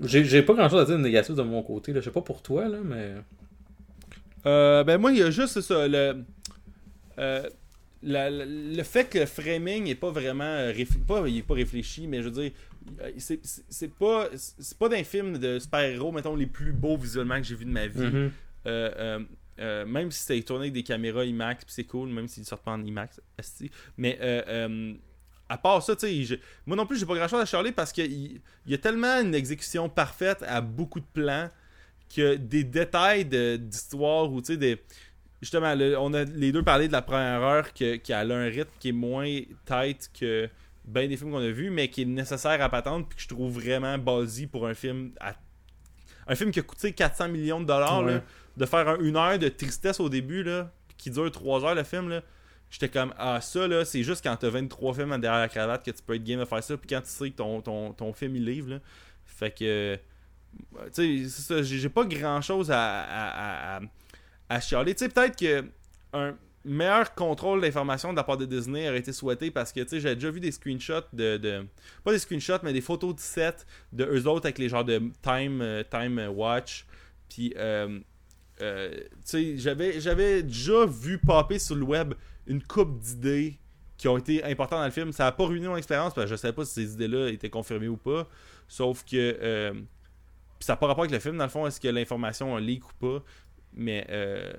[0.01, 1.91] j'ai- pas grand chose à dire de négatif de mon côté.
[1.93, 1.99] Là.
[1.99, 3.11] Je sais pas pour toi, là, mais.
[4.45, 7.43] Euh, ben moi, il y a juste ça, euh,
[8.03, 10.73] la- la- le fait que le framing est pas vraiment euh,
[11.07, 12.51] pas, il est pas réfléchi, mais je veux dire,
[13.01, 17.43] euh, c'est pas c'est pas d'un film de super-héros, mettons, les plus beaux visuellement que
[17.43, 18.01] j'ai vu de ma vie.
[18.01, 18.31] Mhm.
[18.65, 19.19] Euh, euh,
[19.59, 22.63] euh, même si c'était tourné avec des caméras IMAX, puis c'est cool, même s'ils sortent
[22.63, 23.21] pas en IMAX,
[23.97, 24.17] mais
[25.49, 27.91] à part ça, tu sais, moi non plus, j'ai pas grand chose à charler parce
[27.91, 28.11] qu'il
[28.65, 31.49] il y a tellement une exécution parfaite à beaucoup de plans
[32.15, 34.77] que des détails de- d'histoire ou tu sais, des.
[35.44, 38.45] Justement, le- on a les deux parlé de la première heure que- qui a un
[38.45, 39.28] rythme qui est moins
[39.65, 40.49] tight que
[40.86, 43.28] ben des films qu'on a vus, mais qui est nécessaire à patendre, puis que je
[43.28, 45.36] trouve vraiment ballsy pour un film à-
[46.28, 48.14] un film qui a coûté 400 millions de dollars, Ouais.
[48.15, 48.22] là,
[48.57, 51.84] de faire un- une heure de tristesse au début, là, qui dure 3 heures le
[51.84, 52.22] film, là,
[52.70, 55.91] j'étais comme, ah ça, là, c'est juste quand t'as 23 films derrière la cravate que
[55.91, 58.14] tu peux être game de faire ça, puis quand tu sais que ton, ton, ton
[58.14, 58.80] film il livre, là.
[59.26, 59.98] Fait que, euh,
[60.94, 63.80] tu sais, c'est ça, j'ai j'ai pas grand chose à, à, à, à
[64.59, 64.95] chialer.
[64.95, 65.65] Tu sais, peut-être que
[66.13, 66.35] un
[66.65, 70.15] meilleur contrôle d'information de la part de Disney aurait été souhaité parce que, tu sais,
[70.15, 71.65] déjà vu des screenshots de,
[72.03, 75.01] Pas des screenshots, mais des photos de set de eux autres avec les genres de
[75.21, 76.85] time, euh, time watch.
[77.30, 77.99] Puis, euh,
[78.61, 78.91] euh,
[79.25, 82.13] tu sais, j'avais, déjà vu popper sur le web
[82.47, 83.57] une coupe d'idées
[83.97, 85.11] qui ont été importantes dans le film.
[85.11, 87.49] Ça n'a pas ruiné mon expérience parce que je savais pas si ces idées-là étaient
[87.49, 88.27] confirmées ou pas.
[88.67, 89.15] Sauf que.
[89.15, 89.73] euh,
[90.59, 92.88] ça n'a pas rapport avec le film, dans le fond, est-ce que l'information a leak
[92.88, 93.23] ou pas.
[93.75, 94.53] Mais euh,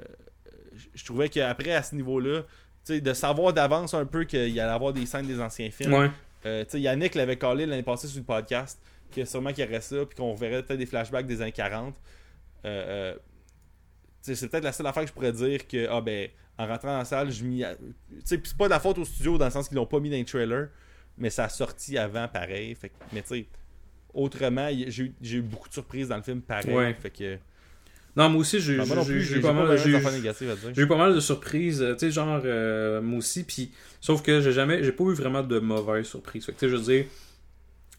[0.94, 2.42] je- trouvais qu'après, à ce niveau-là,
[2.88, 5.94] de savoir d'avance un peu qu'il allait y avoir des scènes des anciens films.
[5.94, 6.10] Ouais.
[6.46, 8.78] Euh, Yannick l'avait collé l'année passée sur le podcast,
[9.14, 11.94] que sûrement qu'il y aurait ça, puis qu'on verrait peut-être des flashbacks des années 40.
[12.64, 13.16] Euh, euh,
[14.20, 16.28] c'est peut-être la seule affaire que je pourrais dire que, ah ben,
[16.58, 17.58] en rentrant dans la salle, je m'y.
[17.60, 17.66] Tu
[18.24, 20.00] sais, puis c'est pas de la faute au studio dans le sens qu'ils l'ont pas
[20.00, 20.68] mis dans les trailers,
[21.18, 22.74] mais ça a sorti avant pareil.
[22.74, 23.46] Fait que- mais tu sais,
[24.12, 26.74] autrement, y- j'ai eu- j'ai eu beaucoup de surprises dans le film pareil.
[26.74, 26.94] Ouais.
[26.94, 27.38] Fait que.
[28.16, 28.76] Non, moi aussi, j'ai eu
[29.40, 29.76] pas mal.
[30.74, 34.40] j'ai- pas mal de surprises, euh, tu sais, genre, euh, moi aussi, puis sauf que
[34.40, 36.44] j'ai jamais, j'ai pas eu vraiment de mauvaises surprises.
[36.46, 37.04] Fait que, tu sais, je veux dire,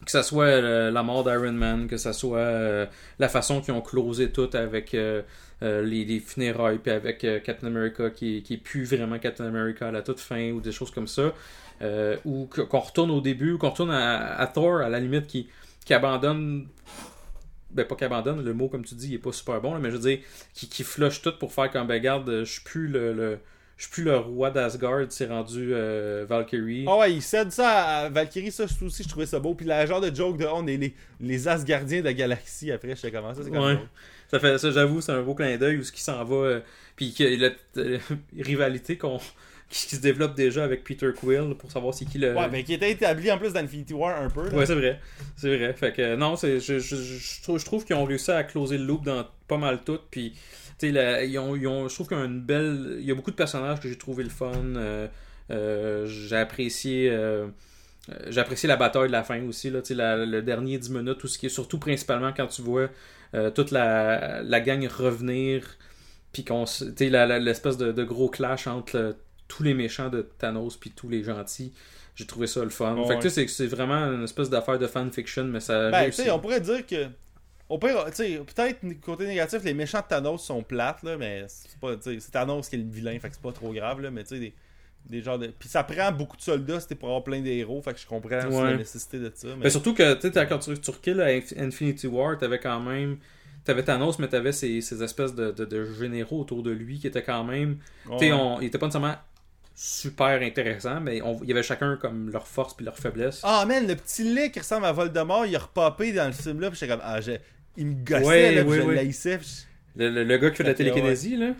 [0.04, 2.86] que ça soit euh, la mort d'Iron Man, que ça soit euh,
[3.18, 5.22] la façon qu'ils ont closé tout avec euh,
[5.62, 9.92] les, les funérailles, puis avec Captain America qui, qui est plus vraiment Captain America à
[9.92, 11.32] la toute fin, ou des choses comme ça,
[12.24, 15.48] ou qu'on retourne au début, ou qu'on retourne à, à Thor, à la limite, qui,
[15.84, 16.66] qui abandonne
[17.76, 19.90] ben pas qu'abandonne, le mot comme tu dis, il est pas super bon, là, mais
[19.90, 20.18] je veux dire,
[20.54, 23.38] qui, qui flush tout pour faire comme ben garde, je suis plus le, le-
[23.76, 26.86] je suis plus le roi d'Asgard, c'est rendu euh, Valkyrie.
[26.88, 29.54] Ah ouais, il cède ça à Valkyrie, ça aussi, je trouvais ça beau.
[29.54, 32.72] Puis la genre de joke de oh, on est les, les Asgardiens de la galaxie
[32.72, 33.74] après, je sais comment ça, c'est comme Ouais.
[33.74, 33.88] drôle.
[34.30, 36.34] Ça fait ça, j'avoue, c'est un beau clin d'œil où ce qui s'en va.
[36.36, 36.60] euh,
[36.96, 37.98] puis que la euh,
[38.38, 39.20] rivalité qu'on
[39.68, 42.34] qui, qui se développe déjà avec Peter Quill pour savoir c'est qui le.
[42.34, 44.48] Ouais, mais qui était établi en plus d'Infinity War un peu.
[44.48, 44.56] Là.
[44.56, 45.00] Ouais, c'est vrai.
[45.36, 45.72] C'est vrai.
[45.74, 48.84] Fait que euh, non, je, je, je, je trouve, qu'ils ont réussi à closer le
[48.84, 49.98] loop dans pas mal tout.
[50.10, 50.32] Puis,
[50.78, 52.96] tu sais, ils ont, ils ont- je trouve qu'il y a une belle.
[53.00, 54.52] Il y a beaucoup de personnages que j'ai trouvé le fun.
[54.76, 55.08] euh,
[55.50, 57.08] euh, j'ai apprécié.
[57.10, 57.46] euh,
[58.28, 60.90] j'ai apprécié la bataille de la fin aussi, là, tu sais, la- le dernier 10
[60.90, 62.88] minutes, tout ce qui est surtout principalement quand tu vois
[63.54, 65.76] toute la, la gang revenir,
[66.32, 66.64] puis qu'on
[67.40, 69.16] l'espèce de, de gros clash entre
[69.48, 71.72] tous les méchants de Thanos puis tous les gentils.
[72.14, 72.94] J'ai trouvé ça le fun.
[72.96, 73.30] Ouais, fait que tu ouais.
[73.30, 76.38] sais, c'est c'est vraiment une espèce d'affaire de fanfiction, mais ça Ben, tu sais, on
[76.38, 77.06] pourrait dire que.
[77.68, 81.44] Au pire, tu sais, peut-être côté négatif, les méchants de Thanos sont plates, là, mais
[81.48, 83.72] c'est pas, tu sais, c'est Thanos qui est le vilain, fait que c'est pas trop
[83.72, 84.54] grave, là, mais tu sais, des,
[85.10, 85.48] des genres de.
[85.48, 88.28] Puis ça prend beaucoup de soldats, c'était pour avoir plein d'héros, fait que je comprends
[88.48, 88.70] Ouais.
[88.70, 89.48] la nécessité de ça.
[89.48, 89.64] Mais...
[89.64, 92.78] Mais surtout que, tu sais, quand tu, tu recules à Inf- Infinity War, t'avais quand
[92.80, 93.18] même.
[93.64, 97.08] T'avais Thanos, mais t'avais ces, ces espèces de, de, de généraux autour de lui qui
[97.08, 97.78] étaient quand même.
[98.08, 98.16] Ouais.
[98.18, 99.16] Tu sais, on- ils étaient pas nécessairement
[99.78, 103.40] super intéressants, mais on- il y avait chacun comme leur force puis leur faiblesse.
[103.44, 106.60] Ah, man, le petit lait qui ressemble à Voldemort, il a repopé dans le film
[106.60, 107.40] là, puis j'étais comme, ah, j'ai-
[107.76, 108.94] il me gossait, Ouais, là, puis ouais, je ouais.
[108.94, 109.46] l'haïssais, puis
[109.96, 111.50] je- Le, le- le gars qui fait de la télékinésie, là?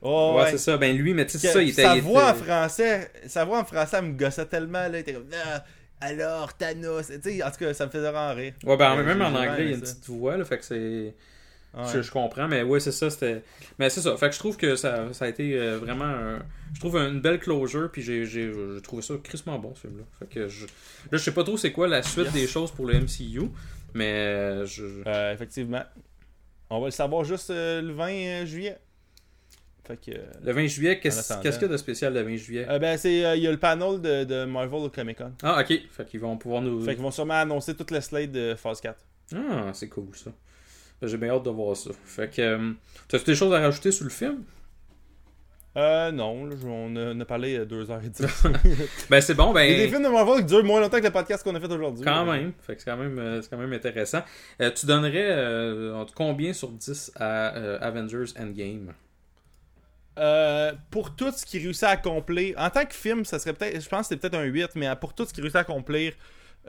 [0.00, 0.76] Oh, ouais, c'est ça.
[0.76, 1.82] Ben lui, mais tu sais, ça, il était.
[1.82, 5.12] sa voix en français, sa voix en français, elle me gossait tellement, là, il était
[5.14, 5.64] comme, ah,
[6.00, 8.52] alors Thanos, tu sais, en tout cas, ça me faisait rire.
[8.64, 9.92] Ouais, ben même en anglais, il y a une ça.
[9.94, 11.14] petite voix, là, fait que c'est.
[11.74, 11.84] Ouais.
[11.92, 13.42] Je, je comprends, mais ouais, c'est ça, c'était.
[13.78, 14.16] Mais c'est ça.
[14.16, 16.04] Fait que je trouve que ça, ça a été euh, vraiment.
[16.06, 16.38] un-
[16.74, 20.04] Je trouve une belle closure, puis j'ai, j'ai, j'ai trouvé ça crissement bon, ce film-là.
[20.18, 20.64] Fait que je.
[20.64, 20.70] Là,
[21.12, 22.32] je sais pas trop c'est quoi la suite Yes.
[22.32, 23.50] des choses pour le MCU,
[23.94, 24.84] mais euh, je.
[25.06, 25.82] Euh, effectivement.
[26.70, 28.76] On va le savoir juste euh, le 20 euh, juillet.
[29.86, 30.10] Fait que.
[30.44, 32.66] Le 20 juillet, qu'est-ce, qu'est-ce qu'il y a de spécial le 20 juillet?
[32.80, 33.12] Ben, c'est.
[33.38, 35.32] Il y a le panel de, de Marvel Comic Con.
[35.42, 35.80] Ah, ok.
[35.90, 36.82] Fait qu'ils vont pouvoir nous.
[36.82, 38.98] Fait qu'ils vont sûrement annoncer toute la slate de phase 4.
[39.34, 40.30] Ah, c'est cool ça.
[41.02, 41.90] J'ai bien hâte de voir ça.
[42.04, 42.40] Fait que.
[42.42, 42.72] euh,
[43.08, 44.42] T'as-tu des choses à rajouter sur le film?
[45.76, 46.50] Euh, non, on,
[46.96, 48.26] a, on a parlé euh, 2h10.
[49.10, 49.62] Ben, c'est bon, ben.
[49.62, 51.54] Il y a des films de Marvel qui durent moins longtemps que le podcast qu'on
[51.54, 52.04] a fait aujourd'hui.
[52.04, 54.22] Quand même, fait que c'est quand même, euh, c'est quand même intéressant.
[54.60, 58.92] Euh, tu donnerais euh, combien sur 10 à euh, Avengers Endgame?
[60.18, 63.80] Euh, pour tout ce qu'il réussit à accomplir, en tant que film, ça serait peut-être,
[63.80, 66.12] je pense que c'est peut-être un 8, mais pour tout ce qu'il réussit à accomplir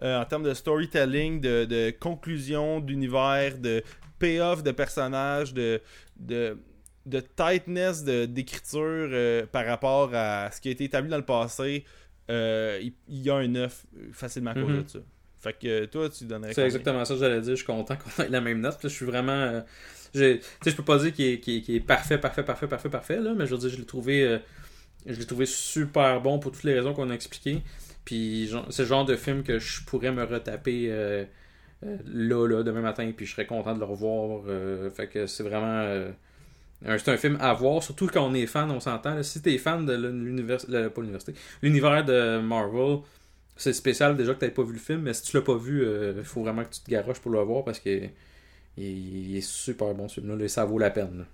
[0.03, 3.81] euh, en termes de storytelling, de, de conclusion d'univers, de
[4.19, 5.81] payoff de personnages, de,
[6.17, 6.57] de,
[7.05, 8.81] de tightness de- d'écriture
[9.11, 11.85] euh, par rapport à ce qui a été établi dans le passé,
[12.29, 14.99] euh, il, il y a un 9 facilement à cause de ça.
[15.39, 17.51] Fait que euh, toi, tu donnerais C'est exactement ça que j'allais dire.
[17.51, 18.77] Je suis content qu'on ait la même note.
[18.83, 19.31] Je suis vraiment.
[19.31, 19.61] euh,
[20.13, 23.51] sais, je peux pas dire qu'il est, parfait, parfait, parfait, parfait, parfait, là, mais je
[23.55, 24.39] veux dire, je l'ai trouvé,
[25.05, 27.61] je l'ai trouvé super bon pour toutes les raisons qu'on a expliquées.
[28.05, 30.91] Puis c'est le genre de film que je pourrais me retaper
[31.81, 34.41] là, là, demain matin, puis je serais content de le revoir.
[34.47, 35.81] euh, fait que c'est vraiment.
[35.81, 36.11] euh,
[36.85, 39.21] un- c'est un film à voir, surtout quand on est fan, on s'entend.
[39.23, 42.99] Si t'es fan de l'univers, pas l'université, l'univers de Marvel,
[43.57, 45.85] c'est spécial déjà que t'avais pas vu le film, mais si tu l'as pas vu,
[46.17, 47.89] il faut vraiment que tu te garoches pour le voir parce que
[48.77, 51.25] il, il est super bon ce film-là, ça vaut la peine.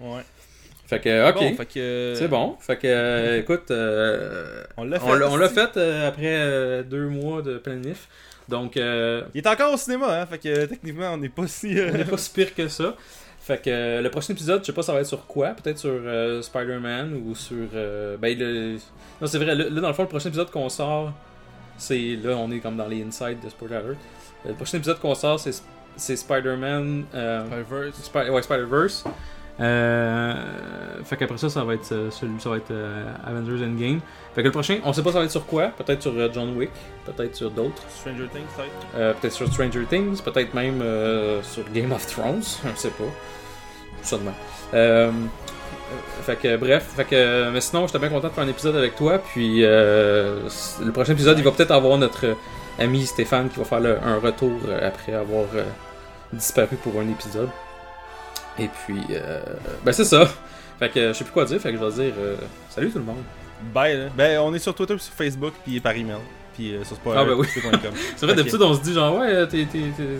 [0.00, 0.06] là.
[0.06, 0.22] Ouais.
[0.86, 2.56] Fait que, ok, Bon, que, euh, c'est bon.
[2.60, 5.06] Fait que, euh, écoute, euh, On l'a fait.
[5.06, 8.08] on fait euh, après euh, deux mois de planif.
[8.52, 11.46] Donc, euh, Il est encore au cinéma, hein, fait que euh, techniquement, on n'est pas
[11.48, 11.76] si.
[11.78, 12.94] euh, on n'est pas si pire que ça.
[13.40, 15.78] Fait que euh, le prochain épisode, je sais pas ça va être sur quoi, peut-être
[15.78, 18.76] sur euh, Spider-Man ou sur euh, ben le
[19.20, 21.12] non c'est vrai là, dans le fond le prochain épisode qu'on sort
[21.76, 23.96] c'est là on est comme dans les insides de Spoiler Alert.
[24.46, 25.60] Le prochain épisode qu'on sort c'est
[25.96, 27.96] c'est Spider-Man euh, Spider-Verse.
[28.04, 29.04] Spi- ouais, Spider-Verse.
[29.60, 30.34] Euh,
[31.04, 34.00] fait qu'après ça, ça va être, euh, celui, ça va être euh, Avengers Endgame.
[34.34, 35.68] Fait que le prochain, on sait pas ça va être sur quoi.
[35.68, 36.70] Peut-être sur euh, John Wick,
[37.04, 37.82] peut-être sur d'autres.
[37.90, 38.70] Stranger Things, peut-être.
[38.96, 40.82] Euh, peut-être sur Stranger Things, peut-être même
[41.42, 42.42] sur Game of Thrones,
[42.74, 43.04] je sais pas.
[44.14, 44.18] Euh,
[44.74, 45.10] euh,
[46.22, 48.96] fait que bref, fait que mais sinon j'étais bien content de faire un épisode avec
[48.96, 49.18] toi.
[49.18, 50.48] Puis euh,
[50.84, 52.36] le prochain épisode, il va peut-être avoir notre
[52.78, 54.52] ami Stéphane qui va faire le- un retour
[54.82, 55.44] après avoir
[56.32, 57.50] disparu pour un épisode.
[58.58, 59.40] Et puis euh,
[59.84, 60.28] ben c'est ça.
[60.78, 62.36] Fait que je sais plus quoi dire, fait que je vais dire euh,
[62.68, 63.22] salut tout le monde.
[63.72, 64.04] Bye, là.
[64.16, 66.16] Ben, on est sur Twitter, sur Facebook, puis par email.
[66.54, 67.20] Puis euh, sur Spoiler.
[67.22, 67.46] Ah, ben oui.
[68.16, 69.66] C'est vrai d'habitude on se dit genre ouais t'es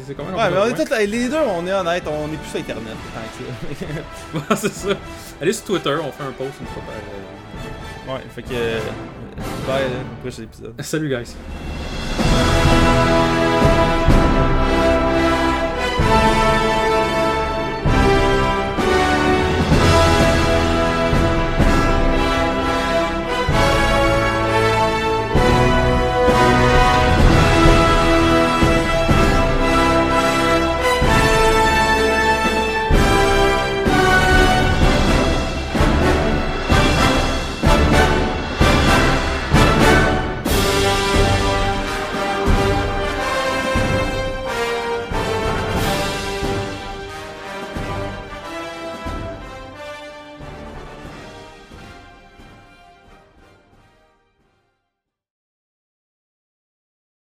[0.06, 2.36] c'est quand même Ouais, mais on est tous les deux, on est honnête, on est
[2.36, 2.94] plus sur Internet.
[3.14, 3.86] tant que ça.
[4.34, 4.96] Ouais, c'est ça.
[5.40, 8.14] Allez sur Twitter, on fait un post une fois par.
[8.14, 8.78] ouais, fait que.
[9.66, 10.74] Bye, là, au prochain épisode.
[10.80, 11.36] Salut guys.